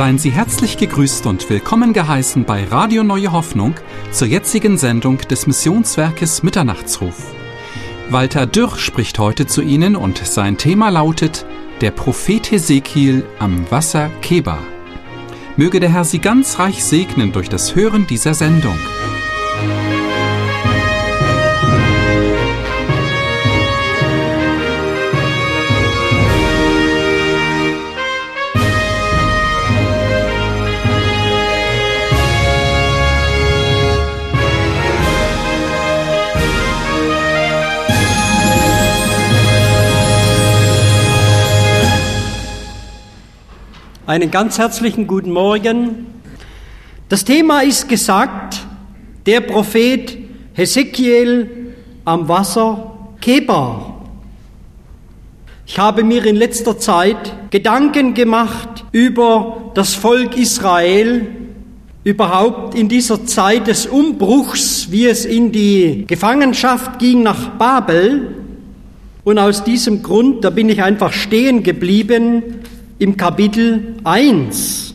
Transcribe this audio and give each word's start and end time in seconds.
Seien 0.00 0.16
Sie 0.16 0.30
herzlich 0.30 0.78
gegrüßt 0.78 1.26
und 1.26 1.50
willkommen 1.50 1.92
geheißen 1.92 2.46
bei 2.46 2.64
Radio 2.64 3.04
Neue 3.04 3.32
Hoffnung 3.32 3.74
zur 4.10 4.28
jetzigen 4.28 4.78
Sendung 4.78 5.18
des 5.18 5.46
Missionswerkes 5.46 6.42
Mitternachtsruf. 6.42 7.34
Walter 8.08 8.46
Dürr 8.46 8.78
spricht 8.78 9.18
heute 9.18 9.46
zu 9.46 9.60
Ihnen 9.60 9.96
und 9.96 10.16
sein 10.16 10.56
Thema 10.56 10.88
lautet 10.88 11.44
Der 11.82 11.90
Prophet 11.90 12.50
Hesekiel 12.50 13.26
am 13.38 13.70
Wasser 13.70 14.08
Keba. 14.22 14.60
Möge 15.58 15.80
der 15.80 15.92
Herr 15.92 16.04
Sie 16.04 16.20
ganz 16.20 16.58
reich 16.58 16.82
segnen 16.82 17.32
durch 17.32 17.50
das 17.50 17.74
Hören 17.74 18.06
dieser 18.06 18.32
Sendung. 18.32 18.78
Einen 44.10 44.32
ganz 44.32 44.58
herzlichen 44.58 45.06
guten 45.06 45.30
Morgen. 45.30 46.06
Das 47.08 47.24
Thema 47.24 47.60
ist 47.60 47.88
gesagt, 47.88 48.58
der 49.24 49.40
Prophet 49.40 50.18
Hesekiel 50.52 51.76
am 52.04 52.26
Wasser 52.26 52.90
Kebar. 53.20 54.04
Ich 55.64 55.78
habe 55.78 56.02
mir 56.02 56.26
in 56.26 56.34
letzter 56.34 56.76
Zeit 56.76 57.36
Gedanken 57.52 58.12
gemacht 58.12 58.84
über 58.90 59.70
das 59.74 59.94
Volk 59.94 60.36
Israel, 60.36 61.28
überhaupt 62.02 62.74
in 62.74 62.88
dieser 62.88 63.24
Zeit 63.26 63.68
des 63.68 63.86
Umbruchs, 63.86 64.88
wie 64.90 65.06
es 65.06 65.24
in 65.24 65.52
die 65.52 66.04
Gefangenschaft 66.08 66.98
ging 66.98 67.22
nach 67.22 67.50
Babel. 67.50 68.34
Und 69.22 69.38
aus 69.38 69.62
diesem 69.62 70.02
Grund, 70.02 70.44
da 70.44 70.50
bin 70.50 70.68
ich 70.68 70.82
einfach 70.82 71.12
stehen 71.12 71.62
geblieben 71.62 72.59
im 73.00 73.16
Kapitel 73.16 73.96
1. 74.04 74.94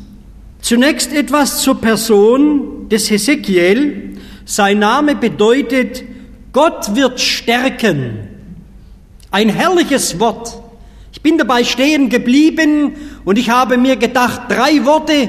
Zunächst 0.61 1.11
etwas 1.11 1.64
zur 1.64 1.81
Person 1.81 2.88
des 2.88 3.09
Hesekiel. 3.09 4.17
Sein 4.45 4.78
Name 4.78 5.16
bedeutet, 5.16 6.03
Gott 6.53 6.95
wird 6.95 7.20
stärken. 7.20 8.28
Ein 9.31 9.50
herrliches 9.50 10.20
Wort. 10.20 10.56
Ich 11.14 11.23
bin 11.23 11.39
dabei 11.39 11.64
stehen 11.64 12.09
geblieben 12.09 12.94
und 13.26 13.39
ich 13.39 13.50
habe 13.50 13.76
mir 13.76 13.95
gedacht, 13.95 14.42
drei 14.50 14.86
Worte, 14.86 15.28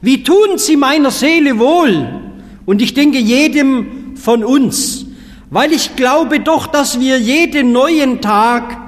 wie 0.00 0.22
tun 0.22 0.58
sie 0.58 0.76
meiner 0.76 1.10
Seele 1.10 1.58
wohl? 1.58 2.20
Und 2.64 2.80
ich 2.80 2.94
denke 2.94 3.18
jedem 3.18 4.14
von 4.14 4.44
uns, 4.44 5.06
weil 5.50 5.72
ich 5.72 5.96
glaube 5.96 6.38
doch, 6.38 6.68
dass 6.68 7.00
wir 7.00 7.18
jeden 7.18 7.72
neuen 7.72 8.20
Tag 8.20 8.81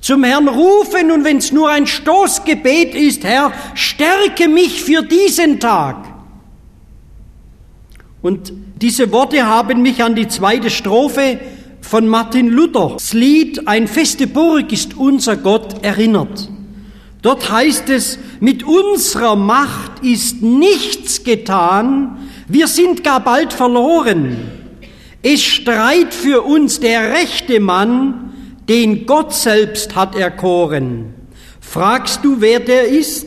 zum 0.00 0.24
Herrn 0.24 0.48
rufen 0.48 1.10
und 1.10 1.24
wenn 1.24 1.38
es 1.38 1.52
nur 1.52 1.68
ein 1.68 1.86
Stoßgebet 1.86 2.94
ist, 2.94 3.24
Herr, 3.24 3.52
stärke 3.74 4.48
mich 4.48 4.82
für 4.82 5.02
diesen 5.02 5.60
Tag. 5.60 6.06
Und 8.22 8.52
diese 8.80 9.12
Worte 9.12 9.46
haben 9.46 9.82
mich 9.82 10.02
an 10.02 10.14
die 10.14 10.28
zweite 10.28 10.70
Strophe 10.70 11.38
von 11.80 12.06
Martin 12.08 12.48
Luther, 12.48 12.92
das 12.94 13.12
Lied 13.12 13.66
Ein 13.66 13.88
feste 13.88 14.26
Burg 14.26 14.72
ist 14.72 14.96
unser 14.96 15.36
Gott 15.36 15.82
erinnert. 15.82 16.48
Dort 17.22 17.50
heißt 17.50 17.90
es, 17.90 18.18
mit 18.40 18.62
unserer 18.62 19.36
Macht 19.36 20.02
ist 20.02 20.42
nichts 20.42 21.24
getan, 21.24 22.30
wir 22.48 22.66
sind 22.66 23.04
gar 23.04 23.20
bald 23.20 23.52
verloren. 23.52 24.36
Es 25.22 25.42
streit 25.42 26.14
für 26.14 26.42
uns 26.42 26.80
der 26.80 27.12
rechte 27.12 27.60
Mann, 27.60 28.29
den 28.70 29.04
Gott 29.04 29.34
selbst 29.34 29.96
hat 29.96 30.14
erkoren. 30.14 31.12
Fragst 31.60 32.24
du, 32.24 32.40
wer 32.40 32.60
der 32.60 32.86
ist? 32.86 33.26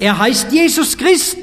Er 0.00 0.18
heißt 0.18 0.50
Jesus 0.50 0.98
Christ, 0.98 1.38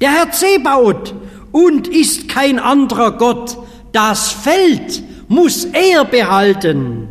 der 0.00 0.10
Herr 0.12 0.32
Zebaut, 0.32 1.14
und 1.52 1.88
ist 1.88 2.28
kein 2.28 2.58
anderer 2.58 3.18
Gott. 3.18 3.58
Das 3.92 4.32
Feld 4.32 5.02
muss 5.28 5.66
er 5.66 6.06
behalten. 6.06 7.08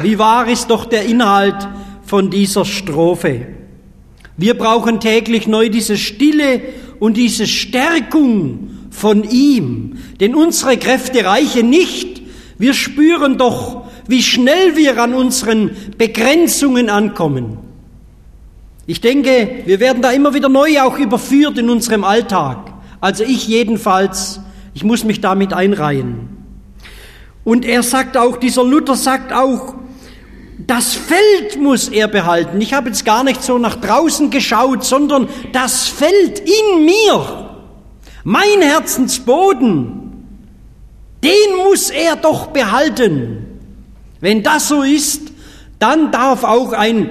Wie 0.00 0.16
wahr 0.16 0.46
ist 0.46 0.70
doch 0.70 0.84
der 0.84 1.04
Inhalt 1.06 1.68
von 2.04 2.30
dieser 2.30 2.64
Strophe? 2.64 3.48
Wir 4.36 4.54
brauchen 4.56 5.00
täglich 5.00 5.48
neu 5.48 5.70
diese 5.70 5.96
Stille 5.96 6.62
und 7.00 7.16
diese 7.16 7.48
Stärkung 7.48 8.70
von 8.92 9.28
ihm, 9.28 9.98
denn 10.20 10.36
unsere 10.36 10.76
Kräfte 10.76 11.24
reichen 11.24 11.68
nicht, 11.68 12.21
wir 12.62 12.74
spüren 12.74 13.38
doch, 13.38 13.86
wie 14.06 14.22
schnell 14.22 14.76
wir 14.76 14.96
an 15.02 15.14
unseren 15.14 15.72
Begrenzungen 15.98 16.90
ankommen. 16.90 17.58
Ich 18.86 19.00
denke, 19.00 19.64
wir 19.66 19.80
werden 19.80 20.00
da 20.00 20.12
immer 20.12 20.32
wieder 20.32 20.48
neu 20.48 20.80
auch 20.80 20.96
überführt 20.96 21.58
in 21.58 21.68
unserem 21.68 22.04
Alltag. 22.04 22.72
Also 23.00 23.24
ich 23.24 23.48
jedenfalls, 23.48 24.38
ich 24.74 24.84
muss 24.84 25.02
mich 25.02 25.20
damit 25.20 25.52
einreihen. 25.52 26.28
Und 27.42 27.64
er 27.64 27.82
sagt 27.82 28.16
auch, 28.16 28.36
dieser 28.36 28.62
Luther 28.62 28.94
sagt 28.94 29.32
auch, 29.32 29.74
das 30.64 30.94
Feld 30.94 31.60
muss 31.60 31.88
er 31.88 32.06
behalten. 32.06 32.60
Ich 32.60 32.74
habe 32.74 32.90
jetzt 32.90 33.04
gar 33.04 33.24
nicht 33.24 33.42
so 33.42 33.58
nach 33.58 33.74
draußen 33.74 34.30
geschaut, 34.30 34.84
sondern 34.84 35.28
das 35.50 35.88
Feld 35.88 36.38
in 36.38 36.84
mir, 36.84 37.58
mein 38.22 38.62
Herzensboden, 38.62 40.01
den 41.22 41.56
muss 41.66 41.90
er 41.90 42.16
doch 42.16 42.48
behalten. 42.48 43.46
Wenn 44.20 44.42
das 44.42 44.68
so 44.68 44.82
ist, 44.82 45.22
dann 45.78 46.10
darf 46.12 46.44
auch 46.44 46.72
ein, 46.72 47.10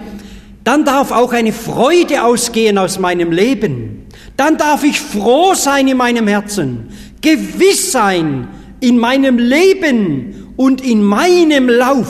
dann 0.64 0.86
darf 0.86 1.12
auch 1.12 1.34
eine 1.34 1.54
Freude 1.54 2.24
ausgehen 2.24 2.78
aus 2.78 3.00
meinem 3.00 3.32
Leben. 3.32 4.08
Dann 4.38 4.58
darf 4.58 4.84
ich 4.84 5.00
froh 5.00 5.54
sein 5.54 5.88
in 5.88 5.98
meinem 5.98 6.28
Herzen, 6.28 6.90
gewiss 7.22 7.92
sein 7.92 8.48
in 8.82 8.98
meinem 8.98 9.38
Leben 9.38 10.54
und 10.58 10.82
in 10.82 11.04
meinem 11.04 11.70
Lauf. 11.70 12.08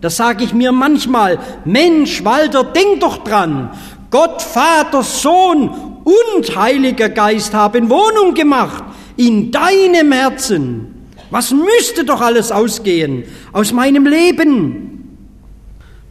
Da 0.00 0.08
sage 0.08 0.44
ich 0.44 0.54
mir 0.54 0.72
manchmal, 0.72 1.38
Mensch, 1.64 2.24
Walter, 2.24 2.64
denk 2.64 3.00
doch 3.00 3.24
dran. 3.24 3.70
Gott, 4.10 4.42
Vater, 4.42 5.02
Sohn 5.02 5.70
und 6.04 6.56
Heiliger 6.56 7.08
Geist 7.08 7.54
haben 7.54 7.90
Wohnung 7.90 8.34
gemacht 8.34 8.84
in 9.16 9.50
deinem 9.50 10.12
Herzen. 10.12 10.89
Was 11.30 11.52
müsste 11.52 12.04
doch 12.04 12.20
alles 12.20 12.50
ausgehen 12.50 13.24
aus 13.52 13.72
meinem 13.72 14.06
Leben? 14.06 14.90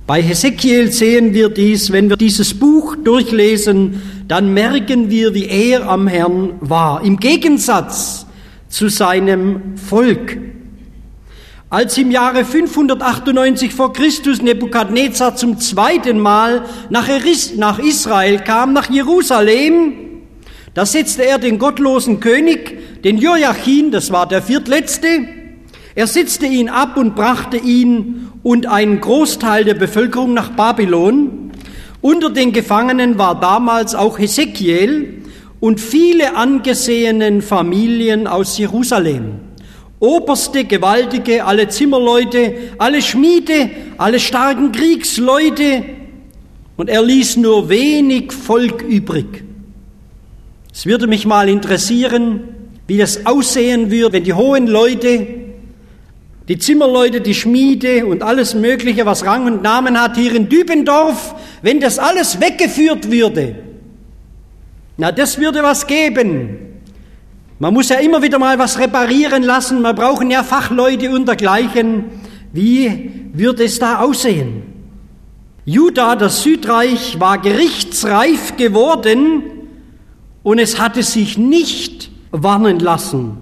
Bei 0.08 0.24
Hesekiel 0.24 0.92
sehen 0.92 1.34
wir 1.34 1.50
dies, 1.50 1.92
wenn 1.92 2.10
wir 2.10 2.18
dieses 2.18 2.58
Buch 2.58 2.96
durchlesen, 2.96 4.02
dann 4.28 4.54
merken 4.54 5.10
wir, 5.10 5.34
wie 5.36 5.46
er 5.46 5.88
am 5.88 6.08
Herrn 6.08 6.54
war, 6.62 7.04
im 7.04 7.18
Gegensatz 7.18 8.26
zu 8.70 8.90
seinem 8.90 9.78
Volk. 9.78 10.38
Als 11.70 11.96
im 12.00 12.10
Jahre 12.10 12.46
598 12.46 13.76
vor 13.76 13.94
Christus 13.94 14.42
Nebukadnezar 14.42 15.36
zum 15.36 15.60
zweiten 15.60 16.20
Mal 16.20 16.66
nach 16.90 17.78
Israel 17.78 18.40
kam, 18.40 18.74
nach 18.74 18.90
Jerusalem, 18.90 20.09
da 20.80 20.86
setzte 20.86 21.26
er 21.26 21.40
den 21.40 21.60
gottlosen 21.60 22.22
König, 22.22 23.02
den 23.04 23.18
Joachim, 23.18 23.92
das 23.92 24.14
war 24.14 24.26
der 24.26 24.42
viertletzte, 24.42 25.28
er 25.94 26.08
setzte 26.08 26.46
ihn 26.46 26.70
ab 26.70 26.96
und 26.96 27.18
brachte 27.18 27.58
ihn 27.58 28.30
und 28.44 28.66
einen 28.66 29.02
Großteil 29.02 29.66
der 29.66 29.74
Bevölkerung 29.74 30.34
nach 30.34 30.52
Babylon. 30.52 31.52
Unter 32.00 32.30
den 32.30 32.54
Gefangenen 32.54 33.18
war 33.18 33.42
damals 33.42 33.94
auch 33.94 34.20
Hesekiel 34.20 35.22
und 35.60 35.82
viele 35.82 36.38
angesehenen 36.38 37.42
Familien 37.42 38.26
aus 38.26 38.58
Jerusalem. 38.58 39.42
Oberste, 40.00 40.64
Gewaltige, 40.64 41.44
alle 41.44 41.68
Zimmerleute, 41.68 42.54
alle 42.78 43.02
Schmiede, 43.02 43.70
alle 43.98 44.22
starken 44.22 44.72
Kriegsleute. 44.72 45.84
Und 46.78 46.90
er 46.90 47.04
ließ 47.04 47.36
nur 47.36 47.68
wenig 47.68 48.32
Volk 48.32 48.82
übrig. 48.82 49.49
Es 50.74 50.86
würde 50.86 51.08
mich 51.08 51.26
mal 51.26 51.50
interessieren, 51.50 52.42
wie 52.88 52.98
das 52.98 53.26
aussehen 53.26 53.92
würde, 53.92 54.14
wenn 54.14 54.24
die 54.24 54.34
hohen 54.34 54.68
Leute, 54.68 55.28
die 56.48 56.58
Zimmerleute, 56.58 57.22
die 57.22 57.36
Schmiede 57.36 58.06
und 58.06 58.24
alles 58.24 58.56
Mögliche, 58.56 59.06
was 59.06 59.26
Rang 59.26 59.46
und 59.46 59.62
Namen 59.62 60.00
hat 60.00 60.18
hier 60.18 60.34
in 60.34 60.50
Dübendorf, 60.50 61.36
wenn 61.62 61.80
das 61.80 62.00
alles 62.00 62.42
weggeführt 62.42 63.12
würde. 63.12 63.56
Na, 64.98 65.12
das 65.12 65.38
würde 65.38 65.62
was 65.62 65.86
geben. 65.86 66.58
Man 67.60 67.74
muss 67.74 67.90
ja 67.90 67.98
immer 67.98 68.22
wieder 68.22 68.40
mal 68.40 68.58
was 68.58 68.80
reparieren 68.80 69.44
lassen, 69.44 69.82
man 69.82 69.96
brauchen 69.96 70.32
ja 70.32 70.44
Fachleute 70.44 71.12
und 71.12 71.28
dergleichen. 71.28 72.06
Wie 72.54 73.30
würde 73.34 73.66
es 73.66 73.78
da 73.80 74.00
aussehen? 74.00 74.64
Juda, 75.66 76.16
das 76.16 76.42
Südreich, 76.42 77.20
war 77.20 77.38
gerichtsreif 77.38 78.56
geworden 78.58 79.59
und 80.44 80.60
es 80.60 80.80
hatte 80.80 81.04
sich 81.04 81.38
nicht 81.38 82.12
warnen 82.32 82.80
lassen. 82.80 83.38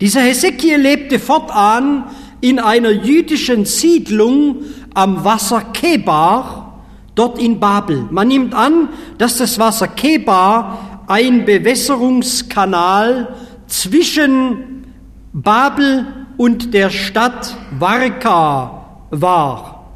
Dieser 0.00 0.20
Hesekiel 0.20 0.76
lebte 0.76 1.18
fortan 1.18 2.04
in 2.40 2.58
einer 2.58 2.90
jüdischen 2.90 3.64
Siedlung 3.64 4.62
am 4.94 5.24
Wasser 5.24 5.60
Kebar, 5.72 6.84
dort 7.14 7.40
in 7.40 7.58
Babel. 7.58 8.06
Man 8.10 8.28
nimmt 8.28 8.54
an, 8.54 8.90
dass 9.18 9.38
das 9.38 9.58
Wasser 9.58 9.88
Kebar 9.88 11.04
ein 11.08 11.44
Bewässerungskanal 11.44 13.34
zwischen 13.66 14.84
Babel 15.32 16.06
und 16.36 16.72
der 16.74 16.90
Stadt 16.90 17.56
Varka 17.78 19.02
war. 19.10 19.86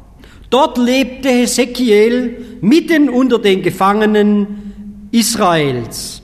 Dort 0.49 0.77
lebte 0.77 1.29
Hesekiel 1.29 2.59
mitten 2.61 3.09
unter 3.09 3.39
den 3.39 3.61
Gefangenen 3.61 5.07
Israels. 5.11 6.22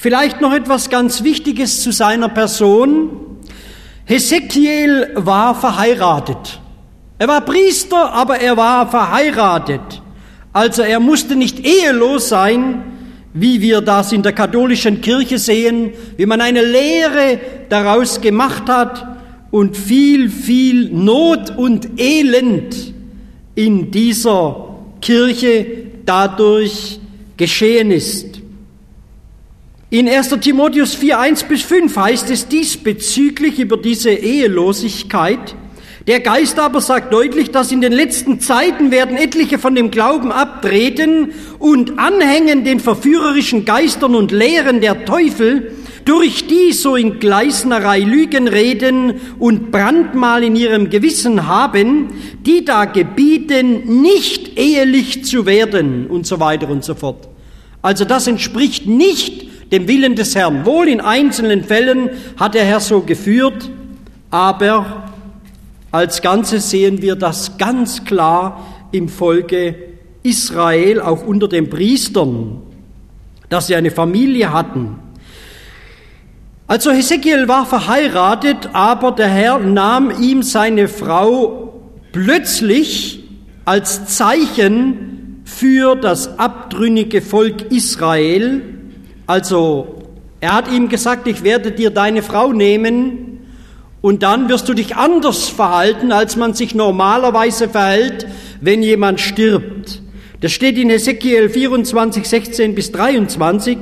Vielleicht 0.00 0.40
noch 0.40 0.52
etwas 0.52 0.90
ganz 0.90 1.24
Wichtiges 1.24 1.82
zu 1.82 1.90
seiner 1.90 2.28
Person. 2.28 3.10
Hesekiel 4.04 5.10
war 5.16 5.56
verheiratet. 5.56 6.60
Er 7.18 7.26
war 7.26 7.40
Priester, 7.40 8.12
aber 8.12 8.38
er 8.38 8.56
war 8.56 8.88
verheiratet. 8.88 10.00
Also 10.52 10.82
er 10.82 11.00
musste 11.00 11.34
nicht 11.34 11.66
ehelos 11.66 12.28
sein, 12.28 12.84
wie 13.34 13.60
wir 13.60 13.80
das 13.80 14.12
in 14.12 14.22
der 14.22 14.32
katholischen 14.32 15.00
Kirche 15.00 15.36
sehen, 15.36 15.90
wie 16.16 16.26
man 16.26 16.40
eine 16.42 16.62
Lehre 16.62 17.40
daraus 17.68 18.20
gemacht 18.20 18.68
hat 18.68 19.04
und 19.50 19.76
viel, 19.76 20.30
viel 20.30 20.90
Not 20.90 21.56
und 21.56 22.00
Elend 22.00 22.94
in 23.56 23.90
dieser 23.90 24.76
Kirche 25.00 25.66
dadurch 26.06 27.00
geschehen 27.36 27.90
ist. 27.90 28.37
In 29.90 30.06
1. 30.06 30.28
Timotheus 30.40 30.94
4, 30.96 31.18
1 31.18 31.44
bis 31.44 31.62
5 31.62 31.96
heißt 31.96 32.28
es 32.28 32.46
diesbezüglich 32.46 33.58
über 33.58 33.78
diese 33.78 34.10
Ehelosigkeit, 34.10 35.54
der 36.06 36.20
Geist 36.20 36.58
aber 36.58 36.82
sagt 36.82 37.10
deutlich, 37.10 37.52
dass 37.52 37.72
in 37.72 37.80
den 37.80 37.94
letzten 37.94 38.38
Zeiten 38.38 38.90
werden 38.90 39.16
etliche 39.16 39.58
von 39.58 39.74
dem 39.74 39.90
Glauben 39.90 40.30
abtreten 40.30 41.32
und 41.58 41.98
anhängen 41.98 42.64
den 42.64 42.80
verführerischen 42.80 43.64
Geistern 43.64 44.14
und 44.14 44.30
Lehren 44.30 44.82
der 44.82 45.06
Teufel, 45.06 45.72
durch 46.04 46.46
die 46.46 46.74
so 46.74 46.94
in 46.94 47.18
Gleisnerei 47.18 48.00
Lügen 48.00 48.46
reden 48.46 49.14
und 49.38 49.70
Brandmal 49.70 50.44
in 50.44 50.54
ihrem 50.54 50.90
Gewissen 50.90 51.46
haben, 51.46 52.08
die 52.44 52.62
da 52.62 52.84
gebieten, 52.84 54.02
nicht 54.02 54.58
ehelich 54.58 55.24
zu 55.24 55.46
werden 55.46 56.08
und 56.08 56.26
so 56.26 56.40
weiter 56.40 56.68
und 56.68 56.84
so 56.84 56.94
fort. 56.94 57.26
Also 57.80 58.04
das 58.04 58.26
entspricht 58.26 58.86
nicht 58.86 59.47
dem 59.72 59.88
Willen 59.88 60.14
des 60.14 60.34
Herrn. 60.34 60.64
Wohl 60.64 60.88
in 60.88 61.00
einzelnen 61.00 61.64
Fällen 61.64 62.10
hat 62.38 62.54
der 62.54 62.64
Herr 62.64 62.80
so 62.80 63.00
geführt, 63.00 63.70
aber 64.30 65.10
als 65.90 66.22
Ganzes 66.22 66.70
sehen 66.70 67.02
wir 67.02 67.16
das 67.16 67.58
ganz 67.58 68.04
klar 68.04 68.66
im 68.92 69.08
Volke 69.08 69.74
Israel, 70.22 71.00
auch 71.00 71.26
unter 71.26 71.48
den 71.48 71.70
Priestern, 71.70 72.62
dass 73.48 73.68
sie 73.68 73.74
eine 73.74 73.90
Familie 73.90 74.52
hatten 74.52 74.96
also 76.68 76.90
Hesekiel 76.90 77.48
war 77.48 77.64
verheiratet, 77.64 78.68
aber 78.74 79.12
der 79.12 79.28
Herr 79.28 79.58
nahm 79.58 80.12
ihm 80.20 80.42
seine 80.42 80.86
Frau 80.86 81.80
plötzlich 82.12 83.24
als 83.64 84.04
Zeichen 84.04 85.40
für 85.46 85.96
das 85.96 86.38
abtrünnige 86.38 87.22
Volk 87.22 87.72
Israel. 87.72 88.60
Also 89.28 89.86
er 90.40 90.54
hat 90.54 90.72
ihm 90.72 90.88
gesagt, 90.88 91.28
ich 91.28 91.44
werde 91.44 91.70
dir 91.70 91.90
deine 91.90 92.22
Frau 92.22 92.54
nehmen 92.54 93.40
und 94.00 94.22
dann 94.22 94.48
wirst 94.48 94.70
du 94.70 94.72
dich 94.72 94.96
anders 94.96 95.50
verhalten, 95.50 96.12
als 96.12 96.36
man 96.36 96.54
sich 96.54 96.74
normalerweise 96.74 97.68
verhält, 97.68 98.26
wenn 98.62 98.82
jemand 98.82 99.20
stirbt. 99.20 100.00
Das 100.40 100.52
steht 100.52 100.78
in 100.78 100.88
Hesekiel 100.88 101.50
24, 101.50 102.26
16 102.26 102.74
bis 102.74 102.90
23. 102.90 103.76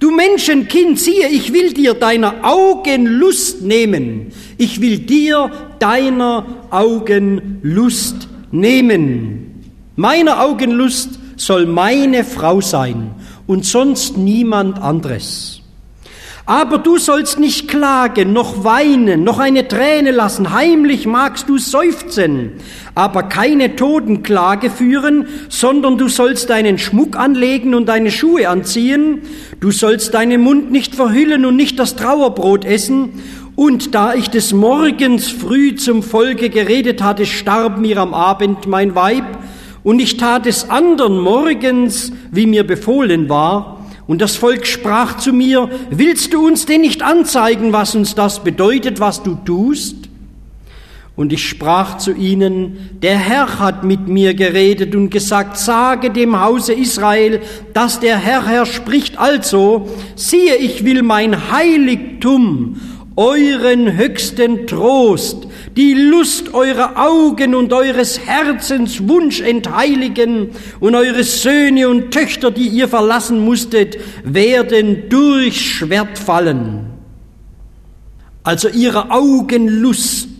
Du 0.00 0.10
Menschenkind, 0.10 0.98
siehe, 0.98 1.28
ich 1.28 1.52
will 1.52 1.72
dir 1.72 1.94
deiner 1.94 2.42
Augen 2.42 3.06
Lust 3.06 3.62
nehmen. 3.62 4.32
Ich 4.58 4.80
will 4.80 4.98
dir 4.98 5.52
deiner 5.78 6.66
Augen 6.70 7.60
Lust 7.62 8.26
nehmen. 8.50 9.70
Meiner 9.94 10.42
Augenlust 10.42 11.20
soll 11.36 11.66
meine 11.66 12.24
Frau 12.24 12.60
sein 12.60 13.14
und 13.50 13.66
sonst 13.66 14.16
niemand 14.16 14.80
anderes. 14.80 15.60
Aber 16.46 16.78
du 16.78 16.98
sollst 16.98 17.40
nicht 17.40 17.66
klagen, 17.66 18.32
noch 18.32 18.62
weinen, 18.62 19.24
noch 19.24 19.40
eine 19.40 19.66
Träne 19.66 20.12
lassen, 20.12 20.52
heimlich 20.52 21.04
magst 21.04 21.48
du 21.48 21.58
seufzen, 21.58 22.52
aber 22.94 23.24
keine 23.24 23.74
Totenklage 23.74 24.70
führen, 24.70 25.26
sondern 25.48 25.98
du 25.98 26.06
sollst 26.06 26.48
deinen 26.48 26.78
Schmuck 26.78 27.16
anlegen 27.16 27.74
und 27.74 27.86
deine 27.86 28.12
Schuhe 28.12 28.48
anziehen, 28.48 29.22
du 29.58 29.72
sollst 29.72 30.14
deinen 30.14 30.42
Mund 30.42 30.70
nicht 30.70 30.94
verhüllen 30.94 31.44
und 31.44 31.56
nicht 31.56 31.76
das 31.80 31.96
Trauerbrot 31.96 32.64
essen, 32.64 33.20
und 33.56 33.96
da 33.96 34.14
ich 34.14 34.30
des 34.30 34.52
Morgens 34.52 35.28
früh 35.28 35.74
zum 35.74 36.04
Volke 36.04 36.50
geredet 36.50 37.02
hatte, 37.02 37.26
starb 37.26 37.78
mir 37.78 37.98
am 37.98 38.14
Abend 38.14 38.68
mein 38.68 38.94
Weib, 38.94 39.24
und 39.82 40.00
ich 40.00 40.16
tat 40.16 40.46
es 40.46 40.68
andern 40.68 41.18
Morgens, 41.18 42.12
wie 42.30 42.46
mir 42.46 42.66
befohlen 42.66 43.28
war, 43.28 43.80
und 44.06 44.20
das 44.20 44.34
Volk 44.34 44.66
sprach 44.66 45.18
zu 45.18 45.32
mir, 45.32 45.70
willst 45.90 46.34
du 46.34 46.44
uns 46.44 46.66
denn 46.66 46.80
nicht 46.80 47.00
anzeigen, 47.00 47.72
was 47.72 47.94
uns 47.94 48.16
das 48.16 48.42
bedeutet, 48.42 48.98
was 48.98 49.22
du 49.22 49.36
tust? 49.44 50.08
Und 51.14 51.32
ich 51.32 51.48
sprach 51.48 51.98
zu 51.98 52.12
ihnen, 52.12 52.98
der 53.02 53.16
Herr 53.16 53.60
hat 53.60 53.84
mit 53.84 54.08
mir 54.08 54.34
geredet 54.34 54.96
und 54.96 55.10
gesagt, 55.10 55.58
sage 55.58 56.10
dem 56.10 56.40
Hause 56.40 56.72
Israel, 56.72 57.40
dass 57.72 58.00
der 58.00 58.18
Herr 58.18 58.48
Herr 58.48 58.66
spricht 58.66 59.16
also, 59.16 59.88
siehe, 60.16 60.56
ich 60.56 60.84
will 60.84 61.02
mein 61.02 61.52
Heiligtum, 61.52 62.80
euren 63.20 63.96
höchsten 63.98 64.66
Trost, 64.66 65.46
die 65.76 65.92
Lust 65.92 66.54
eurer 66.54 66.96
Augen 66.96 67.54
und 67.54 67.70
eures 67.70 68.18
Herzens 68.18 69.06
Wunsch 69.06 69.42
entheiligen 69.42 70.52
und 70.80 70.94
eure 70.94 71.22
Söhne 71.22 71.90
und 71.90 72.12
Töchter, 72.12 72.50
die 72.50 72.68
ihr 72.68 72.88
verlassen 72.88 73.44
musstet, 73.44 73.98
werden 74.24 75.10
durch 75.10 75.60
Schwert 75.60 76.18
fallen. 76.18 76.86
Also 78.42 78.70
ihre 78.70 79.10
Augenlust 79.10 80.30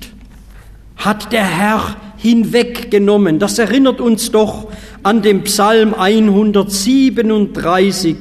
hat 0.97 1.33
der 1.33 1.45
Herr 1.45 1.97
hinweggenommen. 2.17 3.39
Das 3.39 3.59
erinnert 3.59 4.01
uns 4.01 4.31
doch 4.31 4.69
an 5.03 5.21
den 5.21 5.45
Psalm 5.45 5.93
137. 5.93 8.17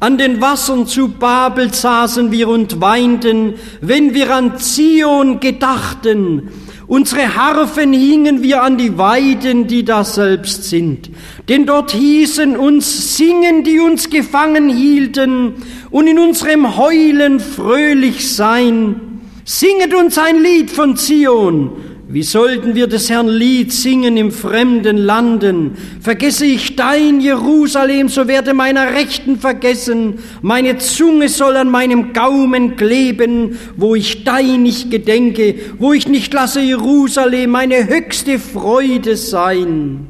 An 0.00 0.16
den 0.16 0.40
Wassern 0.40 0.86
zu 0.86 1.08
Babel 1.08 1.74
saßen 1.74 2.30
wir 2.30 2.48
und 2.48 2.80
weinten, 2.80 3.54
wenn 3.80 4.14
wir 4.14 4.32
an 4.32 4.56
Zion 4.58 5.40
gedachten. 5.40 6.50
Unsere 6.86 7.34
Harfen 7.34 7.92
hingen 7.92 8.42
wir 8.42 8.62
an 8.62 8.78
die 8.78 8.96
Weiden, 8.96 9.66
die 9.66 9.84
da 9.84 10.04
selbst 10.04 10.64
sind. 10.64 11.10
Denn 11.48 11.66
dort 11.66 11.90
hießen 11.90 12.56
uns 12.56 13.16
singen, 13.16 13.64
die 13.64 13.80
uns 13.80 14.08
gefangen 14.08 14.68
hielten, 14.68 15.54
und 15.90 16.06
in 16.06 16.18
unserem 16.18 16.76
Heulen 16.76 17.40
fröhlich 17.40 18.34
sein. 18.34 19.20
Singet 19.44 19.94
uns 19.94 20.16
ein 20.16 20.42
Lied 20.42 20.70
von 20.70 20.96
Zion, 20.96 21.72
wie 22.10 22.22
sollten 22.22 22.74
wir 22.74 22.86
des 22.86 23.10
Herrn 23.10 23.28
Lied 23.28 23.70
singen 23.70 24.16
im 24.16 24.32
fremden 24.32 24.96
Landen? 24.96 25.76
Vergesse 26.00 26.46
ich 26.46 26.74
dein 26.74 27.20
Jerusalem, 27.20 28.08
so 28.08 28.26
werde 28.26 28.54
meiner 28.54 28.94
Rechten 28.94 29.38
vergessen. 29.38 30.18
Meine 30.40 30.78
Zunge 30.78 31.28
soll 31.28 31.54
an 31.56 31.70
meinem 31.70 32.14
Gaumen 32.14 32.76
kleben, 32.76 33.58
wo 33.76 33.94
ich 33.94 34.24
dein 34.24 34.62
nicht 34.62 34.90
gedenke, 34.90 35.56
wo 35.78 35.92
ich 35.92 36.08
nicht 36.08 36.32
lasse 36.32 36.62
Jerusalem 36.62 37.50
meine 37.50 37.86
höchste 37.86 38.38
Freude 38.38 39.14
sein. 39.18 40.06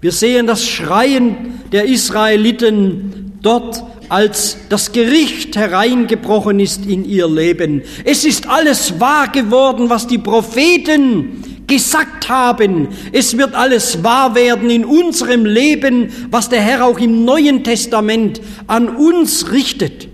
Wir 0.00 0.12
sehen 0.12 0.46
das 0.46 0.66
Schreien 0.66 1.60
der 1.70 1.84
Israeliten 1.84 3.32
dort 3.42 3.93
als 4.10 4.56
das 4.68 4.92
Gericht 4.92 5.56
hereingebrochen 5.56 6.60
ist 6.60 6.86
in 6.86 7.04
ihr 7.04 7.28
Leben. 7.28 7.82
Es 8.04 8.24
ist 8.24 8.48
alles 8.48 9.00
wahr 9.00 9.28
geworden, 9.28 9.90
was 9.90 10.06
die 10.06 10.18
Propheten 10.18 11.62
gesagt 11.66 12.28
haben. 12.28 12.88
Es 13.12 13.36
wird 13.38 13.54
alles 13.54 14.02
wahr 14.04 14.34
werden 14.34 14.70
in 14.70 14.84
unserem 14.84 15.46
Leben, 15.46 16.10
was 16.30 16.48
der 16.48 16.60
Herr 16.60 16.84
auch 16.84 16.98
im 16.98 17.24
Neuen 17.24 17.64
Testament 17.64 18.40
an 18.66 18.88
uns 18.88 19.50
richtet. 19.52 20.08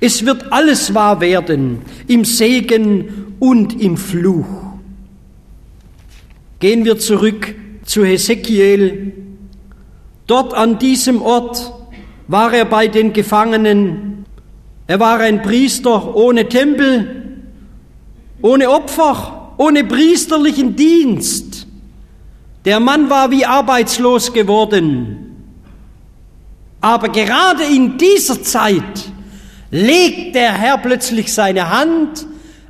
Es 0.00 0.24
wird 0.24 0.52
alles 0.52 0.94
wahr 0.94 1.20
werden 1.20 1.82
im 2.06 2.24
Segen 2.24 3.34
und 3.38 3.80
im 3.80 3.96
Fluch. 3.96 4.46
Gehen 6.60 6.84
wir 6.84 6.98
zurück 6.98 7.54
zu 7.84 8.04
Hesekiel 8.04 9.12
Dort 10.26 10.54
an 10.54 10.78
diesem 10.78 11.22
Ort 11.22 11.72
war 12.28 12.52
er 12.52 12.64
bei 12.64 12.88
den 12.88 13.12
Gefangenen. 13.12 14.24
Er 14.86 15.00
war 15.00 15.20
ein 15.20 15.42
Priester 15.42 16.14
ohne 16.14 16.48
Tempel, 16.48 17.42
ohne 18.42 18.70
Opfer, 18.70 19.52
ohne 19.56 19.84
priesterlichen 19.84 20.76
Dienst. 20.76 21.66
Der 22.64 22.80
Mann 22.80 23.08
war 23.10 23.30
wie 23.30 23.44
arbeitslos 23.44 24.32
geworden. 24.32 25.26
Aber 26.80 27.08
gerade 27.08 27.64
in 27.64 27.96
dieser 27.98 28.42
Zeit 28.42 29.12
legt 29.70 30.34
der 30.34 30.52
Herr 30.52 30.78
plötzlich 30.78 31.32
seine 31.32 31.70
Hand 31.70 32.26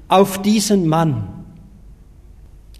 auf 0.08 0.40
diesen 0.42 0.86
Mann. 0.86 1.28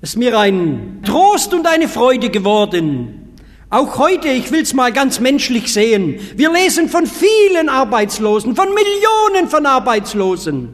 Es 0.01 0.11
ist 0.11 0.17
mir 0.17 0.39
ein 0.39 1.01
Trost 1.05 1.53
und 1.53 1.67
eine 1.67 1.89
Freude 1.89 2.31
geworden. 2.31 3.26
Auch 3.69 3.99
heute, 3.99 4.29
ich 4.29 4.53
will 4.53 4.63
es 4.63 4.75
mal 4.75 4.93
ganz 4.93 5.19
menschlich 5.19 5.73
sehen, 5.73 6.21
wir 6.37 6.53
lesen 6.53 6.89
von 6.89 7.05
vielen 7.07 7.69
Arbeitslosen, 7.69 8.55
von 8.55 8.69
Millionen 8.69 9.51
von 9.51 9.67
Arbeitslosen. 9.67 10.73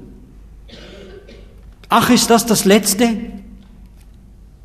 Ach, 1.89 2.11
ist 2.11 2.29
das 2.29 2.45
das 2.45 2.65
Letzte? 2.65 3.17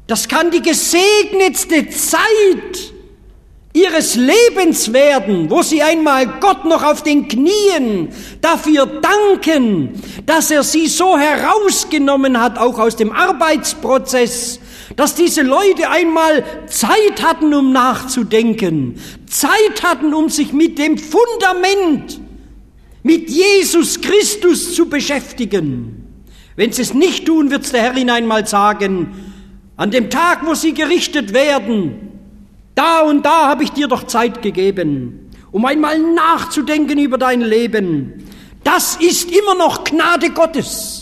Das 0.07 0.27
kann 0.27 0.51
die 0.51 0.62
gesegnetste 0.62 1.89
Zeit 1.89 2.93
ihres 3.74 4.15
Lebens 4.15 4.91
werden, 4.91 5.50
wo 5.50 5.62
sie 5.62 5.81
einmal 5.81 6.25
Gott 6.39 6.65
noch 6.65 6.84
auf 6.84 7.03
den 7.03 7.27
Knien 7.27 8.10
dafür 8.41 8.86
danken, 8.88 10.01
dass 10.25 10.51
er 10.51 10.63
sie 10.63 10.88
so 10.88 11.17
herausgenommen 11.17 12.41
hat, 12.41 12.57
auch 12.57 12.79
aus 12.79 12.96
dem 12.96 13.12
Arbeitsprozess, 13.12 14.60
dass 14.98 15.13
diese 15.13 15.44
Leute 15.44 15.89
einmal 15.89 16.44
Zeit 16.66 17.22
hatten, 17.22 17.54
um 17.54 17.72
nachzudenken, 17.72 19.00
Zeit 19.27 19.84
hatten, 19.84 20.13
um 20.13 20.27
sich 20.27 20.51
mit 20.54 20.80
dem 20.80 20.98
Fundament, 20.98 22.20
mit 23.04 23.30
Jesus 23.30 24.01
Christus 24.01 24.74
zu 24.74 24.89
beschäftigen. 24.89 26.04
Wenn 26.56 26.74
sie 26.74 26.82
es 26.82 26.96
nicht 26.96 27.27
tun, 27.27 27.51
wird 27.51 27.63
es 27.63 27.72
der 27.72 27.84
Herr 27.84 27.96
ihnen 27.96 28.10
einmal 28.10 28.48
sagen, 28.48 29.13
an 29.77 29.92
dem 29.92 30.10
Tag, 30.10 30.44
wo 30.44 30.56
sie 30.56 30.74
gerichtet 30.74 31.32
werden, 31.32 32.10
da 32.74 33.01
und 33.01 33.24
da 33.24 33.48
habe 33.48 33.63
ich 33.63 33.70
dir 33.70 33.88
doch 33.88 34.08
Zeit 34.08 34.42
gegeben, 34.42 35.30
um 35.51 35.63
einmal 35.66 36.00
nachzudenken 36.00 36.98
über 36.98 37.20
dein 37.20 37.42
Leben. 37.42 38.27
Das 38.63 38.96
ist 38.96 39.32
immer 39.32 39.54
noch 39.54 39.84
Gnade 39.84 40.32
Gottes. 40.32 40.97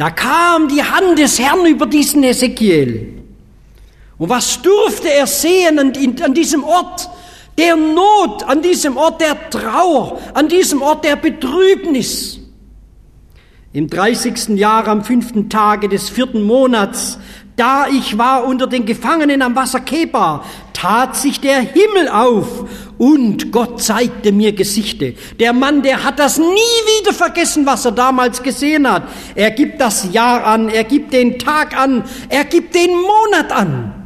Da 0.00 0.08
kam 0.08 0.66
die 0.66 0.82
Hand 0.82 1.18
des 1.18 1.38
Herrn 1.38 1.66
über 1.66 1.84
diesen 1.84 2.24
Ezekiel. 2.24 3.22
Und 4.16 4.30
was 4.30 4.62
durfte 4.62 5.12
er 5.12 5.26
sehen 5.26 5.78
an, 5.78 6.32
diesem 6.32 6.64
Ort 6.64 7.10
der 7.58 7.76
Not, 7.76 8.42
an 8.44 8.62
diesem 8.62 8.96
Ort 8.96 9.20
der 9.20 9.50
Trauer, 9.50 10.18
an 10.32 10.48
diesem 10.48 10.80
Ort 10.80 11.04
der 11.04 11.16
Betrübnis? 11.16 12.40
Im 13.74 13.90
30. 13.90 14.56
Jahr 14.58 14.88
am 14.88 15.04
fünften 15.04 15.50
Tage 15.50 15.86
des 15.86 16.08
vierten 16.08 16.44
Monats, 16.44 17.18
da 17.60 17.86
ich 17.88 18.16
war 18.16 18.44
unter 18.44 18.66
den 18.66 18.86
Gefangenen 18.86 19.42
am 19.42 19.54
Wasser 19.54 19.80
Keba, 19.80 20.42
tat 20.72 21.14
sich 21.14 21.42
der 21.42 21.60
Himmel 21.60 22.08
auf 22.08 22.64
und 22.96 23.52
Gott 23.52 23.82
zeigte 23.82 24.32
mir 24.32 24.52
Gesichte. 24.54 25.14
Der 25.38 25.52
Mann, 25.52 25.82
der 25.82 26.02
hat 26.02 26.18
das 26.18 26.38
nie 26.38 26.46
wieder 26.46 27.12
vergessen, 27.12 27.66
was 27.66 27.84
er 27.84 27.92
damals 27.92 28.42
gesehen 28.42 28.90
hat. 28.90 29.02
Er 29.34 29.50
gibt 29.50 29.78
das 29.78 30.10
Jahr 30.10 30.46
an, 30.46 30.70
er 30.70 30.84
gibt 30.84 31.12
den 31.12 31.38
Tag 31.38 31.78
an, 31.78 32.04
er 32.30 32.44
gibt 32.44 32.74
den 32.74 32.92
Monat 32.92 33.52
an. 33.52 33.99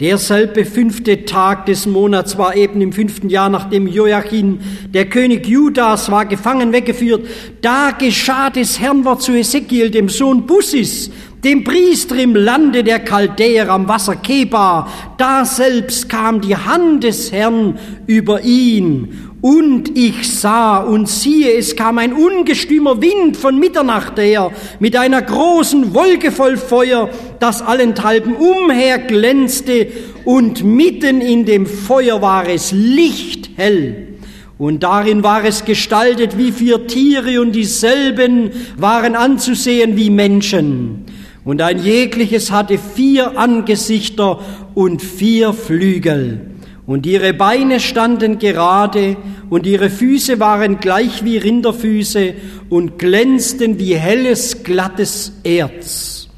Derselbe 0.00 0.64
fünfte 0.64 1.24
Tag 1.24 1.66
des 1.66 1.86
Monats 1.86 2.36
war 2.36 2.56
eben 2.56 2.80
im 2.80 2.92
fünften 2.92 3.28
Jahr, 3.28 3.48
nachdem 3.48 3.86
Joachim, 3.86 4.58
der 4.92 5.08
König 5.08 5.46
Judas, 5.46 6.10
war 6.10 6.26
gefangen 6.26 6.72
weggeführt. 6.72 7.28
Da 7.62 7.92
geschah 7.92 8.50
des 8.50 8.80
Herrn 8.80 9.04
Wort 9.04 9.22
zu 9.22 9.30
Ezekiel, 9.30 9.92
dem 9.92 10.08
Sohn 10.08 10.46
Bussis, 10.46 11.12
dem 11.44 11.62
Priester 11.62 12.16
im 12.16 12.34
Lande 12.34 12.82
der 12.82 13.04
Chaldäer 13.04 13.68
am 13.68 13.86
Wasser 13.86 14.16
Keba. 14.16 14.88
Da 15.16 15.44
selbst 15.44 16.08
kam 16.08 16.40
die 16.40 16.56
Hand 16.56 17.04
des 17.04 17.30
Herrn 17.30 17.78
über 18.08 18.42
ihn 18.42 19.30
und 19.44 19.94
ich 19.94 20.40
sah 20.40 20.78
und 20.78 21.06
siehe, 21.06 21.52
es 21.52 21.76
kam 21.76 21.98
ein 21.98 22.14
ungestümer 22.14 23.02
Wind 23.02 23.36
von 23.36 23.58
Mitternacht 23.58 24.18
her 24.18 24.50
mit 24.80 24.96
einer 24.96 25.20
großen 25.20 25.92
Wolke 25.92 26.32
voll 26.32 26.56
Feuer, 26.56 27.10
das 27.40 27.60
allenthalben 27.60 28.36
umher 28.36 29.00
glänzte 29.00 29.88
und 30.24 30.64
mitten 30.64 31.20
in 31.20 31.44
dem 31.44 31.66
Feuer 31.66 32.22
war 32.22 32.48
es 32.48 32.72
lichthell. 32.72 34.14
Und 34.56 34.82
darin 34.82 35.22
war 35.22 35.44
es 35.44 35.66
gestaltet 35.66 36.38
wie 36.38 36.50
vier 36.50 36.86
Tiere 36.86 37.38
und 37.42 37.52
dieselben 37.52 38.50
waren 38.78 39.14
anzusehen 39.14 39.94
wie 39.94 40.08
Menschen. 40.08 41.04
Und 41.44 41.60
ein 41.60 41.84
jegliches 41.84 42.50
hatte 42.50 42.78
vier 42.78 43.38
Angesichter 43.38 44.40
und 44.74 45.02
vier 45.02 45.52
Flügel 45.52 46.53
und 46.86 47.06
ihre 47.06 47.32
Beine 47.32 47.80
standen 47.80 48.38
gerade 48.38 49.16
und 49.48 49.66
ihre 49.66 49.88
Füße 49.88 50.38
waren 50.38 50.80
gleich 50.80 51.24
wie 51.24 51.38
Rinderfüße 51.38 52.34
und 52.68 52.98
glänzten 52.98 53.78
wie 53.78 53.94
helles, 53.94 54.62
glattes 54.64 55.32
Erz. 55.44 56.28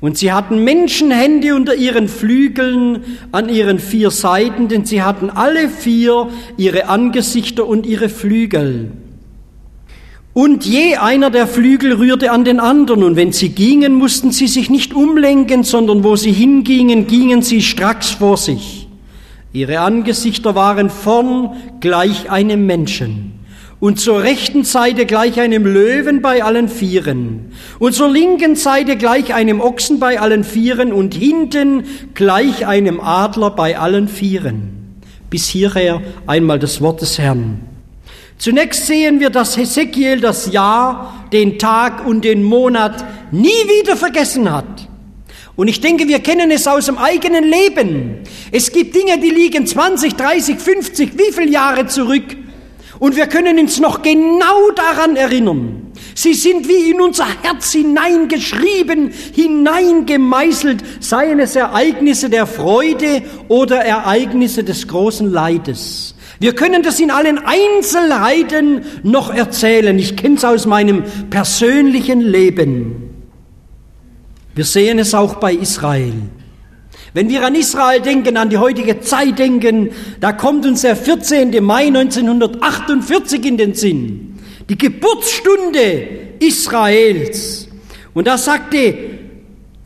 Und 0.00 0.16
sie 0.16 0.32
hatten 0.32 0.64
Menschenhände 0.64 1.54
unter 1.54 1.74
ihren 1.74 2.08
Flügeln 2.08 3.04
an 3.32 3.50
ihren 3.50 3.78
vier 3.78 4.10
Seiten, 4.10 4.68
denn 4.68 4.86
sie 4.86 5.02
hatten 5.02 5.28
alle 5.28 5.68
vier 5.68 6.28
ihre 6.56 6.88
Angesichter 6.88 7.66
und 7.66 7.84
ihre 7.84 8.08
Flügel. 8.08 8.92
Und 10.32 10.64
je 10.64 10.96
einer 10.96 11.28
der 11.28 11.46
Flügel 11.46 11.92
rührte 11.92 12.30
an 12.30 12.44
den 12.44 12.60
anderen, 12.60 13.02
und 13.02 13.16
wenn 13.16 13.32
sie 13.32 13.50
gingen, 13.50 13.92
mussten 13.92 14.30
sie 14.30 14.46
sich 14.46 14.70
nicht 14.70 14.94
umlenken, 14.94 15.64
sondern 15.64 16.02
wo 16.02 16.16
sie 16.16 16.32
hingingen, 16.32 17.06
gingen 17.06 17.42
sie 17.42 17.60
stracks 17.60 18.10
vor 18.10 18.38
sich. 18.38 18.79
Ihre 19.52 19.80
Angesichter 19.80 20.54
waren 20.54 20.90
vorn 20.90 21.56
gleich 21.80 22.30
einem 22.30 22.66
Menschen 22.66 23.32
und 23.80 23.98
zur 23.98 24.22
rechten 24.22 24.62
Seite 24.62 25.06
gleich 25.06 25.40
einem 25.40 25.64
Löwen 25.64 26.22
bei 26.22 26.44
allen 26.44 26.68
Vieren 26.68 27.52
und 27.80 27.94
zur 27.94 28.10
linken 28.10 28.54
Seite 28.54 28.96
gleich 28.96 29.34
einem 29.34 29.60
Ochsen 29.60 29.98
bei 29.98 30.20
allen 30.20 30.44
Vieren 30.44 30.92
und 30.92 31.14
hinten 31.14 31.84
gleich 32.14 32.66
einem 32.66 33.00
Adler 33.00 33.50
bei 33.50 33.76
allen 33.76 34.06
Vieren. 34.06 35.00
Bis 35.30 35.48
hierher 35.48 36.00
einmal 36.26 36.58
das 36.58 36.80
Wort 36.80 37.00
des 37.00 37.18
Herrn. 37.18 37.60
Zunächst 38.38 38.86
sehen 38.86 39.18
wir, 39.18 39.30
dass 39.30 39.56
Hesekiel 39.56 40.20
das 40.20 40.52
Jahr, 40.52 41.26
den 41.32 41.58
Tag 41.58 42.06
und 42.06 42.24
den 42.24 42.42
Monat 42.42 43.04
nie 43.32 43.48
wieder 43.48 43.96
vergessen 43.96 44.50
hat. 44.50 44.89
Und 45.60 45.68
ich 45.68 45.82
denke, 45.82 46.08
wir 46.08 46.20
kennen 46.20 46.50
es 46.50 46.66
aus 46.66 46.86
dem 46.86 46.96
eigenen 46.96 47.44
Leben. 47.44 48.20
Es 48.50 48.72
gibt 48.72 48.94
Dinge, 48.94 49.18
die 49.18 49.28
liegen 49.28 49.66
20, 49.66 50.14
30, 50.14 50.58
50, 50.58 51.18
wie 51.18 51.32
viele 51.34 51.50
Jahre 51.50 51.86
zurück. 51.86 52.24
Und 52.98 53.14
wir 53.14 53.26
können 53.26 53.58
uns 53.58 53.78
noch 53.78 54.00
genau 54.00 54.70
daran 54.74 55.16
erinnern. 55.16 55.92
Sie 56.14 56.32
sind 56.32 56.66
wie 56.66 56.92
in 56.92 57.02
unser 57.02 57.26
Herz 57.42 57.72
hineingeschrieben, 57.72 59.12
hineingemeißelt, 59.34 60.82
seien 61.00 61.40
es 61.40 61.56
Ereignisse 61.56 62.30
der 62.30 62.46
Freude 62.46 63.20
oder 63.48 63.84
Ereignisse 63.84 64.64
des 64.64 64.88
großen 64.88 65.30
Leides. 65.30 66.14
Wir 66.38 66.54
können 66.54 66.82
das 66.82 66.98
in 67.00 67.10
allen 67.10 67.38
Einzelheiten 67.38 68.86
noch 69.02 69.30
erzählen. 69.30 69.98
Ich 69.98 70.16
kenne 70.16 70.36
es 70.36 70.44
aus 70.46 70.64
meinem 70.64 71.04
persönlichen 71.28 72.22
Leben. 72.22 73.09
Wir 74.54 74.64
sehen 74.64 74.98
es 74.98 75.14
auch 75.14 75.34
bei 75.34 75.54
Israel. 75.54 76.14
Wenn 77.12 77.28
wir 77.28 77.44
an 77.44 77.54
Israel 77.54 78.00
denken, 78.00 78.36
an 78.36 78.50
die 78.50 78.58
heutige 78.58 79.00
Zeit 79.00 79.38
denken, 79.38 79.90
da 80.20 80.32
kommt 80.32 80.64
uns 80.64 80.82
der 80.82 80.96
14. 80.96 81.62
Mai 81.62 81.86
1948 81.86 83.44
in 83.44 83.56
den 83.56 83.74
Sinn. 83.74 84.38
Die 84.68 84.78
Geburtsstunde 84.78 86.08
Israels. 86.38 87.68
Und 88.14 88.26
da 88.26 88.38
sagte 88.38 88.94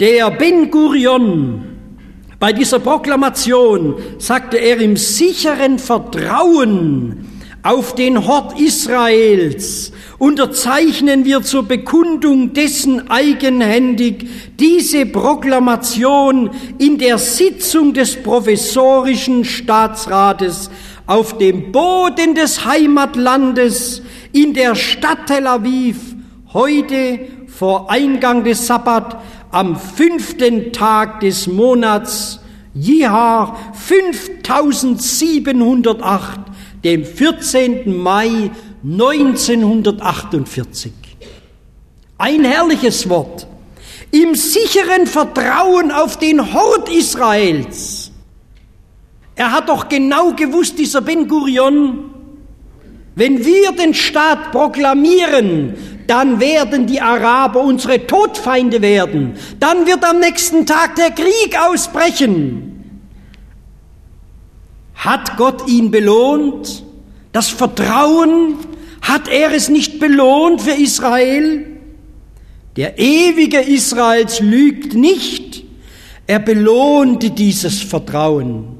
der 0.00 0.30
Ben 0.32 0.70
Gurion, 0.70 1.64
bei 2.38 2.52
dieser 2.52 2.78
Proklamation 2.78 3.94
sagte 4.18 4.58
er 4.58 4.78
im 4.80 4.96
sicheren 4.96 5.78
Vertrauen 5.78 7.33
auf 7.64 7.94
den 7.94 8.26
Hort 8.26 8.60
Israels 8.60 9.90
unterzeichnen 10.18 11.24
wir 11.24 11.42
zur 11.42 11.62
Bekundung 11.62 12.52
dessen 12.52 13.10
eigenhändig 13.10 14.28
diese 14.60 15.06
Proklamation 15.06 16.50
in 16.78 16.98
der 16.98 17.16
Sitzung 17.16 17.94
des 17.94 18.22
professorischen 18.22 19.46
Staatsrates 19.46 20.70
auf 21.06 21.38
dem 21.38 21.72
Boden 21.72 22.34
des 22.34 22.66
Heimatlandes 22.66 24.02
in 24.32 24.52
der 24.52 24.74
Stadt 24.74 25.26
Tel 25.26 25.46
Aviv 25.46 25.96
heute 26.52 27.20
vor 27.46 27.90
Eingang 27.90 28.44
des 28.44 28.66
Sabbat 28.66 29.16
am 29.50 29.76
fünften 29.76 30.70
Tag 30.72 31.20
des 31.20 31.46
Monats 31.46 32.40
Jahr 32.74 33.56
5708, 33.72 36.40
dem 36.84 37.04
14. 37.04 37.96
Mai 37.96 38.50
1948. 38.84 40.92
Ein 42.18 42.44
herrliches 42.44 43.08
Wort. 43.08 43.46
Im 44.10 44.34
sicheren 44.34 45.06
Vertrauen 45.06 45.90
auf 45.90 46.18
den 46.18 46.52
Hort 46.52 46.88
Israels. 46.88 48.12
Er 49.34 49.50
hat 49.50 49.68
doch 49.68 49.88
genau 49.88 50.32
gewusst, 50.34 50.78
dieser 50.78 51.00
Ben 51.00 51.26
Gurion, 51.26 52.10
wenn 53.16 53.44
wir 53.44 53.72
den 53.72 53.94
Staat 53.94 54.52
proklamieren, 54.52 55.74
dann 56.06 56.38
werden 56.38 56.86
die 56.86 57.00
Araber 57.00 57.60
unsere 57.60 58.06
Todfeinde 58.06 58.82
werden. 58.82 59.34
Dann 59.58 59.86
wird 59.86 60.04
am 60.04 60.20
nächsten 60.20 60.66
Tag 60.66 60.96
der 60.96 61.10
Krieg 61.10 61.56
ausbrechen. 61.58 62.73
Hat 65.04 65.36
Gott 65.36 65.68
ihn 65.68 65.90
belohnt? 65.90 66.82
Das 67.32 67.48
Vertrauen, 67.48 68.56
hat 69.02 69.28
er 69.28 69.52
es 69.52 69.68
nicht 69.68 70.00
belohnt 70.00 70.62
für 70.62 70.70
Israel? 70.70 71.66
Der 72.76 72.98
ewige 72.98 73.60
Israels 73.60 74.40
lügt 74.40 74.94
nicht. 74.94 75.62
Er 76.26 76.38
belohnte 76.38 77.30
dieses 77.30 77.82
Vertrauen. 77.82 78.78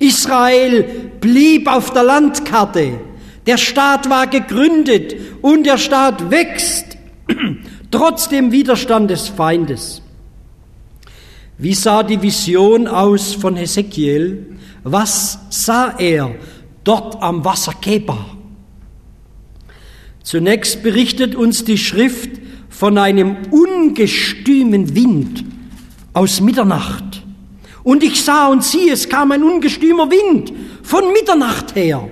Israel 0.00 0.82
blieb 1.20 1.70
auf 1.70 1.92
der 1.92 2.02
Landkarte. 2.02 2.98
Der 3.46 3.58
Staat 3.58 4.10
war 4.10 4.26
gegründet 4.26 5.14
und 5.40 5.64
der 5.64 5.78
Staat 5.78 6.32
wächst 6.32 6.98
trotz 7.92 8.28
dem 8.28 8.50
Widerstand 8.50 9.10
des 9.10 9.28
Feindes. 9.28 10.02
Wie 11.58 11.74
sah 11.74 12.02
die 12.02 12.20
Vision 12.20 12.88
aus 12.88 13.34
von 13.34 13.56
Hesekiel? 13.56 14.58
Was 14.90 15.38
sah 15.50 15.94
er 15.98 16.34
dort 16.84 17.22
am 17.22 17.44
Wasser 17.44 17.74
Keba? 17.80 18.24
Zunächst 20.22 20.82
berichtet 20.82 21.34
uns 21.34 21.64
die 21.64 21.78
Schrift 21.78 22.30
von 22.68 22.98
einem 22.98 23.36
ungestümen 23.50 24.94
Wind 24.94 25.44
aus 26.12 26.40
Mitternacht. 26.40 27.22
Und 27.82 28.02
ich 28.02 28.22
sah 28.22 28.48
und 28.48 28.64
siehe, 28.64 28.92
es 28.92 29.08
kam 29.08 29.32
ein 29.32 29.42
ungestümer 29.42 30.10
Wind 30.10 30.52
von 30.82 31.12
Mitternacht 31.12 31.74
her. 31.74 32.08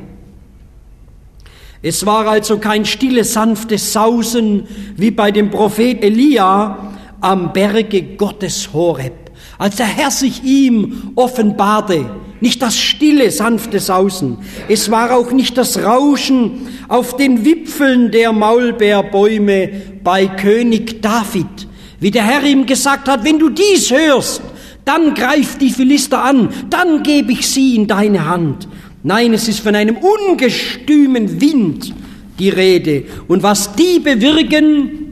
Es 1.83 2.05
war 2.05 2.27
also 2.27 2.59
kein 2.59 2.85
stilles, 2.85 3.35
sanftes 3.35 3.93
Sausen 3.93 4.67
wie 4.97 5.11
bei 5.11 5.31
dem 5.31 5.51
Prophet 5.51 6.03
Elia 6.03 6.95
am 7.21 7.53
Berge 7.53 8.03
Gottes 8.17 8.73
Horeb, 8.73 9.26
als 9.59 9.77
der 9.77 9.87
Herr 9.87 10.11
sich 10.11 10.43
ihm 10.45 11.13
offenbarte. 11.15 12.07
Nicht 12.41 12.61
das 12.61 12.79
stille, 12.79 13.31
sanfte 13.31 13.81
Sausen. 13.81 14.39
Es 14.69 14.91
war 14.91 15.17
auch 15.17 15.33
nicht 15.33 15.57
das 15.57 15.83
Rauschen 15.83 16.69
auf 16.89 17.17
den 17.17 17.45
Wipfeln 17.45 18.11
der 18.11 18.33
Maulbeerbäume 18.33 19.71
bei 20.05 20.27
König 20.27 21.01
David, 21.01 21.67
wie 21.99 22.11
der 22.11 22.25
Herr 22.25 22.45
ihm 22.45 22.67
gesagt 22.67 23.09
hat, 23.09 23.25
wenn 23.25 23.39
du 23.39 23.49
dies 23.49 23.91
hörst, 23.91 24.43
dann 24.85 25.15
greif 25.15 25.59
die 25.59 25.71
Philister 25.71 26.23
an, 26.23 26.51
dann 26.71 27.03
gebe 27.03 27.33
ich 27.33 27.49
sie 27.49 27.75
in 27.75 27.87
deine 27.87 28.29
Hand. 28.29 28.69
Nein, 29.03 29.33
es 29.35 29.49
ist 29.49 29.61
von 29.61 29.75
einem 29.75 29.97
ungestümen 29.97 31.41
Wind 31.41 31.95
die 32.39 32.51
Rede. 32.51 33.05
Und 33.29 33.43
was 33.43 33.75
die 33.75 33.99
bewirken, 33.99 35.06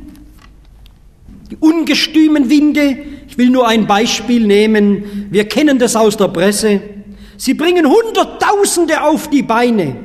die 1.51 1.57
ungestümen 1.57 2.49
Winde, 2.51 2.99
ich 3.29 3.39
will 3.39 3.51
nur 3.51 3.67
ein 3.67 3.87
Beispiel 3.87 4.47
nehmen, 4.47 5.29
wir 5.31 5.45
kennen 5.45 5.79
das 5.79 5.97
aus 5.97 6.17
der 6.17 6.29
Presse, 6.29 6.81
sie 7.37 7.55
bringen 7.55 7.87
Hunderttausende 7.87 9.03
auf 9.03 9.29
die 9.29 9.43
Beine. 9.43 9.97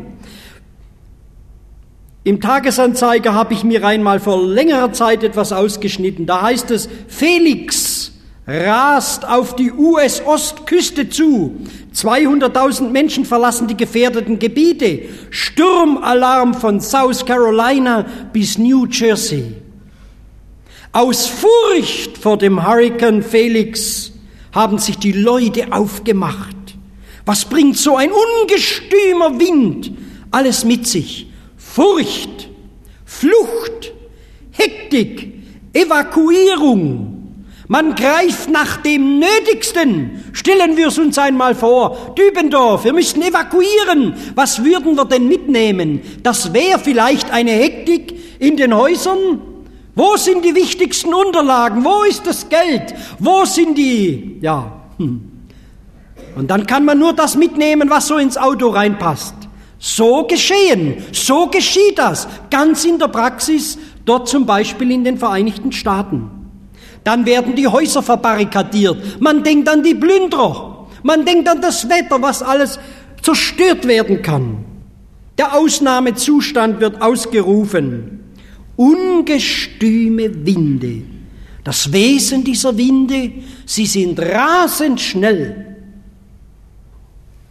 Im 2.23 2.41
Tagesanzeiger 2.41 3.33
habe 3.33 3.53
ich 3.53 3.63
mir 3.63 3.85
einmal 3.85 4.19
vor 4.19 4.45
längerer 4.45 4.91
Zeit 4.91 5.23
etwas 5.23 5.53
ausgeschnitten. 5.53 6.25
Da 6.25 6.41
heißt 6.41 6.69
es, 6.69 6.89
Felix 7.07 8.11
rast 8.45 9.27
auf 9.27 9.55
die 9.55 9.71
US-Ostküste 9.71 11.09
zu. 11.09 11.55
200.000 11.95 12.89
Menschen 12.89 13.25
verlassen 13.25 13.67
die 13.67 13.77
gefährdeten 13.77 14.37
Gebiete. 14.37 15.03
Sturmalarm 15.29 16.53
von 16.53 16.81
South 16.81 17.25
Carolina 17.25 18.05
bis 18.33 18.57
New 18.57 18.85
Jersey. 18.85 19.55
Aus 20.91 21.27
Furcht 21.27 22.17
vor 22.17 22.37
dem 22.37 22.65
Hurrikan 22.65 23.21
Felix 23.21 24.11
haben 24.51 24.79
sich 24.79 24.97
die 24.97 25.11
Leute 25.11 25.71
aufgemacht. 25.71 26.55
Was 27.25 27.45
bringt 27.45 27.77
so 27.77 27.95
ein 27.95 28.09
ungestümer 28.11 29.39
Wind 29.39 29.91
alles 30.31 30.65
mit 30.65 30.87
sich? 30.87 31.27
Furcht, 31.57 32.49
Flucht, 33.05 33.93
Hektik, 34.51 35.33
Evakuierung, 35.73 37.19
man 37.71 37.93
greift 37.93 38.49
nach 38.49 38.77
dem 38.77 39.19
Nötigsten. 39.19 40.23
Stellen 40.33 40.75
wir 40.75 40.87
es 40.87 40.97
uns 40.97 41.19
einmal 41.19 41.53
vor. 41.53 42.15
Dübendorf, 42.17 42.83
wir 42.83 42.93
müssten 42.93 43.21
evakuieren. 43.21 44.15
Was 44.33 44.63
würden 44.63 44.95
wir 44.95 45.05
denn 45.05 45.27
mitnehmen? 45.27 46.01
Das 46.23 46.51
wäre 46.51 46.79
vielleicht 46.79 47.29
eine 47.29 47.51
Hektik 47.51 48.15
in 48.39 48.57
den 48.57 48.75
Häusern. 48.75 49.41
Wo 49.99 50.15
sind 50.15 50.45
die 50.45 50.55
wichtigsten 50.55 51.13
Unterlagen? 51.13 51.83
Wo 51.83 52.03
ist 52.03 52.25
das 52.25 52.47
Geld? 52.47 52.95
Wo 53.19 53.43
sind 53.43 53.77
die, 53.77 54.37
ja. 54.39 54.71
Hm. 54.97 55.29
Und 56.37 56.49
dann 56.49 56.65
kann 56.65 56.85
man 56.85 56.97
nur 56.97 57.11
das 57.11 57.35
mitnehmen, 57.35 57.89
was 57.89 58.07
so 58.07 58.15
ins 58.15 58.37
Auto 58.37 58.69
reinpasst. 58.69 59.35
So 59.77 60.23
geschehen, 60.23 61.03
so 61.11 61.47
geschieht 61.47 61.99
das, 61.99 62.29
ganz 62.49 62.85
in 62.85 62.97
der 62.97 63.09
Praxis, 63.09 63.77
dort 64.05 64.29
zum 64.29 64.45
Beispiel 64.45 64.89
in 64.91 65.03
den 65.03 65.17
Vereinigten 65.17 65.73
Staaten. 65.73 66.31
Dann 67.03 67.25
werden 67.25 67.55
die 67.55 67.67
Häuser 67.67 68.01
verbarrikadiert. 68.01 69.19
Man 69.19 69.43
denkt 69.43 69.67
an 69.67 69.83
die 69.83 69.95
Plünderer. 69.95 70.87
Man 71.03 71.25
denkt 71.25 71.49
an 71.49 71.59
das 71.59 71.89
Wetter, 71.89 72.21
was 72.21 72.41
alles 72.41 72.79
zerstört 73.21 73.85
werden 73.85 74.21
kann. 74.21 74.63
Der 75.37 75.57
Ausnahmezustand 75.57 76.79
wird 76.79 77.01
ausgerufen. 77.01 78.28
Ungestüme 78.79 80.45
Winde. 80.45 81.01
Das 81.65 81.91
Wesen 81.91 82.45
dieser 82.45 82.77
Winde, 82.77 83.29
sie 83.65 83.85
sind 83.85 84.17
rasend 84.21 85.01
schnell. 85.01 85.75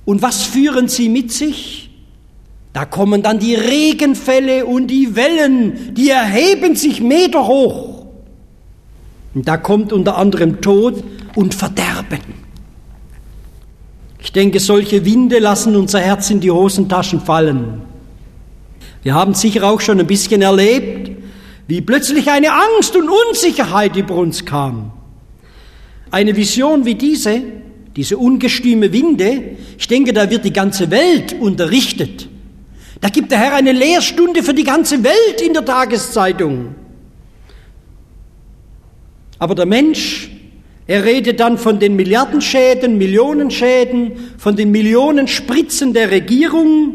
Und 0.06 0.22
was 0.22 0.44
führen 0.44 0.88
sie 0.88 1.10
mit 1.10 1.30
sich? 1.30 1.90
Da 2.72 2.86
kommen 2.86 3.22
dann 3.22 3.38
die 3.38 3.54
Regenfälle 3.54 4.64
und 4.64 4.86
die 4.86 5.16
Wellen, 5.16 5.94
die 5.94 6.08
erheben 6.08 6.74
sich 6.76 7.02
Meter 7.02 7.46
hoch. 7.46 8.06
Und 9.34 9.46
da 9.46 9.58
kommt 9.58 9.92
unter 9.92 10.16
anderem 10.16 10.62
Tod 10.62 11.04
und 11.34 11.54
Verderben. 11.54 12.20
Ich 14.18 14.32
denke, 14.32 14.60
solche 14.60 15.04
Winde 15.04 15.40
lassen 15.40 15.76
unser 15.76 16.00
Herz 16.00 16.30
in 16.30 16.40
die 16.40 16.50
Hosentaschen 16.50 17.20
fallen. 17.20 17.82
Wir 19.02 19.14
haben 19.14 19.34
sicher 19.34 19.64
auch 19.64 19.82
schon 19.82 20.00
ein 20.00 20.06
bisschen 20.06 20.40
erlebt, 20.40 21.17
wie 21.68 21.82
plötzlich 21.82 22.30
eine 22.30 22.50
Angst 22.52 22.96
und 22.96 23.10
Unsicherheit 23.10 23.94
über 23.94 24.14
uns 24.14 24.44
kam. 24.46 24.90
Eine 26.10 26.34
Vision 26.34 26.86
wie 26.86 26.94
diese, 26.94 27.42
diese 27.94 28.16
ungestüme 28.16 28.90
Winde, 28.90 29.56
ich 29.78 29.86
denke, 29.86 30.14
da 30.14 30.30
wird 30.30 30.46
die 30.46 30.52
ganze 30.52 30.90
Welt 30.90 31.36
unterrichtet. 31.38 32.26
Da 33.02 33.10
gibt 33.10 33.30
der 33.30 33.38
Herr 33.38 33.54
eine 33.54 33.72
Lehrstunde 33.72 34.42
für 34.42 34.54
die 34.54 34.64
ganze 34.64 35.04
Welt 35.04 35.42
in 35.46 35.52
der 35.52 35.64
Tageszeitung. 35.64 36.74
Aber 39.38 39.54
der 39.54 39.66
Mensch, 39.66 40.30
er 40.86 41.04
redet 41.04 41.38
dann 41.38 41.58
von 41.58 41.78
den 41.78 41.96
Milliardenschäden, 41.96 42.96
Millionenschäden, 42.96 44.12
von 44.38 44.56
den 44.56 44.70
Millionen 44.70 45.28
Spritzen 45.28 45.92
der 45.92 46.10
Regierung, 46.10 46.94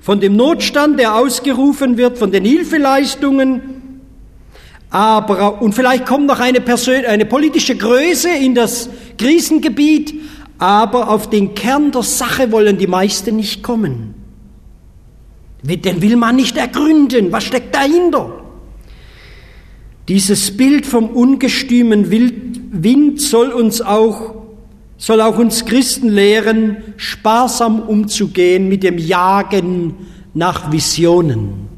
von 0.00 0.18
dem 0.18 0.34
Notstand, 0.34 0.98
der 0.98 1.14
ausgerufen 1.14 1.98
wird, 1.98 2.16
von 2.16 2.32
den 2.32 2.46
Hilfeleistungen. 2.46 3.73
Aber, 4.94 5.60
und 5.60 5.74
vielleicht 5.74 6.06
kommt 6.06 6.26
noch 6.26 6.38
eine, 6.38 6.60
Persön 6.60 7.04
eine 7.04 7.26
politische 7.26 7.74
Größe 7.74 8.28
in 8.28 8.54
das 8.54 8.88
Krisengebiet, 9.18 10.14
aber 10.58 11.10
auf 11.10 11.28
den 11.28 11.56
Kern 11.56 11.90
der 11.90 12.04
Sache 12.04 12.52
wollen 12.52 12.78
die 12.78 12.86
meisten 12.86 13.34
nicht 13.34 13.64
kommen. 13.64 14.14
Den 15.64 16.00
will 16.00 16.14
man 16.14 16.36
nicht 16.36 16.56
ergründen. 16.56 17.32
Was 17.32 17.42
steckt 17.42 17.74
dahinter? 17.74 18.44
Dieses 20.06 20.56
Bild 20.56 20.86
vom 20.86 21.08
ungestümen 21.08 22.12
Wind 22.12 23.20
soll 23.20 23.48
uns 23.48 23.82
auch, 23.82 24.44
soll 24.96 25.20
auch 25.22 25.38
uns 25.38 25.64
Christen 25.64 26.08
lehren, 26.08 26.76
sparsam 26.98 27.80
umzugehen 27.80 28.68
mit 28.68 28.84
dem 28.84 28.98
Jagen 28.98 29.94
nach 30.34 30.70
Visionen. 30.70 31.73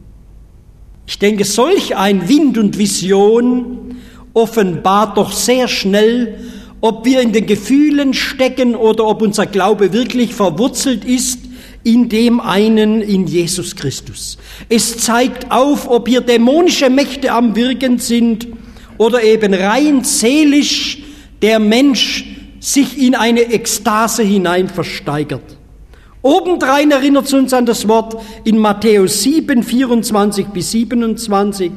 Ich 1.07 1.19
denke, 1.19 1.45
solch 1.45 1.97
ein 1.97 2.29
Wind 2.29 2.59
und 2.59 2.79
Vision 2.79 3.97
offenbart 4.35 5.17
doch 5.17 5.33
sehr 5.33 5.69
schnell, 5.69 6.39
ob 6.81 7.05
wir 7.05 7.21
in 7.21 7.33
den 7.33 7.47
Gefühlen 7.47 8.13
stecken 8.13 8.75
oder 8.75 9.07
ob 9.07 9.23
unser 9.23 9.47
Glaube 9.47 9.93
wirklich 9.93 10.35
verwurzelt 10.35 11.05
ist 11.05 11.41
in 11.85 12.09
dem 12.09 12.41
einen, 12.41 13.01
in 13.01 13.27
Jesus 13.27 13.77
Christus. 13.77 14.39
Es 14.69 14.99
zeigt 14.99 15.53
auf, 15.53 15.89
ob 15.89 16.09
hier 16.09 16.21
dämonische 16.21 16.91
Mächte 16.91 17.31
am 17.31 17.55
Wirken 17.55 17.99
sind 17.99 18.49
oder 18.99 19.23
eben 19.23 19.55
rein 19.55 20.03
seelisch 20.03 20.99
der 21.43 21.61
Mensch 21.61 22.25
sich 22.59 22.99
in 22.99 23.15
eine 23.15 23.43
Ekstase 23.43 24.25
hinein 24.25 24.69
versteigert. 24.69 25.56
Obendrein 26.27 26.91
erinnert 26.91 27.27
es 27.27 27.33
uns 27.35 27.53
an 27.53 27.67
das 27.67 27.87
Wort 27.87 28.17
in 28.43 28.59
Matthäus 28.59 29.23
7, 29.23 29.63
24 29.63 30.47
bis 30.49 30.73
27. 30.73 31.71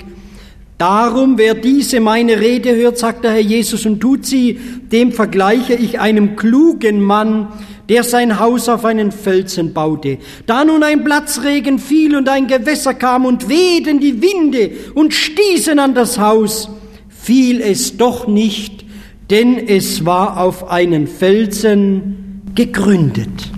Darum, 0.80 1.38
wer 1.38 1.54
diese 1.54 2.00
meine 2.00 2.40
Rede 2.40 2.76
hört, 2.76 2.98
sagt 2.98 3.24
der 3.24 3.34
Herr 3.34 3.42
Jesus 3.42 3.86
und 3.86 4.00
tut 4.00 4.26
sie, 4.26 4.60
dem 4.92 5.12
vergleiche 5.12 5.76
ich 5.76 6.00
einem 6.00 6.36
klugen 6.36 7.00
Mann, 7.00 7.50
der 7.90 8.04
sein 8.04 8.40
Haus 8.40 8.70
auf 8.70 8.86
einen 8.86 9.12
Felsen 9.12 9.74
baute. 9.74 10.18
Da 10.48 10.66
nun 10.66 10.82
ein 10.82 11.04
Platzregen 11.04 11.78
fiel 11.78 12.16
und 12.16 12.28
ein 12.28 12.48
Gewässer 12.48 12.96
kam 12.96 13.26
und 13.26 13.50
wehten 13.50 14.00
die 14.00 14.20
Winde 14.20 14.72
und 14.96 15.14
stießen 15.14 15.78
an 15.78 15.94
das 15.94 16.18
Haus, 16.18 16.70
fiel 17.10 17.62
es 17.62 17.98
doch 17.98 18.28
nicht, 18.28 18.84
denn 19.30 19.68
es 19.68 20.06
war 20.06 20.42
auf 20.42 20.72
einen 20.72 21.06
Felsen 21.06 22.42
gegründet. 22.56 23.49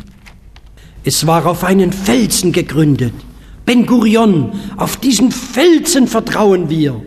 Es 1.03 1.25
war 1.25 1.45
auf 1.45 1.63
einen 1.63 1.91
Felsen 1.91 2.51
gegründet. 2.51 3.13
Ben 3.65 3.85
Gurion, 3.85 4.51
auf 4.77 4.97
diesen 4.97 5.31
Felsen 5.31 6.07
vertrauen 6.07 6.69
wir. 6.69 7.01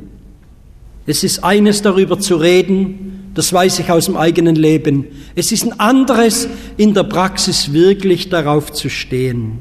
Es 1.06 1.22
ist 1.22 1.44
eines 1.44 1.82
darüber 1.82 2.18
zu 2.18 2.36
reden, 2.36 3.30
das 3.34 3.52
weiß 3.52 3.80
ich 3.80 3.90
aus 3.90 4.06
dem 4.06 4.16
eigenen 4.16 4.56
Leben. 4.56 5.06
Es 5.34 5.52
ist 5.52 5.64
ein 5.64 5.78
anderes 5.78 6.48
in 6.76 6.94
der 6.94 7.02
Praxis 7.02 7.72
wirklich 7.72 8.30
darauf 8.30 8.72
zu 8.72 8.88
stehen. 8.88 9.58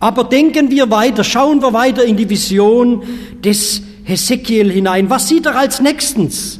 Aber 0.00 0.24
denken 0.24 0.70
wir 0.70 0.90
weiter, 0.90 1.22
schauen 1.22 1.62
wir 1.62 1.72
weiter 1.72 2.04
in 2.04 2.16
die 2.16 2.28
Vision 2.28 3.02
des 3.42 3.82
Hesekiel 4.04 4.70
hinein. 4.70 5.08
Was 5.10 5.28
sieht 5.28 5.46
er 5.46 5.56
als 5.56 5.80
nächstens? 5.80 6.58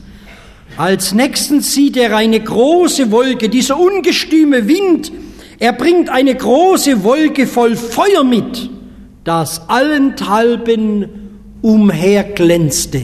Als 0.76 1.12
nächstens 1.12 1.74
sieht 1.74 1.96
er 1.96 2.16
eine 2.16 2.40
große 2.40 3.10
Wolke, 3.10 3.48
dieser 3.48 3.78
ungestüme 3.78 4.68
Wind. 4.68 5.12
Er 5.62 5.72
bringt 5.72 6.10
eine 6.10 6.34
große 6.34 7.04
Wolke 7.04 7.46
voll 7.46 7.76
Feuer 7.76 8.24
mit, 8.24 8.68
das 9.22 9.68
allenthalben 9.68 11.08
umherglänzte. 11.62 13.02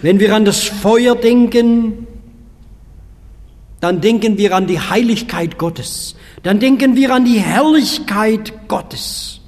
Wenn 0.00 0.20
wir 0.20 0.36
an 0.36 0.44
das 0.44 0.62
Feuer 0.62 1.16
denken, 1.16 2.06
dann 3.80 4.00
denken 4.00 4.38
wir 4.38 4.54
an 4.54 4.68
die 4.68 4.78
Heiligkeit 4.78 5.58
Gottes. 5.58 6.14
Dann 6.44 6.60
denken 6.60 6.94
wir 6.94 7.12
an 7.12 7.24
die 7.24 7.40
Herrlichkeit 7.40 8.68
Gottes. 8.68 9.40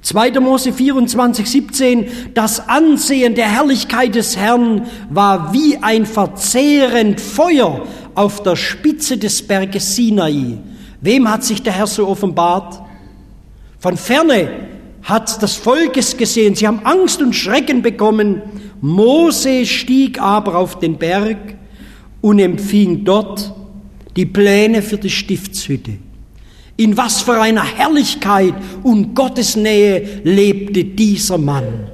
2. 0.00 0.40
Mose 0.40 0.72
24, 0.72 1.50
17, 1.50 2.06
das 2.32 2.66
Ansehen 2.66 3.34
der 3.34 3.52
Herrlichkeit 3.52 4.14
des 4.14 4.38
Herrn 4.38 4.86
war 5.10 5.52
wie 5.52 5.76
ein 5.82 6.06
verzehrend 6.06 7.20
Feuer 7.20 7.86
auf 8.14 8.42
der 8.42 8.56
Spitze 8.56 9.18
des 9.18 9.46
Berges 9.46 9.96
Sinai. 9.96 10.60
Wem 11.00 11.30
hat 11.30 11.44
sich 11.44 11.62
der 11.62 11.72
Herr 11.72 11.86
so 11.86 12.08
offenbart? 12.08 12.80
Von 13.78 13.96
ferne 13.96 14.48
hat 15.02 15.42
das 15.42 15.54
Volk 15.56 15.96
es 15.96 16.16
gesehen. 16.16 16.54
Sie 16.54 16.66
haben 16.66 16.80
Angst 16.84 17.22
und 17.22 17.34
Schrecken 17.34 17.82
bekommen. 17.82 18.42
Mose 18.80 19.64
stieg 19.64 20.20
aber 20.20 20.56
auf 20.56 20.78
den 20.78 20.98
Berg 20.98 21.38
und 22.20 22.38
empfing 22.38 23.04
dort 23.04 23.54
die 24.16 24.26
Pläne 24.26 24.82
für 24.82 24.98
die 24.98 25.10
Stiftshütte. 25.10 25.92
In 26.76 26.96
was 26.96 27.22
für 27.22 27.40
einer 27.40 27.64
Herrlichkeit 27.64 28.54
und 28.82 29.14
Gottesnähe 29.14 30.20
lebte 30.24 30.84
dieser 30.84 31.38
Mann. 31.38 31.90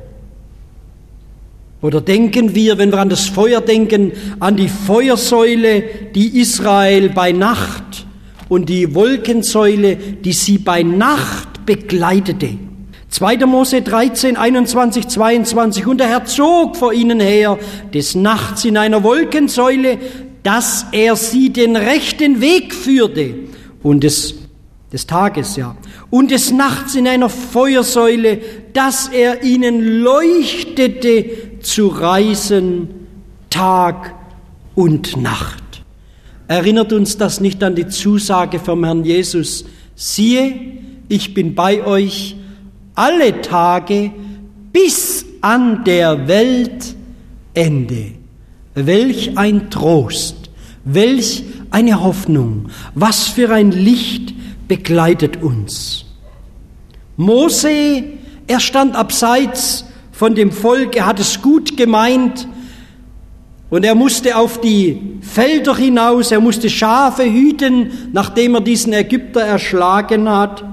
Oder 1.81 2.01
denken 2.01 2.55
wir, 2.55 2.79
wenn 2.79 2.91
wir 2.91 2.99
an 2.99 3.11
das 3.11 3.27
Feuer 3.27 3.61
denken, 3.61 4.13
an 4.41 4.57
die 4.57 4.69
Feuersäule, 4.69 5.85
die 6.15 6.41
Israel 6.41 7.11
bei 7.11 7.33
Nacht 7.33 7.84
und 8.49 8.69
die 8.69 8.95
Wolkensäule, 8.95 9.97
die 9.97 10.33
sie 10.33 10.59
bei 10.59 10.83
Nacht 10.83 11.67
begleitete. 11.67 12.59
2. 13.15 13.47
Mose 13.47 13.81
13, 13.81 14.37
21, 14.37 15.07
22. 15.07 15.87
Und 15.87 15.99
der 15.99 16.09
Herr 16.09 16.25
zog 16.25 16.77
vor 16.77 16.93
ihnen 16.93 17.21
her 17.21 17.59
des 17.93 18.15
Nachts 18.17 18.65
in 18.65 18.77
einer 18.77 19.05
Wolkensäule, 19.05 19.99
dass 20.43 20.87
er 20.91 21.17
sie 21.17 21.51
den 21.51 21.77
rechten 21.77 22.41
Weg 22.41 22.75
führte. 22.75 23.35
Und 23.83 24.03
des, 24.03 24.35
des 24.93 25.07
Tages, 25.07 25.57
ja. 25.57 25.77
Und 26.11 26.33
des 26.33 26.51
Nachts 26.51 26.97
in 26.97 27.07
einer 27.07 27.29
Feuersäule, 27.29 28.41
dass 28.73 29.09
er 29.09 29.45
ihnen 29.45 30.03
leuchtete 30.03 31.61
zu 31.61 31.87
reisen 31.87 32.89
Tag 33.49 34.15
und 34.75 35.17
Nacht. 35.17 35.64
Erinnert 36.47 36.93
uns 36.93 37.17
das 37.17 37.41
nicht 37.41 37.63
an 37.63 37.75
die 37.75 37.89
Zusage 37.89 38.59
vom 38.59 38.85
Herrn 38.85 39.05
Jesus? 39.05 39.65
Siehe, 39.95 40.55
ich 41.09 41.33
bin 41.33 41.55
bei 41.55 41.85
euch 41.85 42.37
alle 42.95 43.41
Tage 43.41 44.13
bis 44.73 45.25
an 45.41 45.85
der 45.85 46.29
Welt 46.29 46.95
Ende. 47.55 48.13
Welch 48.75 49.39
ein 49.39 49.71
Trost, 49.71 50.51
welch 50.85 51.45
eine 51.71 52.03
Hoffnung, 52.03 52.69
was 52.95 53.29
für 53.29 53.51
ein 53.51 53.71
Licht 53.71 54.35
begleitet 54.69 55.43
uns. 55.43 56.05
Mose, 57.17 58.05
er 58.47 58.61
stand 58.61 58.97
abseits 58.97 59.85
von 60.13 60.35
dem 60.35 60.53
Volk, 60.53 60.97
er 60.97 61.07
hat 61.07 61.21
es 61.21 61.41
gut 61.41 61.77
gemeint 61.77 62.49
und 63.71 63.85
er 63.85 63.95
musste 63.95 64.37
auf 64.37 64.61
die 64.61 65.19
Felder 65.23 65.75
hinaus, 65.77 66.31
er 66.31 66.41
musste 66.41 66.69
Schafe 66.69 67.25
hüten, 67.25 68.11
nachdem 68.13 68.55
er 68.55 68.61
diesen 68.61 68.93
Ägypter 68.93 69.41
erschlagen 69.41 70.29
hat. 70.29 70.65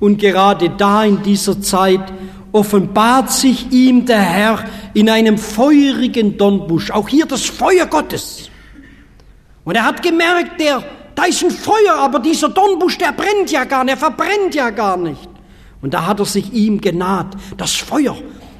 Und 0.00 0.18
gerade 0.18 0.70
da 0.70 1.04
in 1.04 1.22
dieser 1.22 1.60
Zeit 1.60 2.12
offenbart 2.52 3.32
sich 3.32 3.70
ihm 3.72 4.04
der 4.04 4.20
Herr 4.20 4.64
in 4.94 5.08
einem 5.08 5.38
feurigen 5.38 6.36
Dornbusch. 6.36 6.90
Auch 6.90 7.08
hier 7.08 7.26
das 7.26 7.44
Feuer 7.44 7.86
Gottes. 7.86 8.50
Und 9.64 9.76
er 9.76 9.84
hat 9.84 10.02
gemerkt, 10.02 10.60
der, 10.60 10.82
da 11.14 11.24
ist 11.24 11.42
ein 11.42 11.50
Feuer, 11.50 11.96
aber 11.96 12.18
dieser 12.18 12.48
Dornbusch, 12.48 12.98
der 12.98 13.12
brennt 13.12 13.50
ja 13.50 13.64
gar 13.64 13.84
nicht, 13.84 13.94
er 13.94 13.96
verbrennt 13.96 14.54
ja 14.54 14.70
gar 14.70 14.96
nicht. 14.96 15.28
Und 15.80 15.94
da 15.94 16.06
hat 16.06 16.18
er 16.18 16.26
sich 16.26 16.52
ihm 16.52 16.80
genaht. 16.80 17.34
Das 17.56 17.72
Feuer, 17.72 18.16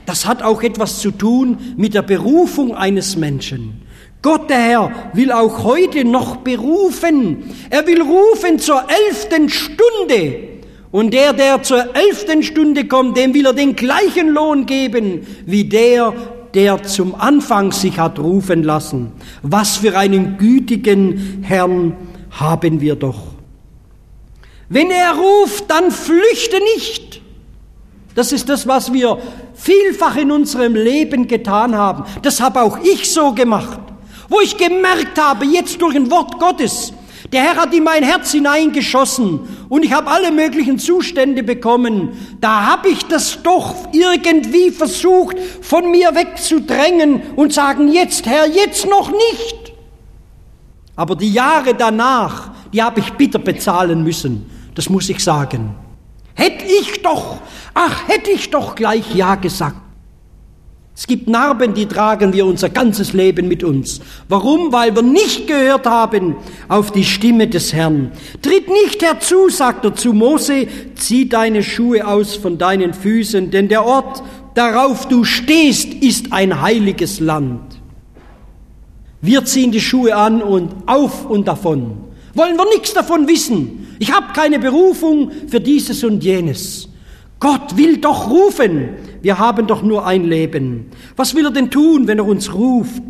das 0.06 0.26
hat 0.26 0.42
auch 0.42 0.62
etwas 0.62 1.00
zu 1.00 1.10
tun 1.10 1.74
mit 1.76 1.94
der 1.94 2.02
Berufung 2.02 2.74
eines 2.74 3.16
Menschen. 3.16 3.82
Gott 4.22 4.48
der 4.48 4.58
Herr 4.58 4.92
will 5.12 5.32
auch 5.32 5.64
heute 5.64 6.04
noch 6.04 6.36
berufen. 6.36 7.44
Er 7.68 7.86
will 7.86 8.00
rufen 8.00 8.58
zur 8.58 8.82
elften 9.08 9.50
Stunde. 9.50 10.48
Und 10.90 11.12
der, 11.12 11.32
der 11.32 11.62
zur 11.62 11.94
elften 11.94 12.42
Stunde 12.42 12.86
kommt, 12.86 13.16
dem 13.16 13.34
will 13.34 13.46
er 13.46 13.52
den 13.52 13.76
gleichen 13.76 14.28
Lohn 14.28 14.64
geben 14.64 15.26
wie 15.44 15.64
der, 15.64 16.14
der 16.54 16.82
zum 16.84 17.14
Anfang 17.16 17.72
sich 17.72 17.98
hat 17.98 18.18
rufen 18.18 18.62
lassen. 18.62 19.12
Was 19.42 19.76
für 19.76 19.98
einen 19.98 20.38
gütigen 20.38 21.42
Herrn 21.42 21.96
haben 22.30 22.80
wir 22.80 22.96
doch. 22.96 23.34
Wenn 24.68 24.90
er 24.90 25.14
ruft, 25.16 25.70
dann 25.70 25.90
flüchte 25.90 26.56
nicht. 26.76 27.20
Das 28.14 28.32
ist 28.32 28.48
das, 28.48 28.66
was 28.66 28.92
wir 28.92 29.18
vielfach 29.64 30.16
in 30.16 30.31
unserem 30.31 30.74
Leben 30.74 31.27
getan 31.27 31.74
haben. 31.74 32.05
Das 32.22 32.40
habe 32.40 32.62
auch 32.62 32.79
ich 32.83 33.11
so 33.11 33.33
gemacht. 33.33 33.81
Wo 34.29 34.40
ich 34.40 34.57
gemerkt 34.57 35.18
habe, 35.18 35.46
jetzt 35.46 35.81
durch 35.81 35.96
ein 35.96 36.11
Wort 36.11 36.38
Gottes, 36.38 36.92
der 37.33 37.42
Herr 37.42 37.57
hat 37.57 37.74
in 37.74 37.85
mein 37.85 38.03
Herz 38.03 38.33
hineingeschossen 38.33 39.40
und 39.68 39.85
ich 39.85 39.92
habe 39.92 40.11
alle 40.11 40.31
möglichen 40.31 40.79
Zustände 40.79 41.42
bekommen. 41.42 42.11
Da 42.40 42.66
habe 42.66 42.88
ich 42.90 43.05
das 43.07 43.42
doch 43.42 43.74
irgendwie 43.92 44.70
versucht, 44.70 45.37
von 45.62 45.90
mir 45.90 46.14
wegzudrängen 46.14 47.22
und 47.37 47.53
sagen, 47.53 47.88
jetzt 47.90 48.27
Herr, 48.27 48.46
jetzt 48.46 48.87
noch 48.87 49.11
nicht. 49.11 49.72
Aber 50.96 51.16
die 51.16 51.33
Jahre 51.33 51.74
danach, 51.74 52.50
die 52.72 52.83
habe 52.83 53.00
ich 53.00 53.11
bitter 53.14 53.38
bezahlen 53.38 54.05
müssen. 54.05 54.50
Das 54.74 54.88
muss 54.90 55.09
ich 55.09 55.20
sagen. 55.20 55.74
Hätte 56.34 56.64
ich 56.64 57.02
doch, 57.02 57.38
ach, 57.74 58.08
hätte 58.08 58.30
ich 58.30 58.50
doch 58.50 58.74
gleich 58.74 59.14
Ja 59.14 59.36
gesagt. 59.36 59.76
Es 60.96 61.08
gibt 61.08 61.26
Narben, 61.26 61.74
die 61.74 61.86
tragen 61.86 62.32
wir 62.32 62.46
unser 62.46 62.68
ganzes 62.68 63.12
Leben 63.14 63.48
mit 63.48 63.64
uns. 63.64 64.00
Warum? 64.28 64.72
Weil 64.72 64.94
wir 64.94 65.02
nicht 65.02 65.48
gehört 65.48 65.86
haben 65.86 66.36
auf 66.68 66.92
die 66.92 67.04
Stimme 67.04 67.48
des 67.48 67.72
Herrn. 67.72 68.12
Tritt 68.42 68.68
nicht 68.68 69.02
herzu, 69.02 69.48
sagt 69.48 69.84
er 69.84 69.96
zu 69.96 70.12
Mose, 70.12 70.68
zieh 70.94 71.28
deine 71.28 71.64
Schuhe 71.64 72.06
aus 72.06 72.36
von 72.36 72.58
deinen 72.58 72.94
Füßen, 72.94 73.50
denn 73.50 73.68
der 73.68 73.84
Ort, 73.84 74.22
darauf 74.54 75.08
du 75.08 75.24
stehst, 75.24 75.92
ist 75.94 76.32
ein 76.32 76.62
heiliges 76.62 77.18
Land. 77.18 77.80
Wir 79.20 79.44
ziehen 79.44 79.72
die 79.72 79.80
Schuhe 79.80 80.14
an 80.14 80.42
und 80.42 80.70
auf 80.86 81.28
und 81.28 81.48
davon. 81.48 82.03
Wollen 82.34 82.56
wir 82.56 82.66
nichts 82.66 82.92
davon 82.92 83.28
wissen. 83.28 83.96
Ich 83.98 84.12
habe 84.12 84.32
keine 84.32 84.58
Berufung 84.58 85.30
für 85.48 85.60
dieses 85.60 86.02
und 86.04 86.24
jenes. 86.24 86.88
Gott 87.38 87.76
will 87.76 87.98
doch 87.98 88.30
rufen. 88.30 88.90
Wir 89.22 89.38
haben 89.38 89.66
doch 89.66 89.82
nur 89.82 90.06
ein 90.06 90.24
Leben. 90.24 90.86
Was 91.16 91.34
will 91.34 91.46
er 91.46 91.50
denn 91.50 91.70
tun, 91.70 92.06
wenn 92.06 92.18
er 92.18 92.26
uns 92.26 92.52
ruft? 92.52 93.02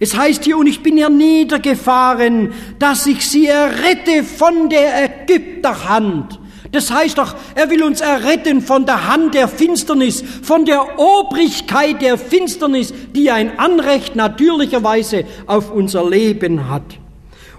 Es 0.00 0.16
heißt 0.16 0.44
hier, 0.44 0.58
und 0.58 0.66
ich 0.66 0.82
bin 0.82 0.98
herniedergefahren, 0.98 2.52
dass 2.78 3.06
ich 3.06 3.28
sie 3.28 3.46
errette 3.46 4.24
von 4.24 4.68
der 4.68 5.04
Ägypterhand. 5.04 6.40
Das 6.72 6.90
heißt 6.90 7.18
doch, 7.18 7.36
er 7.54 7.70
will 7.70 7.84
uns 7.84 8.00
erretten 8.00 8.60
von 8.60 8.84
der 8.84 9.06
Hand 9.06 9.34
der 9.34 9.46
Finsternis, 9.46 10.24
von 10.42 10.64
der 10.64 10.98
Obrigkeit 10.98 12.02
der 12.02 12.18
Finsternis, 12.18 12.92
die 13.14 13.30
ein 13.30 13.58
Anrecht 13.60 14.16
natürlicherweise 14.16 15.24
auf 15.46 15.70
unser 15.70 16.08
Leben 16.10 16.68
hat. 16.68 16.98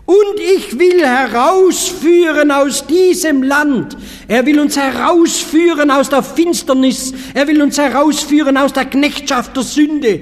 Und 0.06 0.40
ich 0.56 0.78
will 0.78 1.04
herausführen 1.04 2.52
aus 2.52 2.86
diesem 2.86 3.42
Land. 3.42 3.98
Er 4.28 4.46
will 4.46 4.60
uns 4.60 4.78
herausführen 4.78 5.90
aus 5.90 6.10
der 6.10 6.22
Finsternis. 6.22 7.12
Er 7.34 7.48
will 7.48 7.62
uns 7.62 7.78
herausführen 7.78 8.56
aus 8.56 8.72
der 8.72 8.86
Knechtschaft 8.86 9.56
der 9.56 9.64
Sünde. 9.64 10.22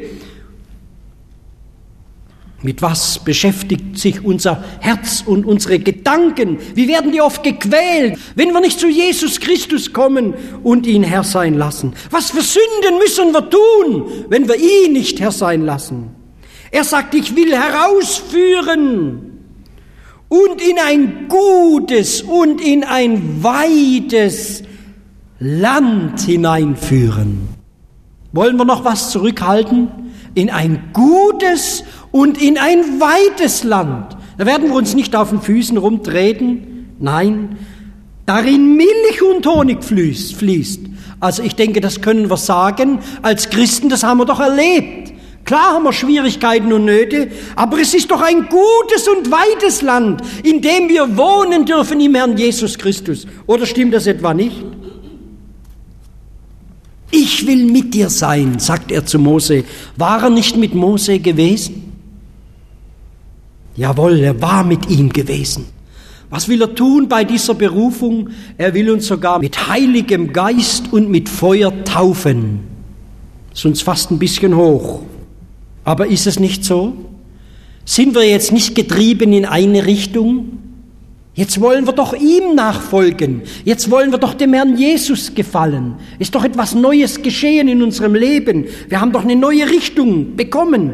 Mit 2.61 2.81
was 2.81 3.19
beschäftigt 3.19 3.99
sich 3.99 4.23
unser 4.23 4.63
Herz 4.79 5.21
und 5.25 5.45
unsere 5.45 5.79
Gedanken? 5.79 6.59
Wie 6.75 6.87
werden 6.87 7.11
die 7.11 7.19
oft 7.19 7.43
gequält, 7.43 8.17
wenn 8.35 8.53
wir 8.53 8.61
nicht 8.61 8.79
zu 8.79 8.87
Jesus 8.87 9.41
Christus 9.41 9.91
kommen 9.91 10.33
und 10.63 10.87
ihn 10.87 11.03
Herr 11.03 11.25
sein 11.25 11.55
lassen? 11.55 11.93
Was 12.09 12.31
für 12.31 12.41
Sünden 12.41 12.99
müssen 12.99 13.33
wir 13.33 13.49
tun, 13.49 14.25
wenn 14.29 14.47
wir 14.47 14.55
ihn 14.55 14.93
nicht 14.93 15.19
Herr 15.19 15.33
sein 15.33 15.65
lassen? 15.65 16.11
Er 16.71 16.85
sagt, 16.85 17.13
ich 17.15 17.35
will 17.35 17.53
herausführen 17.53 19.32
und 20.33 20.63
in 20.67 20.79
ein 20.79 21.27
gutes 21.27 22.23
und 22.23 22.59
in 22.59 22.83
ein 22.83 23.43
weites 23.43 24.63
Land 25.37 26.21
hineinführen. 26.21 27.49
Wollen 28.31 28.57
wir 28.57 28.65
noch 28.65 28.83
was 28.83 29.11
zurückhalten? 29.11 29.89
In 30.33 30.49
ein 30.49 30.89
gutes 30.91 31.83
und 32.11 32.41
in 32.41 32.57
ein 32.57 32.99
weites 32.99 33.63
Land. 33.63 34.17
Da 34.39 34.47
werden 34.47 34.69
wir 34.69 34.75
uns 34.75 34.95
nicht 34.95 35.15
auf 35.15 35.29
den 35.29 35.39
Füßen 35.39 35.77
rumtreten. 35.77 36.95
Nein, 36.99 37.57
darin 38.25 38.75
Milch 38.75 39.21
und 39.21 39.45
Honig 39.45 39.83
fließt. 39.83 40.79
Also 41.19 41.43
ich 41.43 41.55
denke, 41.55 41.79
das 41.79 42.01
können 42.01 42.31
wir 42.31 42.37
sagen. 42.37 42.97
Als 43.21 43.51
Christen, 43.51 43.87
das 43.87 44.01
haben 44.01 44.17
wir 44.17 44.25
doch 44.25 44.39
erlebt. 44.39 45.12
Klar 45.45 45.73
haben 45.73 45.83
wir 45.83 45.93
Schwierigkeiten 45.93 46.71
und 46.71 46.85
Nöte, 46.85 47.29
aber 47.55 47.79
es 47.79 47.93
ist 47.93 48.09
doch 48.09 48.21
ein 48.21 48.47
gutes 48.47 49.07
und 49.07 49.29
weites 49.29 49.81
Land, 49.81 50.21
in 50.43 50.61
dem 50.61 50.87
wir 50.87 51.17
wohnen 51.17 51.65
dürfen 51.65 51.99
im 51.99 52.15
Herrn 52.15 52.37
Jesus 52.37 52.77
Christus. 52.77 53.27
Oder 53.45 53.65
stimmt 53.65 53.93
das 53.93 54.07
etwa 54.07 54.33
nicht? 54.33 54.63
Ich 57.11 57.45
will 57.45 57.65
mit 57.65 57.93
dir 57.93 58.09
sein, 58.09 58.57
sagt 58.59 58.91
er 58.91 59.05
zu 59.05 59.19
Mose. 59.19 59.65
War 59.97 60.23
er 60.23 60.29
nicht 60.29 60.57
mit 60.57 60.73
Mose 60.73 61.19
gewesen? 61.19 61.93
Jawohl, 63.75 64.19
er 64.19 64.41
war 64.41 64.63
mit 64.63 64.89
ihm 64.89 65.11
gewesen. 65.11 65.65
Was 66.29 66.47
will 66.47 66.61
er 66.61 66.73
tun 66.73 67.07
bei 67.07 67.23
dieser 67.23 67.53
Berufung? 67.53 68.29
Er 68.57 68.73
will 68.73 68.89
uns 68.89 69.05
sogar 69.05 69.39
mit 69.39 69.67
heiligem 69.67 70.33
Geist 70.33 70.91
und 70.91 71.09
mit 71.09 71.29
Feuer 71.29 71.83
taufen. 71.83 72.61
Das 73.51 73.59
ist 73.59 73.65
uns 73.65 73.81
fast 73.83 74.09
ein 74.09 74.17
bisschen 74.17 74.55
hoch. 74.55 75.01
Aber 75.83 76.07
ist 76.07 76.27
es 76.27 76.39
nicht 76.39 76.63
so? 76.63 76.93
Sind 77.85 78.15
wir 78.15 78.23
jetzt 78.23 78.51
nicht 78.51 78.75
getrieben 78.75 79.33
in 79.33 79.45
eine 79.45 79.85
Richtung? 79.85 80.59
Jetzt 81.35 81.59
wollen 81.59 81.85
wir 81.85 81.93
doch 81.93 82.13
ihm 82.13 82.53
nachfolgen. 82.55 83.41
Jetzt 83.65 83.89
wollen 83.89 84.11
wir 84.11 84.19
doch 84.19 84.35
dem 84.35 84.53
Herrn 84.53 84.77
Jesus 84.77 85.33
gefallen. 85.33 85.95
Ist 86.19 86.35
doch 86.35 86.43
etwas 86.43 86.75
Neues 86.75 87.21
geschehen 87.21 87.67
in 87.67 87.81
unserem 87.81 88.13
Leben. 88.13 88.65
Wir 88.87 89.01
haben 89.01 89.11
doch 89.11 89.23
eine 89.23 89.35
neue 89.35 89.67
Richtung 89.67 90.35
bekommen. 90.35 90.93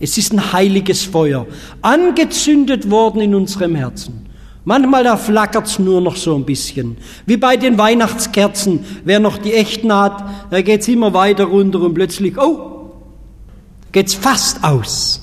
Es 0.00 0.16
ist 0.16 0.32
ein 0.32 0.52
heiliges 0.52 1.02
Feuer, 1.02 1.46
angezündet 1.82 2.90
worden 2.90 3.20
in 3.20 3.34
unserem 3.34 3.74
Herzen. 3.74 4.26
Manchmal 4.64 5.04
da 5.04 5.16
flackert's 5.18 5.78
nur 5.78 6.00
noch 6.00 6.16
so 6.16 6.34
ein 6.34 6.44
bisschen. 6.44 6.96
Wie 7.26 7.36
bei 7.36 7.58
den 7.58 7.76
Weihnachtskerzen. 7.76 8.80
Wer 9.04 9.20
noch 9.20 9.36
die 9.36 9.52
echten 9.52 9.92
hat, 9.92 10.24
da 10.50 10.62
geht's 10.62 10.88
immer 10.88 11.12
weiter 11.12 11.44
runter 11.44 11.80
und 11.82 11.92
plötzlich, 11.92 12.38
oh, 12.38 12.73
geht's 13.94 14.14
fast 14.14 14.62
aus. 14.62 15.20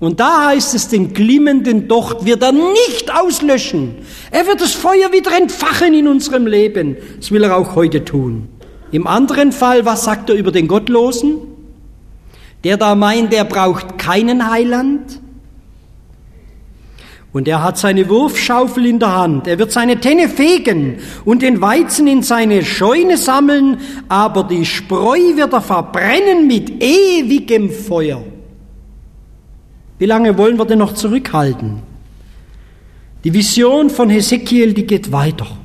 Und 0.00 0.20
da 0.20 0.48
heißt 0.48 0.74
es, 0.74 0.88
den 0.88 1.14
glimmenden 1.14 1.86
Docht 1.86 2.24
wird 2.24 2.42
er 2.42 2.52
nicht 2.52 3.14
auslöschen. 3.14 3.94
Er 4.30 4.46
wird 4.46 4.60
das 4.60 4.72
Feuer 4.72 5.12
wieder 5.12 5.36
entfachen 5.36 5.94
in 5.94 6.08
unserem 6.08 6.46
Leben. 6.46 6.96
Das 7.18 7.30
will 7.30 7.44
er 7.44 7.56
auch 7.56 7.74
heute 7.76 8.04
tun. 8.04 8.48
Im 8.90 9.06
anderen 9.06 9.52
Fall, 9.52 9.84
was 9.84 10.04
sagt 10.04 10.30
er 10.30 10.36
über 10.36 10.50
den 10.50 10.66
Gottlosen? 10.66 11.38
Der 12.64 12.76
da 12.76 12.94
meint, 12.94 13.32
er 13.32 13.44
braucht 13.44 13.98
keinen 13.98 14.50
Heiland. 14.50 15.20
Und 17.36 17.46
er 17.46 17.62
hat 17.62 17.76
seine 17.76 18.08
Wurfschaufel 18.08 18.86
in 18.86 18.98
der 18.98 19.14
Hand. 19.14 19.46
Er 19.46 19.58
wird 19.58 19.70
seine 19.70 20.00
Tenne 20.00 20.30
fegen 20.30 21.00
und 21.26 21.42
den 21.42 21.60
Weizen 21.60 22.06
in 22.06 22.22
seine 22.22 22.64
Scheune 22.64 23.18
sammeln, 23.18 23.76
aber 24.08 24.44
die 24.44 24.64
Spreu 24.64 25.18
wird 25.36 25.52
er 25.52 25.60
verbrennen 25.60 26.46
mit 26.46 26.82
ewigem 26.82 27.68
Feuer. 27.68 28.24
Wie 29.98 30.06
lange 30.06 30.38
wollen 30.38 30.58
wir 30.58 30.64
denn 30.64 30.78
noch 30.78 30.94
zurückhalten? 30.94 31.82
Die 33.22 33.34
Vision 33.34 33.90
von 33.90 34.08
Hesekiel, 34.08 34.72
die 34.72 34.86
geht 34.86 35.12
weiter. 35.12 35.58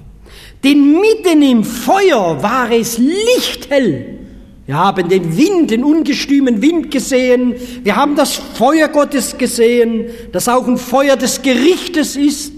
Denn 0.66 1.00
mitten 1.00 1.42
im 1.42 1.64
Feuer 1.64 2.44
war 2.44 2.70
es 2.70 2.98
lichthell. 2.98 4.21
Wir 4.68 4.78
haben 4.78 5.10
den 5.10 5.38
Wind, 5.38 5.72
den 5.72 5.84
ungestümen 5.84 6.62
Wind 6.62 6.92
gesehen. 6.92 7.56
Wir 7.84 7.96
haben 7.96 8.16
das 8.16 8.36
Feuer 8.36 8.88
Gottes 8.88 9.38
gesehen, 9.38 10.06
das 10.32 10.48
auch 10.48 10.68
ein 10.68 10.78
Feuer 10.78 11.16
des 11.16 11.42
Gerichtes 11.42 12.16
ist. 12.16 12.54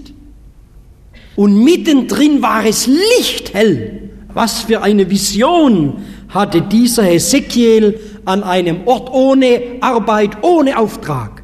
Und 1.36 1.64
mittendrin 1.64 2.42
war 2.42 2.64
es 2.64 2.86
lichthell. 2.86 4.10
Was 4.32 4.62
für 4.62 4.82
eine 4.82 5.08
Vision 5.08 6.04
hatte 6.28 6.62
dieser 6.62 7.04
Hesekiel 7.04 7.98
an 8.24 8.42
einem 8.42 8.86
Ort 8.86 9.10
ohne 9.12 9.60
Arbeit, 9.80 10.42
ohne 10.42 10.76
Auftrag. 10.76 11.42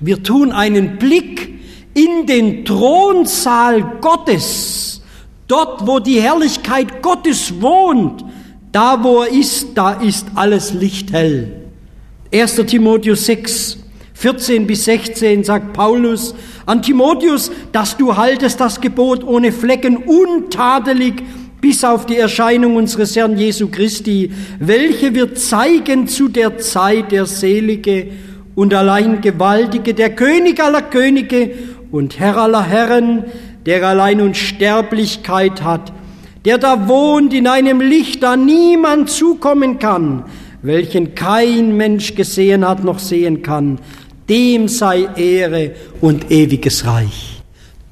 Wir 0.00 0.22
tun 0.22 0.50
einen 0.50 0.98
Blick 0.98 1.60
in 1.94 2.26
den 2.26 2.64
Thronsaal 2.64 3.98
Gottes, 4.00 5.02
dort 5.46 5.86
wo 5.86 5.98
die 5.98 6.20
Herrlichkeit 6.20 7.02
Gottes 7.02 7.60
wohnt, 7.60 8.24
da, 8.72 9.02
wo 9.02 9.22
er 9.22 9.32
ist, 9.32 9.68
da 9.74 9.92
ist 9.92 10.26
alles 10.34 10.72
lichthell. 10.72 11.52
1. 12.32 12.56
Timotheus 12.66 13.26
6, 13.26 13.78
14 14.14 14.66
bis 14.66 14.84
16 14.84 15.44
sagt 15.44 15.72
Paulus 15.72 16.34
an 16.66 16.82
Timotheus, 16.82 17.50
dass 17.72 17.96
du 17.96 18.16
haltest 18.16 18.60
das 18.60 18.80
Gebot 18.80 19.24
ohne 19.24 19.50
Flecken 19.50 19.96
untadelig 19.96 21.22
bis 21.60 21.84
auf 21.84 22.06
die 22.06 22.16
Erscheinung 22.16 22.76
unseres 22.76 23.16
Herrn 23.16 23.36
Jesu 23.36 23.68
Christi, 23.68 24.30
welche 24.58 25.14
wird 25.14 25.38
zeigen 25.38 26.06
zu 26.06 26.28
der 26.28 26.58
Zeit 26.58 27.12
der 27.12 27.26
Selige 27.26 28.06
und 28.54 28.72
allein 28.72 29.20
Gewaltige, 29.20 29.94
der 29.94 30.14
König 30.14 30.62
aller 30.62 30.82
Könige 30.82 31.50
und 31.90 32.18
Herr 32.18 32.36
aller 32.36 32.64
Herren, 32.64 33.24
der 33.66 33.86
allein 33.86 34.20
Unsterblichkeit 34.20 35.62
hat, 35.62 35.92
der 36.44 36.58
da 36.58 36.88
wohnt 36.88 37.34
in 37.34 37.46
einem 37.46 37.80
Licht, 37.80 38.22
da 38.22 38.36
niemand 38.36 39.10
zukommen 39.10 39.78
kann, 39.78 40.24
welchen 40.62 41.14
kein 41.14 41.76
Mensch 41.76 42.14
gesehen 42.14 42.66
hat 42.66 42.84
noch 42.84 42.98
sehen 42.98 43.42
kann, 43.42 43.78
dem 44.28 44.68
sei 44.68 45.08
Ehre 45.16 45.72
und 46.00 46.30
ewiges 46.30 46.86
Reich. 46.86 47.42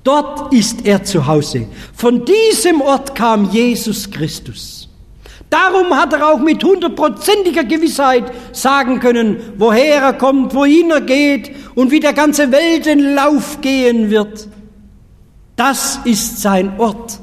Dort 0.05 0.55
ist 0.55 0.87
er 0.87 1.05
zu 1.05 1.27
Hause. 1.27 1.67
Von 1.95 2.25
diesem 2.25 2.81
Ort 2.81 3.15
kam 3.15 3.51
Jesus 3.51 4.11
Christus. 4.11 4.89
Darum 5.51 5.95
hat 5.95 6.13
er 6.13 6.29
auch 6.29 6.41
mit 6.41 6.63
hundertprozentiger 6.63 7.65
Gewissheit 7.65 8.25
sagen 8.53 9.01
können, 9.01 9.39
woher 9.57 10.03
er 10.03 10.13
kommt, 10.13 10.55
wohin 10.55 10.91
er 10.91 11.01
geht 11.01 11.51
und 11.75 11.91
wie 11.91 12.01
der 12.01 12.13
ganze 12.13 12.53
Weltenlauf 12.53 13.61
gehen 13.61 14.11
wird. 14.11 14.47
Das 15.57 16.01
ist 16.05 16.41
sein 16.41 16.73
Ort. 16.79 17.19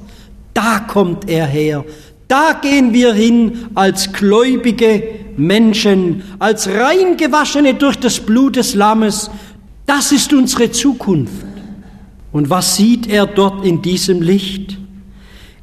Da 0.56 0.80
kommt 0.80 1.30
er 1.30 1.46
her. 1.46 1.86
Da 2.30 2.54
gehen 2.60 2.94
wir 2.94 3.14
hin 3.14 3.68
als 3.76 4.14
gläubige 4.14 5.04
Menschen, 5.38 6.24
als 6.40 6.68
reingewaschene 6.68 7.74
durch 7.76 7.98
das 7.98 8.22
Blut 8.22 8.56
des 8.56 8.74
Lammes. 8.74 9.30
Das 9.86 10.12
ist 10.14 10.34
unsere 10.34 10.72
Zukunft. 10.72 11.46
Und 12.32 12.50
was 12.50 12.78
sieht 12.78 13.08
er 13.08 13.28
dort 13.28 13.66
in 13.66 13.82
diesem 13.82 14.22
Licht? 14.22 14.78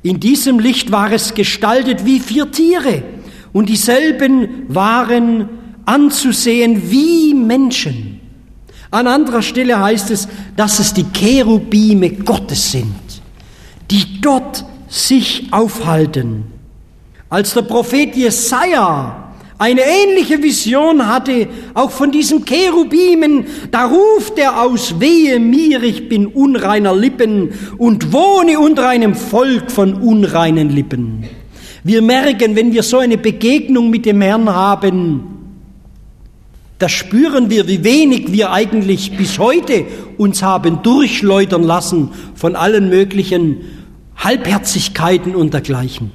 In 0.02 0.20
diesem 0.20 0.58
Licht 0.58 0.92
war 0.92 1.10
es 1.10 1.32
gestaltet 1.32 2.04
wie 2.04 2.20
vier 2.20 2.50
Tiere 2.50 3.02
und 3.52 3.68
dieselben 3.68 4.64
waren 4.68 5.48
anzusehen 5.86 6.90
wie 6.90 7.34
Menschen. 7.34 8.20
An 8.90 9.06
anderer 9.06 9.42
Stelle 9.42 9.80
heißt 9.80 10.10
es, 10.10 10.28
dass 10.54 10.78
es 10.80 10.92
die 10.92 11.06
Cherubime 11.12 12.10
Gottes 12.10 12.72
sind, 12.72 12.92
die 13.90 14.20
dort 14.20 14.66
sich 14.92 15.46
aufhalten. 15.52 16.44
Als 17.30 17.54
der 17.54 17.62
Prophet 17.62 18.14
Jesaja 18.14 19.32
eine 19.56 19.80
ähnliche 19.80 20.42
Vision 20.42 21.06
hatte, 21.06 21.48
auch 21.72 21.90
von 21.90 22.10
diesem 22.10 22.44
Cherubimen, 22.44 23.46
da 23.70 23.86
ruft 23.86 24.36
er 24.36 24.60
aus, 24.60 25.00
wehe 25.00 25.40
mir, 25.40 25.82
ich 25.82 26.10
bin 26.10 26.26
unreiner 26.26 26.94
Lippen 26.94 27.52
und 27.78 28.12
wohne 28.12 28.60
unter 28.60 28.86
einem 28.88 29.14
Volk 29.14 29.70
von 29.70 29.94
unreinen 29.94 30.68
Lippen. 30.68 31.24
Wir 31.84 32.02
merken, 32.02 32.54
wenn 32.54 32.74
wir 32.74 32.82
so 32.82 32.98
eine 32.98 33.16
Begegnung 33.16 33.88
mit 33.88 34.04
dem 34.04 34.20
Herrn 34.20 34.50
haben, 34.50 35.22
da 36.78 36.88
spüren 36.90 37.48
wir, 37.48 37.66
wie 37.66 37.82
wenig 37.82 38.30
wir 38.30 38.52
eigentlich 38.52 39.16
bis 39.16 39.38
heute 39.38 39.86
uns 40.18 40.42
haben 40.42 40.82
durchläutern 40.82 41.62
lassen 41.62 42.10
von 42.34 42.56
allen 42.56 42.90
möglichen 42.90 43.58
Halbherzigkeiten 44.16 45.34
und 45.34 45.54
dergleichen. 45.54 46.12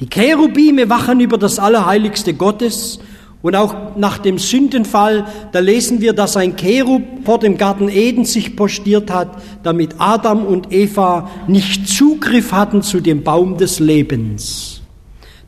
Die 0.00 0.08
Cherubime 0.08 0.90
wachen 0.90 1.20
über 1.20 1.38
das 1.38 1.58
Allerheiligste 1.58 2.34
Gottes 2.34 3.00
und 3.42 3.54
auch 3.54 3.96
nach 3.96 4.18
dem 4.18 4.38
Sündenfall, 4.38 5.26
da 5.52 5.60
lesen 5.60 6.00
wir, 6.00 6.12
dass 6.12 6.36
ein 6.36 6.56
Cherub 6.56 7.02
vor 7.24 7.38
dem 7.38 7.56
Garten 7.56 7.88
Eden 7.88 8.24
sich 8.24 8.56
postiert 8.56 9.10
hat, 9.10 9.40
damit 9.62 9.94
Adam 9.98 10.44
und 10.44 10.72
Eva 10.72 11.30
nicht 11.46 11.88
Zugriff 11.88 12.52
hatten 12.52 12.82
zu 12.82 13.00
dem 13.00 13.22
Baum 13.22 13.56
des 13.56 13.78
Lebens. 13.78 14.80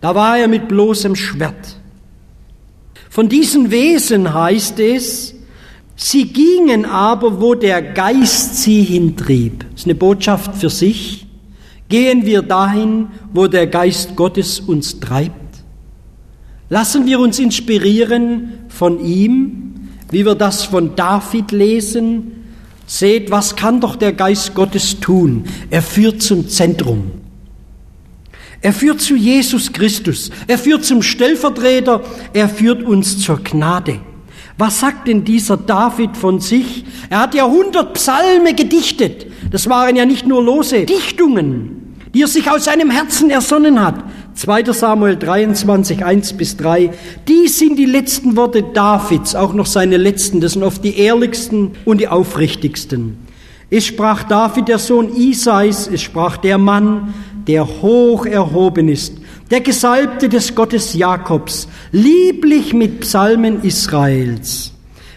Da 0.00 0.14
war 0.14 0.38
er 0.38 0.48
mit 0.48 0.68
bloßem 0.68 1.16
Schwert. 1.16 1.76
Von 3.10 3.28
diesen 3.28 3.70
Wesen 3.70 4.32
heißt 4.32 4.78
es, 4.78 5.34
sie 5.96 6.32
gingen 6.32 6.84
aber, 6.84 7.40
wo 7.40 7.54
der 7.54 7.82
Geist 7.82 8.58
sie 8.58 8.82
hintrieb. 8.82 9.66
Das 9.72 9.80
ist 9.80 9.86
eine 9.86 9.96
Botschaft 9.96 10.54
für 10.54 10.70
sich. 10.70 11.26
Gehen 11.88 12.26
wir 12.26 12.42
dahin, 12.42 13.08
wo 13.32 13.46
der 13.46 13.66
Geist 13.66 14.14
Gottes 14.14 14.60
uns 14.60 15.00
treibt? 15.00 15.34
Lassen 16.68 17.06
wir 17.06 17.18
uns 17.18 17.38
inspirieren 17.38 18.64
von 18.68 19.02
ihm, 19.04 19.88
wie 20.10 20.26
wir 20.26 20.34
das 20.34 20.64
von 20.64 20.96
David 20.96 21.50
lesen. 21.50 22.32
Seht, 22.86 23.30
was 23.30 23.56
kann 23.56 23.80
doch 23.80 23.96
der 23.96 24.12
Geist 24.12 24.54
Gottes 24.54 25.00
tun? 25.00 25.44
Er 25.70 25.82
führt 25.82 26.22
zum 26.22 26.48
Zentrum. 26.48 27.10
Er 28.60 28.72
führt 28.72 29.00
zu 29.00 29.14
Jesus 29.14 29.72
Christus. 29.72 30.30
Er 30.46 30.58
führt 30.58 30.84
zum 30.84 31.02
Stellvertreter. 31.02 32.02
Er 32.32 32.48
führt 32.48 32.82
uns 32.82 33.18
zur 33.18 33.42
Gnade. 33.42 34.00
Was 34.58 34.80
sagt 34.80 35.06
denn 35.06 35.24
dieser 35.24 35.56
David 35.56 36.16
von 36.16 36.40
sich? 36.40 36.84
Er 37.10 37.20
hat 37.20 37.34
ja 37.34 37.46
hundert 37.46 37.94
Psalme 37.94 38.54
gedichtet. 38.54 39.26
Das 39.52 39.68
waren 39.68 39.94
ja 39.94 40.04
nicht 40.04 40.26
nur 40.26 40.42
lose 40.42 40.84
Dichtungen, 40.84 41.94
die 42.12 42.22
er 42.22 42.26
sich 42.26 42.50
aus 42.50 42.64
seinem 42.64 42.90
Herzen 42.90 43.30
ersonnen 43.30 43.80
hat. 43.80 44.02
2. 44.34 44.64
Samuel 44.72 45.16
23, 45.16 46.04
1 46.04 46.32
bis 46.32 46.56
3. 46.56 46.90
Dies 47.28 47.60
sind 47.60 47.78
die 47.78 47.84
letzten 47.84 48.36
Worte 48.36 48.64
Davids, 48.64 49.36
auch 49.36 49.54
noch 49.54 49.66
seine 49.66 49.96
letzten. 49.96 50.40
Das 50.40 50.54
sind 50.54 50.64
oft 50.64 50.82
die 50.82 50.98
ehrlichsten 50.98 51.72
und 51.84 52.00
die 52.00 52.08
aufrichtigsten. 52.08 53.16
Es 53.70 53.86
sprach 53.86 54.24
David, 54.24 54.66
der 54.66 54.78
Sohn 54.78 55.14
Isais, 55.14 55.88
es 55.92 56.02
sprach 56.02 56.36
der 56.36 56.58
Mann, 56.58 57.14
der 57.46 57.64
hoch 57.64 58.26
erhoben 58.26 58.88
ist, 58.88 59.17
der 59.50 59.60
Gesalbte 59.60 60.28
des 60.28 60.54
Gottes 60.54 60.94
Jakobs, 60.94 61.68
lieblich 61.92 62.74
mit 62.74 63.00
Psalmen 63.00 63.62
Israels. 63.62 64.72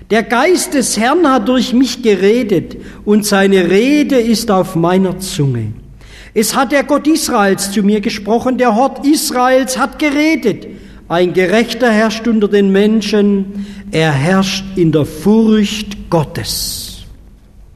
Der 0.10 0.24
Geist 0.24 0.74
des 0.74 0.98
Herrn 0.98 1.28
hat 1.28 1.48
durch 1.48 1.74
mich 1.74 2.02
geredet 2.02 2.78
und 3.06 3.26
seine 3.26 3.70
Rede 3.70 4.18
ist 4.18 4.52
auf 4.52 4.76
meiner 4.76 5.20
Zunge. 5.20 5.74
Es 6.34 6.56
hat 6.56 6.72
der 6.72 6.84
Gott 6.84 7.08
Israels 7.08 7.72
zu 7.72 7.84
mir 7.84 8.00
gesprochen, 8.00 8.58
der 8.58 8.76
Hort 8.76 9.06
Israels 9.06 9.78
hat 9.78 10.00
geredet. 10.00 10.68
Ein 11.10 11.34
Gerechter 11.34 11.92
herrscht 11.92 12.28
unter 12.28 12.48
den 12.48 12.72
Menschen, 12.72 13.66
er 13.92 14.14
herrscht 14.14 14.64
in 14.78 14.94
der 14.94 15.06
Furcht 15.06 16.10
Gottes. 16.10 17.04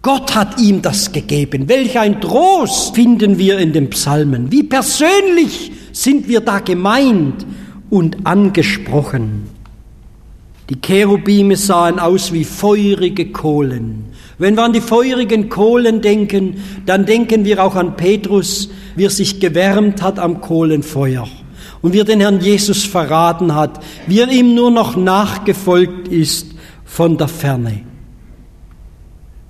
Gott 0.01 0.35
hat 0.35 0.61
ihm 0.61 0.81
das 0.81 1.11
gegeben. 1.11 1.67
Welch 1.67 1.97
ein 1.97 2.21
Trost 2.21 2.95
finden 2.95 3.37
wir 3.37 3.57
in 3.57 3.73
den 3.73 3.89
Psalmen. 3.89 4.51
Wie 4.51 4.63
persönlich 4.63 5.71
sind 5.95 6.27
wir 6.27 6.41
da 6.41 6.59
gemeint 6.59 7.45
und 7.89 8.27
angesprochen. 8.27 9.43
Die 10.69 10.81
Cherubime 10.81 11.55
sahen 11.55 11.99
aus 11.99 12.33
wie 12.33 12.43
feurige 12.43 13.31
Kohlen. 13.31 14.05
Wenn 14.37 14.55
wir 14.55 14.63
an 14.63 14.73
die 14.73 14.81
feurigen 14.81 15.47
Kohlen 15.47 16.01
denken, 16.01 16.55
dann 16.85 17.05
denken 17.05 17.45
wir 17.45 17.63
auch 17.63 17.75
an 17.75 17.95
Petrus, 17.95 18.69
wie 18.95 19.05
er 19.05 19.09
sich 19.09 19.39
gewärmt 19.39 20.01
hat 20.01 20.19
am 20.19 20.41
Kohlenfeuer 20.41 21.27
und 21.81 21.93
wie 21.93 21.99
er 21.99 22.05
den 22.05 22.19
Herrn 22.19 22.41
Jesus 22.41 22.83
verraten 22.83 23.55
hat, 23.55 23.79
wie 24.07 24.19
er 24.19 24.29
ihm 24.29 24.53
nur 24.53 24.71
noch 24.71 24.97
nachgefolgt 24.97 26.09
ist 26.09 26.55
von 26.83 27.17
der 27.17 27.29
Ferne. 27.29 27.83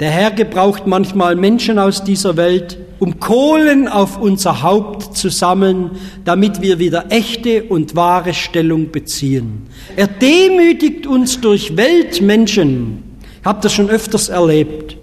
Der 0.01 0.11
Herr 0.11 0.31
gebraucht 0.31 0.87
manchmal 0.87 1.37
Menschen 1.37 1.79
aus 1.79 2.03
dieser 2.03 2.35
Welt, 2.35 2.77
um 2.99 3.19
Kohlen 3.21 3.87
auf 3.87 4.19
unser 4.19 4.61
Haupt 4.61 5.15
zu 5.15 5.29
sammeln, 5.29 5.91
damit 6.25 6.61
wir 6.61 6.79
wieder 6.79 7.05
echte 7.09 7.63
und 7.63 7.95
wahre 7.95 8.33
Stellung 8.33 8.91
beziehen. 8.91 9.67
Er 9.95 10.07
demütigt 10.07 11.07
uns 11.07 11.39
durch 11.39 11.77
Weltmenschen, 11.77 13.03
ich 13.39 13.45
habe 13.45 13.59
das 13.61 13.73
schon 13.73 13.89
öfters 13.89 14.27
erlebt, 14.27 14.97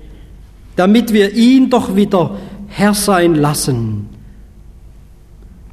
damit 0.77 1.13
wir 1.13 1.33
ihn 1.33 1.71
doch 1.71 1.97
wieder 1.97 2.37
Herr 2.69 2.93
sein 2.93 3.35
lassen. 3.35 4.09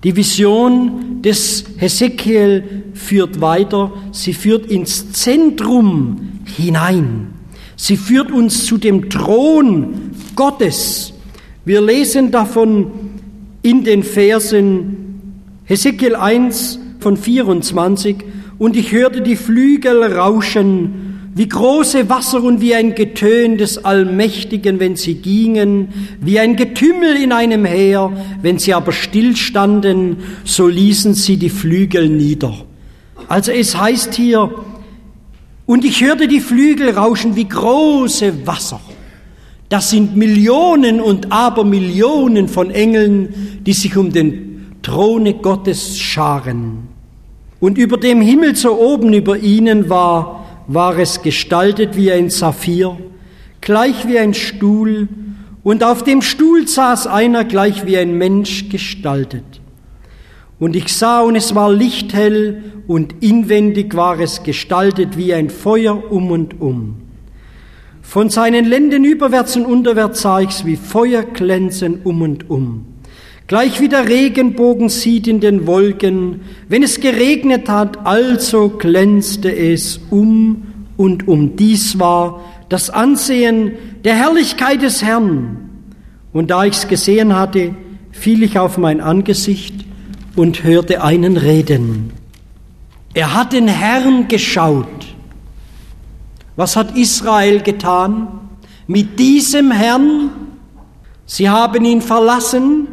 Die 0.03 0.15
Vision 0.15 1.21
des 1.21 1.65
Hesekiel 1.77 2.83
führt 2.93 3.41
weiter, 3.41 3.91
sie 4.13 4.33
führt 4.33 4.67
ins 4.67 5.11
Zentrum 5.11 6.39
hinein. 6.45 7.38
Sie 7.81 7.95
führt 7.95 8.29
uns 8.29 8.65
zu 8.65 8.77
dem 8.77 9.09
Thron 9.09 10.11
Gottes. 10.35 11.13
Wir 11.63 11.79
lesen 11.79 12.29
davon 12.29 12.87
in 13.61 13.85
den 13.85 14.03
Versen 14.03 15.31
Hesekiel 15.63 16.17
1 16.17 16.77
von 16.99 17.15
24. 17.15 18.17
Und 18.57 18.75
ich 18.75 18.91
hörte 18.91 19.21
die 19.21 19.37
Flügel 19.37 20.03
rauschen, 20.03 21.31
wie 21.33 21.47
große 21.47 22.09
Wasser 22.09 22.43
und 22.43 22.59
wie 22.59 22.75
ein 22.75 22.95
Getön 22.95 23.57
des 23.57 23.85
Allmächtigen, 23.85 24.81
wenn 24.81 24.97
sie 24.97 25.15
gingen, 25.15 25.87
wie 26.19 26.37
ein 26.37 26.57
Getümmel 26.57 27.15
in 27.15 27.31
einem 27.31 27.63
Heer, 27.63 28.11
wenn 28.41 28.59
sie 28.59 28.73
aber 28.73 28.91
stillstanden, 28.91 30.17
so 30.43 30.67
ließen 30.67 31.13
sie 31.13 31.37
die 31.37 31.49
Flügel 31.49 32.09
nieder. 32.09 32.55
Also 33.29 33.53
es 33.53 33.77
heißt 33.77 34.15
hier, 34.15 34.51
und 35.69 35.85
ich 35.85 36.01
hörte 36.01 36.27
die 36.27 36.39
Flügel 36.39 36.89
rauschen 36.97 37.35
wie 37.35 37.47
große 37.47 38.47
Wasser. 38.47 38.81
Das 39.69 39.91
sind 39.91 40.17
Millionen 40.17 40.99
und 40.99 41.31
Abermillionen 41.31 42.47
von 42.47 42.71
Engeln, 42.71 43.61
die 43.67 43.73
sich 43.73 43.95
um 43.95 44.11
den 44.11 44.77
Throne 44.81 45.35
Gottes 45.35 45.99
scharen. 45.99 46.87
Und 47.59 47.77
über 47.77 47.97
dem 47.97 48.19
Himmel 48.19 48.55
so 48.55 48.79
oben 48.79 49.13
über 49.13 49.37
ihnen 49.37 49.91
war, 49.91 50.63
war 50.65 50.97
es 50.97 51.21
gestaltet 51.21 51.95
wie 51.95 52.11
ein 52.11 52.31
Saphir, 52.31 52.97
gleich 53.61 54.07
wie 54.07 54.17
ein 54.17 54.33
Stuhl, 54.33 55.07
und 55.61 55.83
auf 55.83 56.03
dem 56.03 56.23
Stuhl 56.23 56.67
saß 56.67 57.05
einer 57.05 57.43
gleich 57.43 57.85
wie 57.85 57.99
ein 57.99 58.17
Mensch 58.17 58.69
gestaltet. 58.69 59.43
Und 60.59 60.75
ich 60.75 60.93
sah, 60.93 61.21
und 61.21 61.35
es 61.35 61.55
war 61.55 61.71
lichthell, 61.71 62.63
und 62.85 63.15
inwendig 63.21 63.95
war 63.95 64.19
es 64.19 64.43
gestaltet 64.43 65.15
wie 65.15 65.33
ein 65.33 65.49
Feuer 65.49 66.11
um 66.11 66.31
und 66.31 66.59
um. 66.59 66.95
Von 68.01 68.29
seinen 68.29 68.65
Lenden 68.65 69.05
überwärts 69.05 69.55
und 69.55 69.65
unterwärts 69.65 70.21
sah 70.21 70.39
ich's 70.41 70.65
wie 70.65 70.75
Feuer 70.75 71.21
glänzen 71.21 72.01
um 72.03 72.23
und 72.23 72.49
um. 72.49 72.85
Gleich 73.45 73.79
wie 73.79 73.89
der 73.89 74.09
Regenbogen 74.09 74.89
sieht 74.89 75.27
in 75.27 75.39
den 75.39 75.65
Wolken, 75.65 76.41
wenn 76.67 76.83
es 76.83 76.99
geregnet 76.99 77.69
hat, 77.69 78.05
also 78.05 78.69
glänzte 78.69 79.55
es 79.55 79.99
um 80.09 80.63
und 80.97 81.27
um. 81.27 81.55
Dies 81.55 81.99
war 81.99 82.41
das 82.69 82.89
Ansehen 82.89 83.73
der 84.03 84.15
Herrlichkeit 84.15 84.81
des 84.81 85.03
Herrn. 85.03 85.69
Und 86.33 86.51
da 86.51 86.65
ich's 86.65 86.87
gesehen 86.87 87.35
hatte, 87.35 87.75
fiel 88.11 88.43
ich 88.43 88.59
auf 88.59 88.77
mein 88.77 89.01
Angesicht 89.01 89.85
und 90.39 90.63
hörte 90.63 91.03
einen 91.03 91.35
reden. 91.35 92.13
Er 93.13 93.33
hat 93.33 93.51
den 93.51 93.67
Herrn 93.67 94.29
geschaut. 94.29 94.87
Was 96.55 96.77
hat 96.77 96.95
Israel 96.95 97.59
getan? 97.59 98.39
Mit 98.87 99.19
diesem 99.19 99.69
Herrn, 99.69 100.29
sie 101.25 101.49
haben 101.49 101.83
ihn 101.83 102.01
verlassen. 102.01 102.87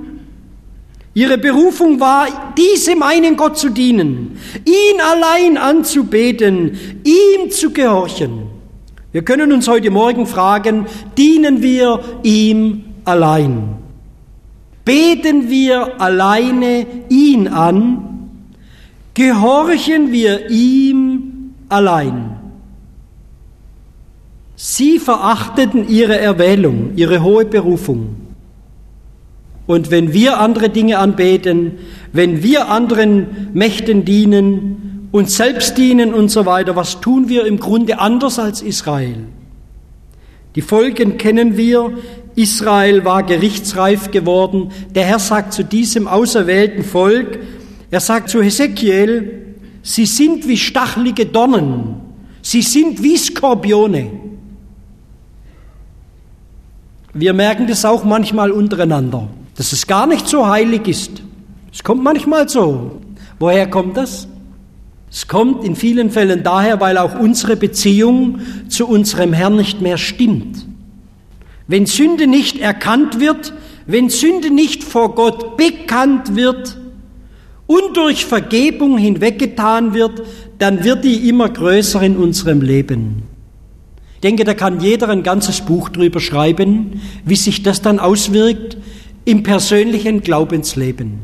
Ihre 1.15 1.39
Berufung 1.39 2.01
war, 2.01 2.27
diesem 2.59 3.05
einen 3.05 3.37
Gott 3.37 3.57
zu 3.57 3.69
dienen, 3.69 4.39
ihn 4.65 5.01
allein 5.01 5.57
anzubeten, 5.57 6.77
ihm 7.05 7.51
zu 7.53 7.71
gehorchen. 7.71 8.49
Wir 9.13 9.23
können 9.23 9.53
uns 9.53 9.69
heute 9.69 9.93
Morgen 9.93 10.27
fragen, 10.27 10.87
dienen 11.17 11.63
wir 11.63 12.01
ihm 12.25 12.87
allein? 13.05 13.86
Beten 14.87 15.51
wir 15.51 16.01
alleine 16.01 16.87
ihn 17.09 17.49
an? 17.49 18.31
Gehorchen 19.15 20.13
wir 20.13 20.49
ihm 20.49 21.55
allein? 21.69 22.37
Sie 24.55 25.01
verachteten 25.01 25.89
ihre 25.89 26.17
Erwählung, 26.17 26.93
ihre 26.95 27.21
hohe 27.23 27.45
Berufung. 27.45 28.15
Und 29.67 29.91
wenn 29.91 30.13
wir 30.13 30.39
andere 30.39 30.71
Dinge 30.71 30.99
anbeten, 30.99 31.73
wenn 32.13 32.45
wir 32.45 32.69
anderen 32.69 33.51
Mächten 33.55 34.05
dienen, 34.05 35.09
uns 35.11 35.37
selbst 35.37 35.77
dienen 35.77 36.15
und 36.15 36.31
so 36.31 36.47
weiter, 36.47 36.77
was 36.77 37.01
tun 37.01 37.29
wir 37.29 37.45
im 37.45 37.59
Grunde 37.59 37.99
anders 37.99 38.39
als 38.39 38.63
Israel? 38.63 39.25
Die 40.57 40.63
Folgen 40.63 41.19
kennen 41.19 41.57
wir. 41.59 41.93
Israel 42.37 43.05
war 43.05 43.25
gerichtsreif 43.25 44.11
geworden. 44.11 44.71
Der 44.95 45.05
Herr 45.05 45.19
sagt 45.19 45.53
zu 45.53 45.65
diesem 45.65 46.07
auserwählten 46.07 46.85
Volk, 46.85 47.41
er 47.91 48.01
sagt 48.01 48.31
zu 48.31 48.43
Hesekiel, 48.43 49.57
sie 49.83 50.07
sind 50.07 50.47
wie 50.47 50.57
stachelige 50.57 51.27
Dornen, 51.27 51.97
sie 52.43 52.63
sind 52.63 53.03
wie 53.03 53.17
Skorpione. 53.17 54.11
Wir 57.15 57.33
merken 57.33 57.67
das 57.67 57.85
auch 57.85 58.05
manchmal 58.05 58.53
untereinander 58.53 59.29
dass 59.57 59.73
es 59.73 59.87
gar 59.87 60.07
nicht 60.07 60.29
so 60.29 60.47
heilig 60.47 60.87
ist. 60.87 61.23
Es 61.73 61.83
kommt 61.83 62.03
manchmal 62.03 62.49
so. 62.49 63.01
Woher 63.39 63.69
kommt 63.69 63.97
das? 63.97 64.29
Es 65.11 65.27
kommt 65.29 65.65
in 65.65 65.77
vielen 65.77 66.11
Fällen 66.11 66.43
daher, 66.43 66.81
weil 66.81 66.99
auch 66.99 67.19
unsere 67.19 67.57
Beziehung 67.57 68.41
zu 68.69 68.87
unserem 68.87 69.33
Herrn 69.33 69.57
nicht 69.57 69.81
mehr 69.81 69.99
stimmt. 69.99 70.67
Wenn 71.69 71.87
Sünde 71.87 72.27
nicht 72.27 72.59
erkannt 72.59 73.21
wird, 73.21 73.53
wenn 73.87 74.09
Sünde 74.09 74.51
nicht 74.51 74.85
vor 74.85 75.15
Gott 75.15 75.57
bekannt 75.57 76.37
wird 76.37 76.77
und 77.67 77.97
durch 77.97 78.25
Vergebung 78.25 78.99
hinweggetan 78.99 79.95
wird, 79.95 80.23
dann 80.59 80.85
wird 80.85 81.05
die 81.05 81.29
immer 81.29 81.49
größer 81.49 82.03
in 82.03 82.17
unserem 82.17 82.63
Leben. 82.63 83.23
Ich 84.15 84.21
denke, 84.21 84.45
da 84.45 84.55
kann 84.55 84.81
jeder 84.81 85.09
ein 85.09 85.23
ganzes 85.23 85.61
Buch 85.61 85.89
drüber 85.89 86.21
schreiben, 86.21 87.01
wie 87.25 87.37
sich 87.37 87.63
das 87.63 87.83
dann 87.83 87.99
auswirkt, 87.99 88.77
im 89.25 89.43
persönlichen 89.43 90.23
Glaubensleben. 90.23 91.19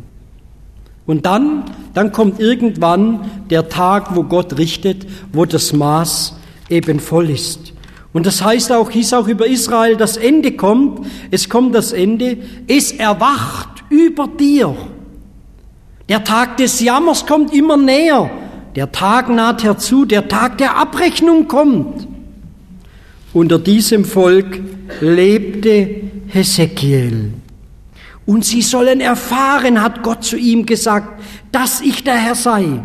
Und 1.07 1.27
dann, 1.27 1.65
dann 1.95 2.13
kommt 2.13 2.39
irgendwann 2.39 3.31
der 3.51 3.69
Tag, 3.69 4.15
wo 4.15 4.25
Gott 4.25 4.59
richtet, 4.59 5.07
wo 5.33 5.45
das 5.47 5.73
Maß 5.73 6.37
eben 6.69 7.01
voll 7.01 7.31
ist. 7.31 7.72
Und 8.13 8.27
das 8.27 8.43
heißt 8.43 8.73
auch, 8.73 8.91
hieß 8.91 9.15
auch 9.15 9.27
über 9.27 9.47
Israel, 9.47 9.97
das 9.97 10.17
Ende 10.17 10.53
kommt, 10.53 11.07
es 11.31 11.49
kommt 11.49 11.75
das 11.75 11.93
Ende, 11.93 12.37
es 12.67 12.93
erwacht 12.93 13.85
über 13.89 14.29
dir. 14.29 14.77
Der 16.09 16.23
Tag 16.23 16.59
des 16.59 16.81
Jammers 16.81 17.25
kommt 17.27 17.55
immer 17.55 17.77
näher, 17.77 18.31
der 18.77 18.93
Tag 18.93 19.31
naht 19.31 19.65
herzu, 19.65 20.05
der 20.05 20.29
Tag 20.29 20.59
der 20.59 20.77
Abrechnung 20.77 21.49
kommt. 21.49 22.07
Unter 23.33 23.59
diesem 23.59 24.05
Volk 24.05 24.61
lebte 25.01 26.03
Hesekiel. 26.29 27.33
Und 28.27 28.45
sie 28.45 28.63
sollen 28.63 29.01
erfahren, 29.01 29.83
hat 29.83 30.03
Gott 30.03 30.23
zu 30.23 30.37
ihm 30.37 30.67
gesagt, 30.67 31.21
dass 31.51 31.81
ich 31.81 32.05
der 32.05 32.17
Herr 32.17 32.35
sei. 32.35 32.81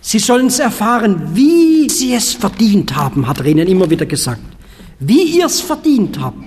Sie 0.00 0.18
sollen 0.18 0.46
es 0.46 0.58
erfahren, 0.58 1.30
wie 1.34 1.88
sie 1.88 2.14
es 2.14 2.32
verdient 2.32 2.96
haben, 2.96 3.26
hat 3.26 3.40
er 3.40 3.46
ihnen 3.46 3.66
immer 3.66 3.90
wieder 3.90 4.06
gesagt. 4.06 4.42
Wie 5.00 5.38
ihr 5.38 5.46
es 5.46 5.60
verdient 5.60 6.20
habt. 6.20 6.38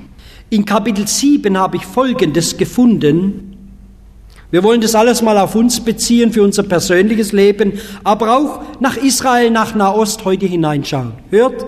In 0.49 0.65
Kapitel 0.65 1.07
7 1.07 1.57
habe 1.57 1.77
ich 1.77 1.85
Folgendes 1.85 2.57
gefunden. 2.57 3.57
Wir 4.51 4.63
wollen 4.63 4.81
das 4.81 4.95
alles 4.95 5.21
mal 5.21 5.37
auf 5.37 5.55
uns 5.55 5.79
beziehen, 5.79 6.33
für 6.33 6.43
unser 6.43 6.63
persönliches 6.63 7.31
Leben, 7.31 7.73
aber 8.03 8.35
auch 8.35 8.61
nach 8.81 8.97
Israel, 8.97 9.49
nach 9.49 9.75
Nahost 9.75 10.25
heute 10.25 10.45
hineinschauen. 10.45 11.13
Hört, 11.29 11.65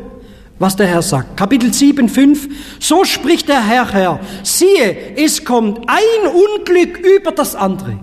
was 0.60 0.76
der 0.76 0.88
Herr 0.88 1.02
sagt. 1.02 1.38
Kapitel 1.38 1.74
7, 1.74 2.10
5. 2.10 2.50
So 2.80 3.06
spricht 3.06 3.48
der 3.48 3.66
Herr, 3.66 3.90
Herr. 3.92 4.20
Siehe, 4.44 5.16
es 5.16 5.46
kommt 5.46 5.80
ein 5.88 6.32
Unglück 6.32 7.00
über 7.00 7.32
das 7.32 7.56
andere. 7.56 8.00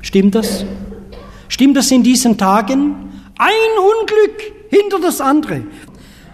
Stimmt 0.00 0.34
das? 0.34 0.64
Stimmt 1.52 1.76
das 1.76 1.90
in 1.90 2.02
diesen 2.02 2.38
Tagen? 2.38 2.94
Ein 3.36 3.72
Unglück 3.76 4.70
hinter 4.70 5.00
das 5.00 5.20
andere. 5.20 5.62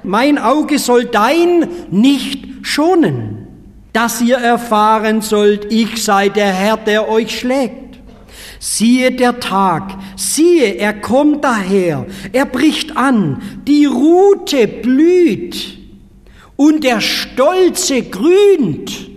Mein 0.05 0.39
Auge 0.39 0.79
soll 0.79 1.07
dein 1.07 1.69
nicht 1.91 2.47
schonen, 2.63 3.49
dass 3.93 4.21
ihr 4.21 4.37
erfahren 4.37 5.21
sollt, 5.21 5.73
ich 5.73 6.05
sei 6.05 6.29
der 6.29 6.53
Herr, 6.53 6.77
der 6.77 7.09
euch 7.09 7.37
schlägt. 7.37 7.99
Siehe 8.61 9.11
der 9.11 9.41
Tag, 9.41 9.99
siehe, 10.15 10.77
er 10.77 10.93
kommt 10.93 11.43
daher, 11.43 12.07
er 12.33 12.47
bricht 12.47 12.97
an, 12.97 13.43
die 13.67 13.87
Rute 13.87 14.69
blüht 14.69 15.79
und 16.55 16.85
der 16.85 17.01
Stolze 17.01 18.03
grünt. 18.03 19.11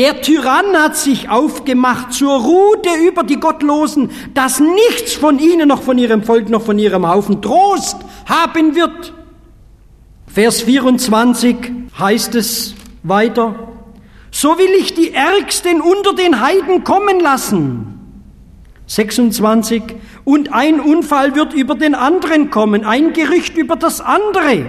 Der 0.00 0.22
Tyrann 0.22 0.74
hat 0.78 0.96
sich 0.96 1.28
aufgemacht 1.28 2.14
zur 2.14 2.40
Rute 2.40 2.88
über 3.06 3.22
die 3.22 3.38
Gottlosen, 3.38 4.10
dass 4.32 4.58
nichts 4.58 5.12
von 5.12 5.38
ihnen 5.38 5.68
noch 5.68 5.82
von 5.82 5.98
ihrem 5.98 6.22
Volk 6.22 6.48
noch 6.48 6.62
von 6.62 6.78
ihrem 6.78 7.06
Haufen 7.06 7.42
Trost 7.42 7.98
haben 8.24 8.74
wird. 8.74 9.12
Vers 10.26 10.62
24 10.62 11.54
heißt 11.98 12.34
es 12.34 12.74
weiter, 13.02 13.68
so 14.30 14.56
will 14.56 14.70
ich 14.78 14.94
die 14.94 15.12
Ärgsten 15.12 15.82
unter 15.82 16.14
den 16.14 16.40
Heiden 16.40 16.82
kommen 16.82 17.20
lassen. 17.20 18.00
26. 18.86 19.82
Und 20.24 20.54
ein 20.54 20.80
Unfall 20.80 21.34
wird 21.34 21.52
über 21.52 21.74
den 21.74 21.94
anderen 21.94 22.48
kommen, 22.48 22.86
ein 22.86 23.12
Gerücht 23.12 23.58
über 23.58 23.76
das 23.76 24.00
andere. 24.00 24.64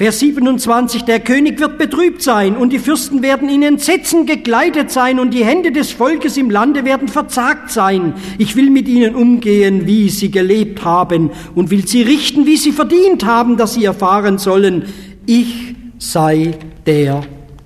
Vers 0.00 0.20
27, 0.20 1.02
der 1.02 1.20
König 1.20 1.60
wird 1.60 1.76
betrübt 1.76 2.22
sein 2.22 2.56
und 2.56 2.72
die 2.72 2.78
Fürsten 2.78 3.20
werden 3.20 3.50
in 3.50 3.62
Entsetzen 3.62 4.24
gekleidet 4.24 4.90
sein 4.90 5.20
und 5.20 5.34
die 5.34 5.44
Hände 5.44 5.72
des 5.72 5.92
Volkes 5.92 6.38
im 6.38 6.48
Lande 6.48 6.86
werden 6.86 7.06
verzagt 7.06 7.70
sein. 7.70 8.14
Ich 8.38 8.56
will 8.56 8.70
mit 8.70 8.88
ihnen 8.88 9.14
umgehen, 9.14 9.86
wie 9.86 10.08
sie 10.08 10.30
gelebt 10.30 10.86
haben 10.86 11.32
und 11.54 11.70
will 11.70 11.86
sie 11.86 12.00
richten, 12.00 12.46
wie 12.46 12.56
sie 12.56 12.72
verdient 12.72 13.26
haben, 13.26 13.58
dass 13.58 13.74
sie 13.74 13.84
erfahren 13.84 14.38
sollen, 14.38 14.84
ich 15.26 15.74
sei 15.98 16.54
der 16.86 17.20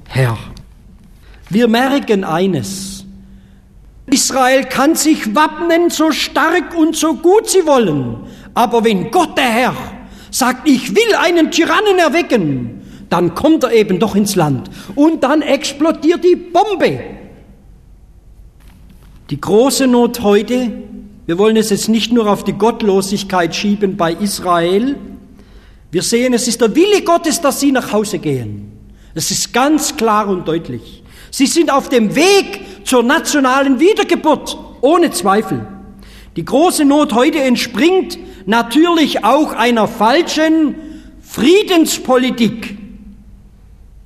Herr. 0.08 0.36
Wir 1.50 1.68
merken 1.68 2.24
eines. 2.24 3.06
Israel 4.06 4.64
kann 4.64 4.96
sich 4.96 5.36
wappnen, 5.36 5.88
so 5.88 6.10
stark 6.10 6.76
und 6.76 6.96
so 6.96 7.14
gut 7.14 7.48
sie 7.48 7.64
wollen. 7.64 8.16
Aber 8.54 8.82
wenn 8.82 9.12
Gott 9.12 9.38
der 9.38 9.44
Herr 9.44 9.93
sagt, 10.34 10.68
ich 10.68 10.94
will 10.94 11.14
einen 11.16 11.50
Tyrannen 11.50 11.98
erwecken, 11.98 12.82
dann 13.08 13.34
kommt 13.34 13.62
er 13.62 13.72
eben 13.72 14.00
doch 14.00 14.16
ins 14.16 14.34
Land. 14.34 14.68
Und 14.96 15.22
dann 15.22 15.42
explodiert 15.42 16.24
die 16.24 16.34
Bombe. 16.34 17.00
Die 19.30 19.40
große 19.40 19.86
Not 19.86 20.22
heute, 20.22 20.72
wir 21.26 21.38
wollen 21.38 21.56
es 21.56 21.70
jetzt 21.70 21.88
nicht 21.88 22.12
nur 22.12 22.28
auf 22.28 22.42
die 22.42 22.52
Gottlosigkeit 22.52 23.54
schieben 23.54 23.96
bei 23.96 24.12
Israel, 24.12 24.96
wir 25.92 26.02
sehen, 26.02 26.34
es 26.34 26.48
ist 26.48 26.60
der 26.60 26.74
Wille 26.74 27.02
Gottes, 27.02 27.40
dass 27.40 27.60
sie 27.60 27.70
nach 27.70 27.92
Hause 27.92 28.18
gehen. 28.18 28.72
Das 29.14 29.30
ist 29.30 29.52
ganz 29.52 29.96
klar 29.96 30.26
und 30.26 30.48
deutlich. 30.48 31.04
Sie 31.30 31.46
sind 31.46 31.72
auf 31.72 31.88
dem 31.88 32.16
Weg 32.16 32.60
zur 32.82 33.04
nationalen 33.04 33.78
Wiedergeburt, 33.78 34.58
ohne 34.80 35.12
Zweifel. 35.12 35.64
Die 36.34 36.44
große 36.44 36.84
Not 36.84 37.12
heute 37.12 37.40
entspringt 37.40 38.18
natürlich 38.46 39.24
auch 39.24 39.52
einer 39.52 39.88
falschen 39.88 40.74
Friedenspolitik. 41.22 42.78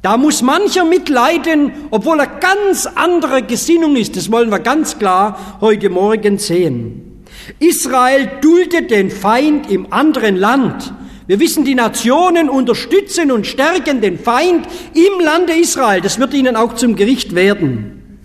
Da 0.02 0.16
muss 0.16 0.42
mancher 0.42 0.84
mitleiden, 0.84 1.72
obwohl 1.90 2.20
er 2.20 2.26
ganz 2.26 2.86
anderer 2.86 3.42
Gesinnung 3.42 3.96
ist. 3.96 4.16
Das 4.16 4.30
wollen 4.30 4.50
wir 4.50 4.60
ganz 4.60 4.98
klar 4.98 5.58
heute 5.60 5.90
Morgen 5.90 6.38
sehen. 6.38 7.24
Israel 7.58 8.30
duldet 8.40 8.90
den 8.90 9.10
Feind 9.10 9.70
im 9.70 9.92
anderen 9.92 10.36
Land. 10.36 10.92
Wir 11.26 11.40
wissen, 11.40 11.64
die 11.64 11.74
Nationen 11.74 12.48
unterstützen 12.48 13.30
und 13.30 13.46
stärken 13.46 14.00
den 14.00 14.18
Feind 14.18 14.66
im 14.94 15.22
Lande 15.22 15.52
Israel. 15.52 16.00
Das 16.00 16.18
wird 16.18 16.32
ihnen 16.32 16.56
auch 16.56 16.74
zum 16.74 16.96
Gericht 16.96 17.34
werden. 17.34 18.18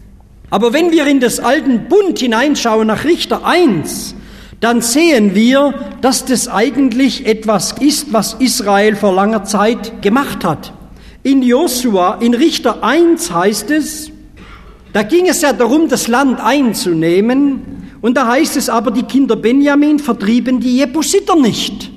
Aber 0.49 0.71
wenn 0.71 0.91
wir 0.91 1.07
in 1.07 1.19
das 1.19 1.39
alten 1.39 1.89
Bund 1.89 2.19
hineinschauen 2.19 2.87
nach 2.87 3.03
Richter 3.03 3.45
1, 3.45 4.15
dann 4.63 4.81
sehen 4.81 5.35
wir, 5.35 5.73
dass 5.99 6.23
das 6.23 6.47
eigentlich 6.47 7.25
etwas 7.25 7.73
ist, 7.73 8.13
was 8.13 8.35
Israel 8.35 8.95
vor 8.95 9.13
langer 9.13 9.43
Zeit 9.43 10.01
gemacht 10.01 10.45
hat. 10.45 10.71
In 11.21 11.41
Josua, 11.41 12.19
in 12.21 12.33
Richter 12.33 12.83
1 12.83 13.31
heißt 13.31 13.71
es, 13.71 14.09
da 14.93 15.03
ging 15.03 15.27
es 15.27 15.41
ja 15.41 15.51
darum, 15.51 15.89
das 15.89 16.07
Land 16.07 16.39
einzunehmen, 16.39 17.61
und 17.99 18.17
da 18.17 18.27
heißt 18.27 18.57
es 18.57 18.69
aber, 18.69 18.91
die 18.91 19.03
Kinder 19.03 19.37
Benjamin 19.37 19.97
vertrieben 19.97 20.59
die 20.59 20.77
Jebusiter 20.77 21.37
nicht. 21.37 21.89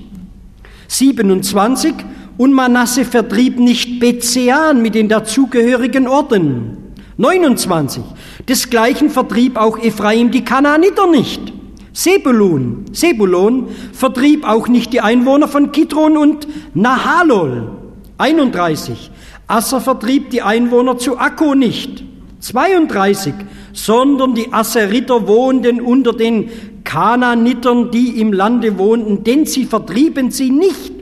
27. 0.86 1.94
Und 2.36 2.52
Manasse 2.52 3.04
vertrieb 3.04 3.58
nicht 3.58 3.98
Bezean 3.98 4.82
mit 4.82 4.94
den 4.94 5.08
dazugehörigen 5.08 6.06
Orten. 6.06 6.94
29. 7.16 8.02
Desgleichen 8.48 9.10
vertrieb 9.10 9.56
auch 9.56 9.78
Ephraim 9.78 10.30
die 10.30 10.44
Kanaaniter 10.44 11.08
nicht. 11.10 11.55
Sebulun, 11.96 12.84
Sebulon 12.92 13.68
vertrieb 13.94 14.46
auch 14.46 14.68
nicht 14.68 14.92
die 14.92 15.00
Einwohner 15.00 15.48
von 15.48 15.72
Kidron 15.72 16.18
und 16.18 16.46
Nahalol. 16.74 17.70
31. 18.18 19.10
Asser 19.46 19.80
vertrieb 19.80 20.28
die 20.28 20.42
Einwohner 20.42 20.98
zu 20.98 21.16
Akko 21.16 21.54
nicht. 21.54 22.04
32. 22.40 23.32
Sondern 23.72 24.34
die 24.34 24.52
Asseriter 24.52 25.26
wohnten 25.26 25.80
unter 25.80 26.12
den 26.12 26.50
Kanaanitern, 26.84 27.90
die 27.90 28.20
im 28.20 28.34
Lande 28.34 28.76
wohnten, 28.76 29.24
denn 29.24 29.46
sie 29.46 29.64
vertrieben 29.64 30.30
sie 30.30 30.50
nicht. 30.50 30.92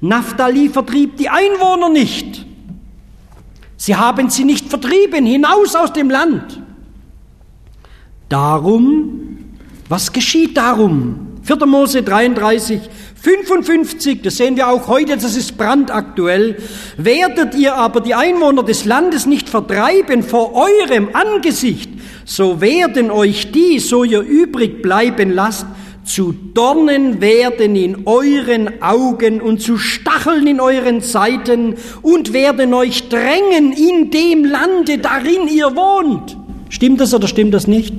Naphtali 0.00 0.70
vertrieb 0.70 1.18
die 1.18 1.28
Einwohner 1.28 1.90
nicht. 1.90 2.46
Sie 3.76 3.94
haben 3.94 4.30
sie 4.30 4.44
nicht 4.44 4.70
vertrieben, 4.70 5.26
hinaus 5.26 5.76
aus 5.76 5.92
dem 5.92 6.08
Land. 6.08 6.62
Darum, 8.30 9.27
was 9.88 10.12
geschieht 10.12 10.56
darum? 10.56 11.28
4. 11.42 11.64
Mose 11.66 12.02
33, 12.02 12.80
55, 13.20 14.22
das 14.22 14.36
sehen 14.36 14.56
wir 14.56 14.68
auch 14.68 14.86
heute, 14.86 15.16
das 15.16 15.34
ist 15.34 15.56
brandaktuell. 15.56 16.56
Werdet 16.98 17.54
ihr 17.54 17.74
aber 17.74 18.00
die 18.00 18.14
Einwohner 18.14 18.62
des 18.62 18.84
Landes 18.84 19.24
nicht 19.24 19.48
vertreiben 19.48 20.22
vor 20.22 20.54
eurem 20.54 21.08
Angesicht, 21.14 21.90
so 22.24 22.60
werden 22.60 23.10
euch 23.10 23.50
die, 23.50 23.78
so 23.78 24.04
ihr 24.04 24.20
übrig 24.20 24.82
bleiben 24.82 25.30
lasst, 25.30 25.66
zu 26.04 26.32
Dornen 26.32 27.20
werden 27.20 27.76
in 27.76 28.06
euren 28.06 28.82
Augen 28.82 29.40
und 29.40 29.60
zu 29.60 29.76
Stacheln 29.76 30.46
in 30.46 30.60
euren 30.60 31.00
Seiten 31.00 31.76
und 32.02 32.32
werden 32.32 32.72
euch 32.74 33.08
drängen 33.08 33.72
in 33.72 34.10
dem 34.10 34.44
Lande, 34.44 34.98
darin 34.98 35.48
ihr 35.48 35.76
wohnt. 35.76 36.36
Stimmt 36.70 37.00
das 37.00 37.14
oder 37.14 37.28
stimmt 37.28 37.54
das 37.54 37.66
nicht? 37.66 37.94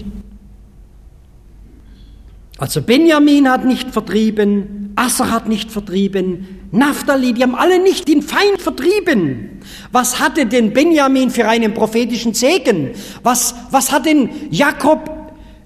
Also 2.60 2.82
Benjamin 2.82 3.49
hat 3.49 3.64
nicht 3.64 3.89
vertrieben, 3.89 4.91
Asser 4.95 5.32
hat 5.32 5.47
nicht 5.47 5.72
vertrieben, 5.72 6.68
Naphtali, 6.72 7.34
die 7.34 7.41
haben 7.41 7.55
alle 7.55 7.82
nicht 7.82 8.07
den 8.07 8.22
Feind 8.22 8.62
vertrieben. 8.62 9.62
Was 9.93 10.20
hatte 10.20 10.45
denn 10.45 10.74
Benjamin 10.74 11.30
für 11.30 11.47
einen 11.47 11.74
prophetischen 11.74 12.34
Segen? 12.34 12.91
Was, 13.24 13.55
was 13.72 13.91
hat 13.91 14.05
denn 14.05 14.30
Jakob, 14.51 15.10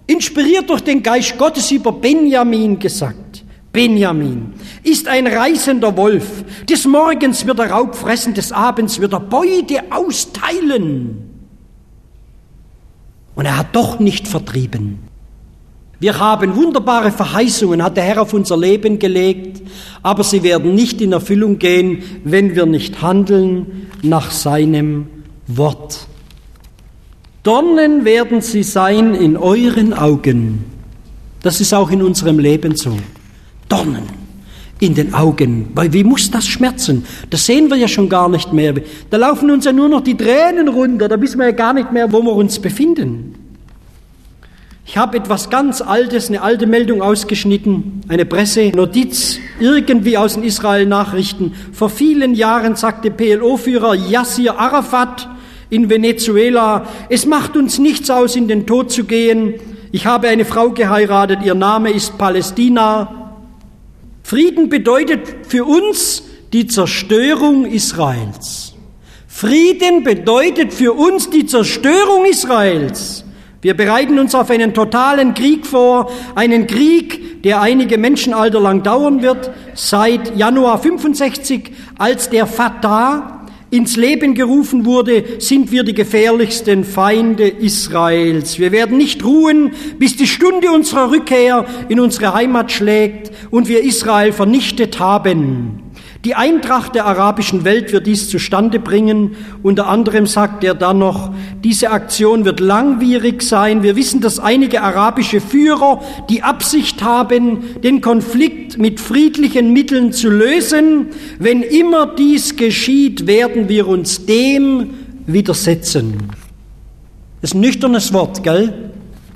inspiriert 0.05 0.69
durch 0.69 0.81
den 0.81 1.01
Geist 1.01 1.37
Gottes, 1.37 1.71
über 1.71 1.91
Benjamin 1.91 2.77
gesagt? 2.77 3.43
Benjamin 3.71 4.53
ist 4.83 5.07
ein 5.07 5.25
reißender 5.25 5.97
Wolf. 5.97 6.45
Des 6.69 6.85
Morgens 6.85 7.45
wird 7.47 7.57
er 7.57 7.71
Raub 7.71 7.95
fressen, 7.95 8.35
des 8.35 8.51
Abends 8.51 8.99
wird 8.99 9.13
er 9.13 9.19
Beute 9.19 9.81
austeilen. 9.89 11.29
Und 13.33 13.45
er 13.45 13.57
hat 13.57 13.75
doch 13.75 13.99
nicht 13.99 14.27
vertrieben. 14.27 15.12
Wir 16.03 16.19
haben 16.19 16.53
wunderbare 16.57 17.13
Verheißungen, 17.13 17.81
hat 17.81 17.95
der 17.95 18.03
Herr 18.03 18.23
auf 18.23 18.33
unser 18.33 18.57
Leben 18.57 18.99
gelegt, 18.99 19.61
aber 20.01 20.25
sie 20.25 20.43
werden 20.43 20.75
nicht 20.75 20.99
in 20.99 21.13
Erfüllung 21.13 21.59
gehen, 21.59 22.03
wenn 22.25 22.57
wir 22.57 22.65
nicht 22.65 23.01
handeln 23.01 23.87
nach 24.01 24.29
seinem 24.29 25.05
Wort. 25.47 26.07
Dornen 27.43 28.03
werden 28.03 28.41
sie 28.41 28.63
sein 28.63 29.15
in 29.15 29.37
euren 29.37 29.93
Augen. 29.93 30.65
Das 31.41 31.61
ist 31.61 31.73
auch 31.73 31.89
in 31.89 32.03
unserem 32.03 32.37
Leben 32.37 32.75
so. 32.75 32.97
Dornen 33.69 34.03
in 34.81 34.95
den 34.95 35.13
Augen. 35.13 35.69
Weil 35.73 35.93
wie 35.93 36.03
muss 36.03 36.29
das 36.29 36.45
schmerzen? 36.45 37.05
Das 37.29 37.45
sehen 37.45 37.69
wir 37.69 37.77
ja 37.77 37.87
schon 37.87 38.09
gar 38.09 38.27
nicht 38.27 38.51
mehr. 38.51 38.73
Da 39.09 39.15
laufen 39.15 39.49
uns 39.49 39.63
ja 39.63 39.71
nur 39.71 39.87
noch 39.87 40.01
die 40.01 40.17
Tränen 40.17 40.67
runter. 40.67 41.07
Da 41.07 41.21
wissen 41.21 41.39
wir 41.39 41.45
ja 41.45 41.53
gar 41.53 41.71
nicht 41.71 41.93
mehr, 41.93 42.11
wo 42.11 42.21
wir 42.21 42.33
uns 42.33 42.59
befinden. 42.59 43.35
Ich 44.86 44.97
habe 44.97 45.17
etwas 45.17 45.49
ganz 45.49 45.81
Altes, 45.81 46.27
eine 46.27 46.41
alte 46.41 46.67
Meldung 46.67 47.01
ausgeschnitten, 47.01 48.01
eine 48.09 48.25
Pressenotiz, 48.25 49.39
irgendwie 49.59 50.17
aus 50.17 50.34
den 50.34 50.43
Israel-Nachrichten. 50.43 51.53
Vor 51.71 51.89
vielen 51.89 52.36
Jahren 52.36 52.75
sagte 52.75 53.09
PLO-Führer 53.09 53.95
Yassir 53.95 54.59
Arafat 54.59 55.29
in 55.69 55.89
Venezuela, 55.89 56.86
es 57.09 57.25
macht 57.25 57.55
uns 57.55 57.79
nichts 57.79 58.09
aus, 58.09 58.36
in 58.36 58.49
den 58.49 58.67
Tod 58.67 58.91
zu 58.91 59.05
gehen. 59.05 59.53
Ich 59.93 60.05
habe 60.05 60.27
eine 60.27 60.43
Frau 60.43 60.71
geheiratet, 60.71 61.39
ihr 61.45 61.55
Name 61.55 61.91
ist 61.91 62.17
Palästina. 62.17 63.31
Frieden 64.21 64.67
bedeutet 64.67 65.21
für 65.47 65.63
uns 65.63 66.23
die 66.51 66.67
Zerstörung 66.67 67.65
Israels. 67.65 68.73
Frieden 69.27 70.03
bedeutet 70.03 70.73
für 70.73 70.91
uns 70.91 71.29
die 71.29 71.45
Zerstörung 71.45 72.25
Israels. 72.25 73.22
Wir 73.64 73.76
bereiten 73.76 74.20
uns 74.20 74.36
auf 74.36 74.49
einen 74.49 74.74
totalen 74.74 75.34
Krieg 75.34 75.66
vor, 75.66 76.11
einen 76.36 76.68
Krieg, 76.68 77.41
der 77.43 77.61
einige 77.61 77.97
Menschenalter 77.97 78.59
lang 78.59 78.84
dauern 78.84 79.22
wird, 79.22 79.51
seit 79.74 80.36
Januar 80.38 80.80
65, 80.80 81.72
als 81.97 82.30
der 82.30 82.45
Fatah 82.45 83.45
ins 83.70 83.95
Leben 83.95 84.36
gerufen 84.36 84.86
wurde, 84.86 85.39
sind 85.39 85.72
wir 85.72 85.84
die 85.84 85.93
gefährlichsten 85.93 86.84
Feinde 86.84 87.47
Israels. 87.47 88.59
Wir 88.59 88.74
werden 88.74 88.97
nicht 88.97 89.24
ruhen, 89.24 89.72
bis 89.97 90.18
die 90.18 90.28
Stunde 90.28 90.70
unserer 90.70 91.09
Rückkehr 91.09 91.66
in 91.88 92.01
unsere 92.01 92.34
Heimat 92.34 92.72
schlägt 92.72 93.32
und 93.49 93.70
wir 93.70 93.82
Israel 93.82 94.34
vernichtet 94.34 94.99
haben. 94.99 95.82
Die 96.26 96.36
Eintracht 96.36 96.95
der 96.95 97.05
arabischen 97.05 97.65
Welt 97.65 97.91
wird 97.91 98.07
dies 98.07 98.30
zustande 98.30 98.80
bringen. 98.80 99.36
Unter 99.61 99.88
anderem 99.88 100.26
sagt 100.26 100.63
er 100.63 100.74
dann 100.74 100.99
noch, 100.99 101.34
diese 101.65 101.91
Aktion 101.91 102.45
wird 102.45 102.61
langwierig 102.61 103.41
sein. 103.41 103.84
Wir 103.84 103.97
wissen, 103.97 104.21
dass 104.21 104.39
einige 104.39 104.84
arabische 104.84 105.41
Führer 105.41 106.01
die 106.30 106.41
Absicht 106.41 107.03
haben, 107.03 107.82
den 107.84 107.99
Konflikt 107.99 108.78
mit 108.78 109.01
friedlichen 109.01 109.74
Mitteln 109.74 110.13
zu 110.13 110.30
lösen. 110.30 111.07
Wenn 111.39 111.61
immer 111.61 112.05
dies 112.05 112.55
geschieht, 112.55 113.28
werden 113.28 113.67
wir 113.67 113.86
uns 113.89 114.26
dem 114.26 114.91
widersetzen. 115.28 116.19
Das 117.41 117.51
ist 117.51 117.55
ein 117.55 117.59
nüchternes 117.59 118.13
Wort, 118.13 118.43
gell? 118.43 118.91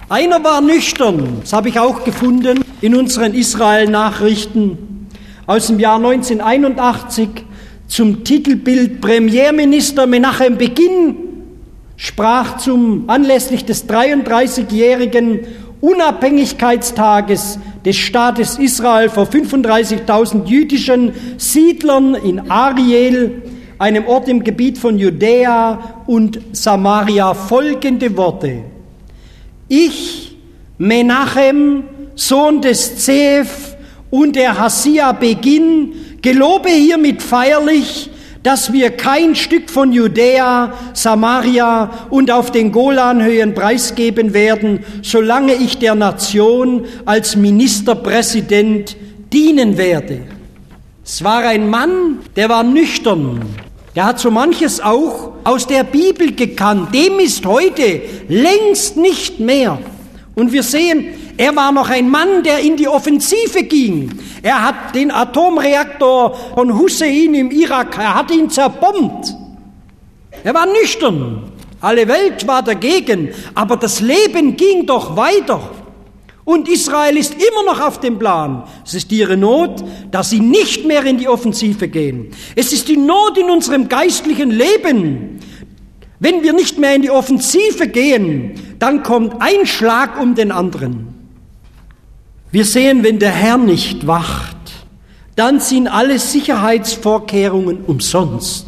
Einer 0.07 0.41
war 0.41 0.61
nüchtern, 0.61 1.39
das 1.41 1.51
habe 1.51 1.67
ich 1.67 1.79
auch 1.79 2.05
gefunden 2.05 2.63
in 2.79 2.95
unseren 2.95 3.33
Israel-Nachrichten 3.33 4.96
aus 5.47 5.67
dem 5.67 5.79
Jahr 5.79 5.95
1981 5.95 7.29
zum 7.87 8.25
Titelbild 8.25 8.99
Premierminister 8.99 10.05
Menachem 10.05 10.57
Beginn 10.57 11.15
sprach 11.95 12.57
zum 12.57 13.09
anlässlich 13.09 13.63
des 13.63 13.87
33-jährigen 13.87 15.39
Unabhängigkeitstages 15.79 17.59
des 17.85 17.95
Staates 17.95 18.59
Israel 18.59 19.07
vor 19.07 19.23
35.000 19.23 20.45
jüdischen 20.47 21.13
Siedlern 21.37 22.15
in 22.15 22.51
Ariel, 22.51 23.41
einem 23.79 24.05
Ort 24.05 24.27
im 24.27 24.43
Gebiet 24.43 24.77
von 24.77 24.99
Judäa 24.99 26.03
und 26.07 26.41
Samaria, 26.51 27.33
folgende 27.33 28.17
Worte. 28.17 28.63
Ich, 29.69 30.35
Menachem, 30.77 31.83
Sohn 32.15 32.61
des 32.61 32.97
Zeph, 32.97 33.76
und 34.09 34.35
der 34.35 34.57
Hassia 34.57 35.11
Beginn, 35.11 35.93
gelobe 36.21 36.69
hiermit 36.69 37.21
feierlich, 37.21 38.09
dass 38.43 38.71
wir 38.71 38.91
kein 38.91 39.35
Stück 39.35 39.69
von 39.69 39.91
Judäa, 39.91 40.73
Samaria 40.93 42.07
und 42.09 42.31
auf 42.31 42.51
den 42.51 42.71
Golanhöhen 42.71 43.53
preisgeben 43.53 44.33
werden, 44.33 44.85
solange 45.01 45.53
ich 45.53 45.79
der 45.79 45.95
Nation 45.95 46.85
als 47.05 47.35
Ministerpräsident 47.35 48.95
dienen 49.33 49.77
werde. 49.77 50.21
Es 51.03 51.23
war 51.23 51.39
ein 51.39 51.69
Mann, 51.69 52.19
der 52.35 52.49
war 52.49 52.63
nüchtern. 52.63 53.41
Der 53.95 54.05
hat 54.05 54.19
so 54.19 54.29
manches 54.29 54.79
auch 54.79 55.31
aus 55.43 55.65
der 55.65 55.83
Bibel 55.83 56.33
gekannt. 56.33 56.93
Dem 56.93 57.19
ist 57.19 57.45
heute 57.45 58.01
längst 58.29 58.95
nicht 58.95 59.39
mehr. 59.39 59.79
Und 60.35 60.51
wir 60.51 60.63
sehen, 60.63 61.05
er 61.37 61.55
war 61.55 61.71
noch 61.71 61.89
ein 61.89 62.09
Mann, 62.09 62.43
der 62.43 62.59
in 62.59 62.75
die 62.77 62.87
Offensive 62.87 63.63
ging. 63.63 64.11
Er 64.41 64.63
hat 64.63 64.95
den 64.95 65.11
Atomreaktor 65.11 66.35
von 66.55 66.77
Hussein 66.77 67.33
im 67.35 67.51
Irak, 67.51 67.97
er 67.97 68.15
hat 68.15 68.31
ihn 68.31 68.49
zerbombt. 68.49 69.35
Er 70.43 70.53
war 70.53 70.65
nüchtern. 70.65 71.51
Alle 71.79 72.07
Welt 72.07 72.47
war 72.47 72.63
dagegen, 72.63 73.29
aber 73.53 73.77
das 73.77 73.99
Leben 73.99 74.57
ging 74.57 74.87
doch 74.87 75.15
weiter. 75.15 75.61
Und 76.43 76.69
Israel 76.69 77.17
ist 77.17 77.33
immer 77.33 77.63
noch 77.65 77.81
auf 77.81 77.99
dem 77.99 78.17
Plan. 78.17 78.63
Es 78.85 78.93
ist 78.93 79.11
ihre 79.11 79.37
Not, 79.37 79.83
dass 80.09 80.29
sie 80.29 80.39
nicht 80.39 80.85
mehr 80.85 81.05
in 81.05 81.17
die 81.17 81.27
Offensive 81.27 81.87
gehen. 81.87 82.31
Es 82.55 82.71
ist 82.71 82.87
die 82.87 82.97
Not 82.97 83.37
in 83.37 83.51
unserem 83.51 83.89
geistlichen 83.89 84.49
Leben. 84.49 85.39
Wenn 86.19 86.41
wir 86.41 86.53
nicht 86.53 86.79
mehr 86.79 86.95
in 86.95 87.03
die 87.03 87.11
Offensive 87.11 87.89
gehen, 87.89 88.53
dann 88.79 89.03
kommt 89.03 89.35
ein 89.39 89.67
Schlag 89.67 90.19
um 90.19 90.33
den 90.33 90.51
anderen. 90.51 91.16
Wir 92.51 92.65
sehen, 92.65 93.03
wenn 93.03 93.19
der 93.19 93.31
Herr 93.31 93.57
nicht 93.57 94.07
wacht, 94.07 94.55
dann 95.35 95.59
sind 95.59 95.87
alle 95.87 96.17
Sicherheitsvorkehrungen 96.17 97.83
umsonst. 97.85 98.67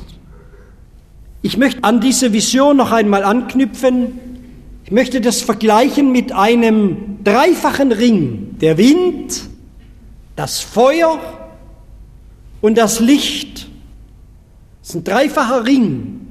Ich 1.41 1.57
möchte 1.57 1.83
an 1.83 2.01
diese 2.01 2.33
Vision 2.33 2.77
noch 2.77 2.91
einmal 2.91 3.23
anknüpfen. 3.23 4.19
Ich 4.83 4.91
möchte 4.91 5.21
das 5.21 5.41
vergleichen 5.41 6.11
mit 6.11 6.33
einem 6.33 7.23
dreifachen 7.23 7.91
Ring. 7.91 8.57
Der 8.59 8.77
Wind, 8.77 9.41
das 10.35 10.59
Feuer 10.59 11.19
und 12.59 12.77
das 12.77 12.99
Licht. 12.99 13.67
Das 14.81 14.89
ist 14.89 14.95
ein 14.95 15.03
dreifacher 15.05 15.65
Ring. 15.65 16.21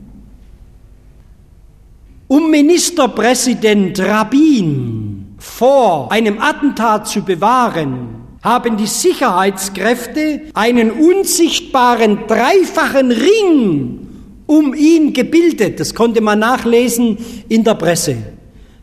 Um 2.29 2.51
Ministerpräsident 2.51 3.99
Rabin 4.01 5.18
vor 5.39 6.11
einem 6.13 6.41
Attentat 6.41 7.09
zu 7.09 7.23
bewahren, 7.23 8.29
haben 8.43 8.77
die 8.77 8.87
Sicherheitskräfte 8.87 10.43
einen 10.55 10.91
unsichtbaren 10.91 12.27
dreifachen 12.27 13.11
Ring 13.11 14.09
um 14.47 14.75
ihn 14.75 15.13
gebildet. 15.13 15.81
Das 15.81 15.95
konnte 15.95 16.21
man 16.21 16.39
nachlesen 16.39 17.19
in 17.49 17.65
der 17.65 17.75
Presse. 17.75 18.17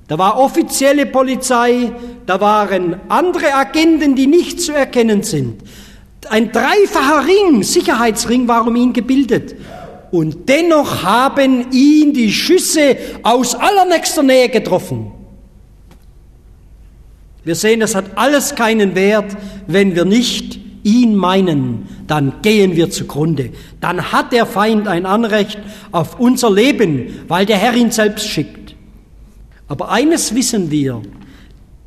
Da 0.08 0.18
war 0.18 0.39
offizielle 0.39 1.08
Polizei, 1.08 1.91
da 2.26 2.39
waren 2.39 2.97
andere 3.10 3.53
Agenten, 3.53 4.16
die 4.16 4.28
nicht 4.28 4.62
zu 4.62 4.72
erkennen 4.72 5.24
sind. 5.24 5.62
Ein 6.30 6.51
dreifacher 6.51 7.26
Ring, 7.28 7.64
Sicherheitsring 7.64 8.47
war 8.47 8.68
um 8.68 8.76
ihn 8.76 8.93
gebildet. 8.93 9.56
Und 10.12 10.47
dennoch 10.47 11.03
haben 11.03 11.72
ihn 11.72 12.14
die 12.14 12.32
Schüsse 12.32 12.97
aus 13.24 13.56
allernächster 13.56 14.24
Nähe 14.24 14.49
getroffen. 14.49 15.12
Wir 17.46 17.56
sehen, 17.56 17.80
das 17.80 17.96
hat 17.96 18.18
alles 18.18 18.56
keinen 18.56 18.96
Wert, 18.96 19.38
wenn 19.68 19.96
wir 19.96 20.04
nicht 20.04 20.60
ihn 20.84 21.16
meinen, 21.16 21.88
dann 22.08 22.41
gehen 22.41 22.76
wir 22.76 22.89
zugrunde. 22.89 23.52
Dann 23.82 24.12
hat 24.12 24.32
der 24.32 24.46
Feind 24.46 24.88
ein 24.88 25.06
Anrecht 25.06 25.60
auf 25.91 26.20
unser 26.20 26.52
Leben, 26.52 27.22
weil 27.28 27.46
der 27.46 27.58
Herr 27.58 27.76
ihn 27.76 27.91
selbst 27.91 28.28
schickt. 28.28 28.76
Aber 29.68 29.89
eines 29.89 30.36
wissen 30.36 30.70
wir, 30.70 31.02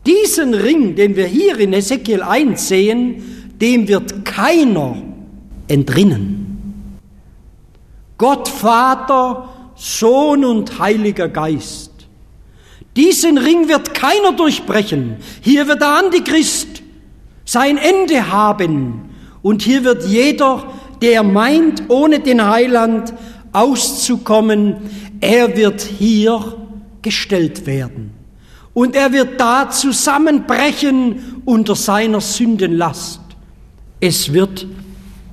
diesen 0.06 0.54
Ring, 0.54 0.96
den 0.96 1.16
wir 1.16 1.26
hier 1.26 1.58
in 1.58 1.72
Ezekiel 1.72 2.22
1 2.22 2.68
sehen, 2.68 3.52
dem 3.60 3.88
wird 3.88 4.24
keiner 4.24 4.96
entrinnen. 5.68 6.38
Gott 8.16 8.48
Vater, 8.48 9.48
Sohn 9.76 10.44
und 10.44 10.78
Heiliger 10.78 11.28
Geist. 11.28 11.87
Diesen 12.98 13.38
Ring 13.38 13.68
wird 13.68 13.94
keiner 13.94 14.32
durchbrechen. 14.32 15.18
Hier 15.40 15.68
wird 15.68 15.80
der 15.80 15.96
Antichrist 15.96 16.82
sein 17.44 17.78
Ende 17.78 18.32
haben. 18.32 19.10
Und 19.40 19.62
hier 19.62 19.84
wird 19.84 20.04
jeder, 20.04 20.64
der 21.00 21.22
meint, 21.22 21.84
ohne 21.86 22.18
den 22.18 22.44
Heiland 22.44 23.14
auszukommen, 23.52 24.78
er 25.20 25.56
wird 25.56 25.80
hier 25.80 26.56
gestellt 27.00 27.66
werden. 27.66 28.10
Und 28.74 28.96
er 28.96 29.12
wird 29.12 29.40
da 29.40 29.70
zusammenbrechen 29.70 31.42
unter 31.44 31.76
seiner 31.76 32.20
Sündenlast. 32.20 33.20
Es 34.00 34.32
wird 34.32 34.66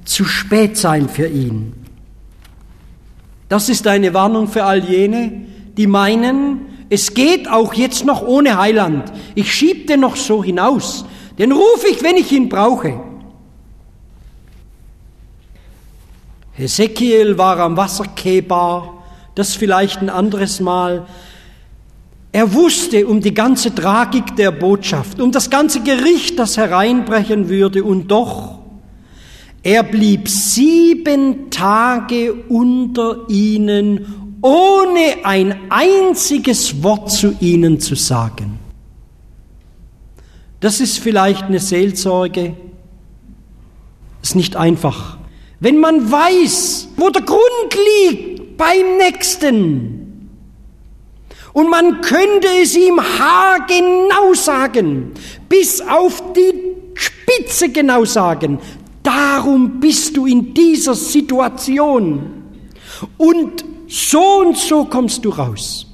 zu 0.06 0.24
spät 0.24 0.78
sein 0.78 1.10
für 1.10 1.28
ihn. 1.28 1.74
Das 3.50 3.70
ist 3.70 3.88
eine 3.88 4.14
Warnung 4.14 4.50
für 4.50 4.66
all 4.66 4.84
jene, 4.84 5.48
die 5.76 5.88
meinen, 5.88 6.75
es 6.90 7.14
geht 7.14 7.50
auch 7.50 7.74
jetzt 7.74 8.06
noch 8.06 8.22
ohne 8.22 8.58
Heiland. 8.58 9.12
Ich 9.34 9.54
schieb 9.54 9.88
den 9.88 10.02
noch 10.02 10.16
so 10.16 10.44
hinaus. 10.44 11.06
Den 11.38 11.52
rufe 11.52 11.88
ich, 11.90 12.04
wenn 12.04 12.18
ich 12.18 12.32
ihn 12.32 12.50
brauche. 12.50 13.00
Hesekiel 16.54 17.38
war 17.38 17.60
am 17.60 17.76
Wasserkebar, 17.76 19.04
das 19.36 19.56
vielleicht 19.56 20.02
ein 20.02 20.10
anderes 20.10 20.62
Mal. 20.62 21.06
Er 22.32 22.54
wusste 22.54 23.08
um 23.08 23.20
die 23.20 23.34
ganze 23.34 23.76
Tragik 23.76 24.36
der 24.38 24.52
Botschaft, 24.52 25.20
um 25.20 25.32
das 25.32 25.50
ganze 25.50 25.82
Gericht, 25.82 26.40
das 26.40 26.56
hereinbrechen 26.56 27.50
würde, 27.50 27.84
und 27.84 28.08
doch, 28.08 28.60
er 29.64 29.84
blieb 29.84 30.30
sieben 30.30 31.50
Tage 31.50 32.34
unter 32.34 33.28
ihnen, 33.30 34.25
ohne 34.46 35.26
ein 35.26 35.72
einziges 35.72 36.84
Wort 36.84 37.12
zu 37.12 37.36
ihnen 37.40 37.80
zu 37.80 37.96
sagen. 37.96 38.60
Das 40.60 40.80
ist 40.80 41.00
vielleicht 41.00 41.46
eine 41.46 41.60
Seelsorge, 41.60 42.56
ist 44.22 44.36
nicht 44.36 44.56
einfach. 44.56 45.18
Wenn 45.60 45.80
man 45.80 46.12
weiß, 46.12 46.90
wo 46.96 47.10
der 47.10 47.24
Grund 47.24 47.42
liegt 48.12 48.56
beim 48.56 48.98
Nächsten, 49.00 50.02
und 51.54 51.70
man 51.70 52.02
könnte 52.02 52.48
es 52.62 52.76
ihm 52.76 53.00
haargenau 53.00 54.34
sagen, 54.36 55.14
bis 55.50 55.82
auf 55.82 56.22
die 56.34 56.54
Spitze 56.94 57.70
genau 57.70 58.04
sagen. 58.04 58.60
Darum 59.02 59.80
bist 59.80 60.18
du 60.18 60.26
in 60.26 60.54
dieser 60.54 60.94
Situation. 60.94 62.44
Und 63.18 63.64
so 63.88 64.42
und 64.46 64.58
so 64.58 64.86
kommst 64.86 65.24
du 65.26 65.30
raus. 65.30 65.88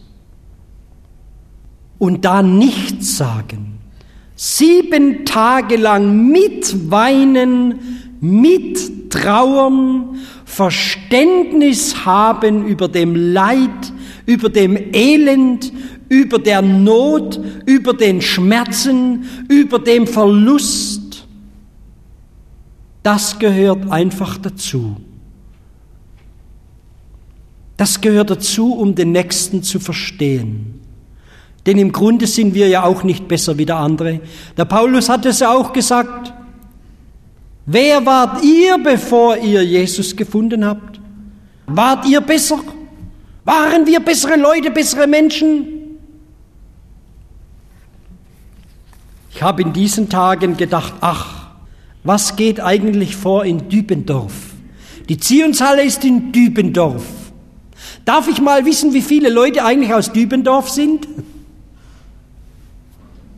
Und 2.00 2.26
da 2.26 2.42
nichts 2.42 3.18
sagen. 3.18 3.80
Sieben 4.36 5.24
Tage 5.26 5.78
lang 5.78 6.32
mit 6.32 6.90
Weinen, 6.90 7.76
mit 8.20 9.12
Trauern, 9.12 10.18
Verständnis 10.46 12.06
haben 12.06 12.66
über 12.66 12.88
dem 12.88 13.16
Leid, 13.16 13.94
über 14.26 14.50
dem 14.50 14.78
Elend, 14.94 15.72
über 16.10 16.40
der 16.40 16.62
Not, 16.62 17.40
über 17.66 17.94
den 17.94 18.22
Schmerzen, 18.22 19.26
über 19.48 19.80
dem 19.80 20.08
Verlust. 20.08 21.28
Das 23.04 23.40
gehört 23.40 23.90
einfach 23.92 24.38
dazu. 24.38 24.98
Das 27.82 28.00
gehört 28.00 28.30
dazu, 28.30 28.76
um 28.76 28.94
den 28.94 29.12
Nächsten 29.12 29.64
zu 29.64 29.80
verstehen. 29.80 30.80
Denn 31.66 31.80
im 31.80 31.92
Grunde 31.92 32.28
sind 32.28 32.54
wir 32.54 32.68
ja 32.68 32.84
auch 32.84 33.02
nicht 33.02 33.28
besser 33.28 33.58
wie 33.58 33.66
der 33.66 33.78
andere. 33.78 34.20
Der 34.56 34.66
Paulus 34.66 35.10
hat 35.10 35.26
es 35.26 35.40
ja 35.40 35.52
auch 35.52 35.74
gesagt. 35.74 36.32
Wer 37.66 38.06
wart 38.06 38.44
ihr, 38.44 38.78
bevor 38.78 39.36
ihr 39.36 39.66
Jesus 39.66 40.16
gefunden 40.16 40.64
habt? 40.64 41.00
Wart 41.66 42.06
ihr 42.06 42.22
besser? 42.22 42.60
Waren 43.46 43.88
wir 43.88 44.00
bessere 44.00 44.36
Leute, 44.36 44.70
bessere 44.70 45.08
Menschen? 45.08 45.98
Ich 49.34 49.42
habe 49.42 49.64
in 49.64 49.74
diesen 49.74 50.08
Tagen 50.08 50.56
gedacht, 50.56 50.94
ach, 51.02 51.48
was 52.04 52.36
geht 52.36 52.60
eigentlich 52.60 53.16
vor 53.16 53.44
in 53.44 53.70
Dübendorf? 53.70 54.52
Die 55.10 55.18
Zionshalle 55.18 55.84
ist 55.84 56.06
in 56.06 56.32
Dübendorf. 56.32 57.21
Darf 58.06 58.28
ich 58.28 58.42
mal 58.42 58.66
wissen, 58.66 58.94
wie 58.94 59.02
viele 59.02 59.30
Leute 59.30 59.64
eigentlich 59.64 59.94
aus 59.94 60.12
Dübendorf 60.12 60.70
sind? 60.70 61.08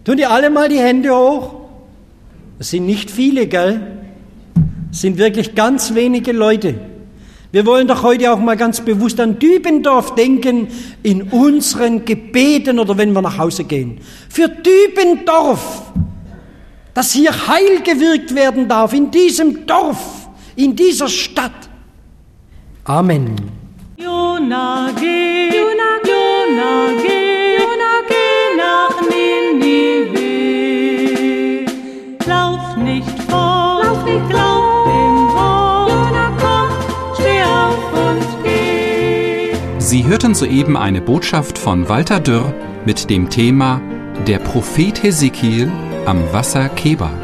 Tun 0.05 0.17
die 0.17 0.25
alle 0.25 0.49
mal 0.49 0.69
die 0.69 0.79
Hände 0.79 1.15
hoch? 1.15 1.55
Das 2.57 2.69
sind 2.69 2.85
nicht 2.85 3.11
viele, 3.11 3.47
gell? 3.47 3.99
Das 4.89 5.01
sind 5.01 5.17
wirklich 5.17 5.55
ganz 5.55 5.93
wenige 5.95 6.31
Leute. 6.31 6.75
Wir 7.51 7.65
wollen 7.65 7.87
doch 7.87 8.01
heute 8.03 8.31
auch 8.31 8.39
mal 8.39 8.57
ganz 8.57 8.81
bewusst 8.81 9.19
an 9.19 9.37
Dübendorf 9.37 10.15
denken 10.15 10.69
in 11.03 11.23
unseren 11.23 12.03
Gebeten 12.03 12.79
oder 12.79 12.97
wenn 12.97 13.13
wir 13.13 13.21
nach 13.21 13.37
Hause 13.37 13.63
gehen. 13.63 13.99
Für 14.27 14.49
Dübendorf, 14.49 15.83
dass 16.93 17.11
hier 17.11 17.31
Heil 17.47 17.81
gewirkt 17.83 18.33
werden 18.33 18.67
darf 18.67 18.93
in 18.93 19.11
diesem 19.11 19.67
Dorf, 19.67 20.27
in 20.55 20.75
dieser 20.75 21.09
Stadt. 21.09 21.69
Amen. 22.85 23.35
Sie 39.79 40.05
hörten 40.05 40.33
soeben 40.33 40.75
eine 40.75 41.01
Botschaft 41.01 41.57
von 41.57 41.87
Walter 41.87 42.19
Dürr 42.19 42.53
mit 42.85 43.09
dem 43.09 43.29
Thema 43.29 43.79
Der 44.27 44.39
Prophet 44.39 45.03
Hesekiel 45.03 45.71
am 46.05 46.17
Wasser 46.33 46.67
Keba. 46.69 47.22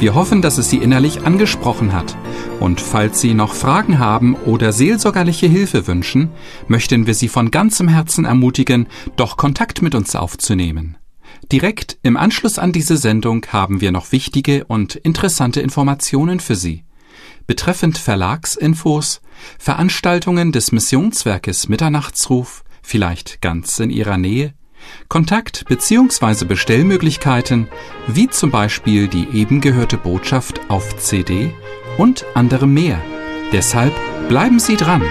Wir 0.00 0.14
hoffen, 0.14 0.42
dass 0.42 0.58
es 0.58 0.68
Sie 0.68 0.78
innerlich 0.78 1.22
angesprochen 1.22 1.92
hat. 1.92 2.16
Und 2.60 2.80
falls 2.80 3.20
Sie 3.20 3.32
noch 3.32 3.54
Fragen 3.54 3.98
haben 3.98 4.34
oder 4.34 4.72
seelsorgerliche 4.72 5.46
Hilfe 5.46 5.86
wünschen, 5.86 6.30
möchten 6.68 7.06
wir 7.06 7.14
Sie 7.14 7.28
von 7.28 7.50
ganzem 7.50 7.88
Herzen 7.88 8.24
ermutigen, 8.24 8.86
doch 9.16 9.36
Kontakt 9.36 9.82
mit 9.82 9.94
uns 9.94 10.14
aufzunehmen. 10.16 10.96
Direkt 11.52 11.98
im 12.02 12.16
Anschluss 12.16 12.58
an 12.58 12.72
diese 12.72 12.96
Sendung 12.96 13.46
haben 13.50 13.80
wir 13.80 13.92
noch 13.92 14.12
wichtige 14.12 14.64
und 14.64 14.96
interessante 14.96 15.60
Informationen 15.60 16.40
für 16.40 16.56
Sie. 16.56 16.84
Betreffend 17.46 17.96
Verlagsinfos, 17.96 19.20
Veranstaltungen 19.58 20.52
des 20.52 20.72
Missionswerkes 20.72 21.68
Mitternachtsruf, 21.68 22.64
vielleicht 22.82 23.40
ganz 23.40 23.78
in 23.78 23.90
Ihrer 23.90 24.18
Nähe, 24.18 24.54
Kontakt- 25.08 25.64
bzw. 25.68 26.44
Bestellmöglichkeiten, 26.44 27.68
wie 28.06 28.28
zum 28.28 28.50
Beispiel 28.50 29.08
die 29.08 29.28
eben 29.32 29.60
gehörte 29.60 29.96
Botschaft 29.96 30.60
auf 30.68 30.96
CD 30.96 31.52
und 31.98 32.24
anderem 32.34 32.74
mehr. 32.74 33.00
Deshalb 33.52 33.94
bleiben 34.28 34.58
Sie 34.58 34.76
dran. 34.76 35.02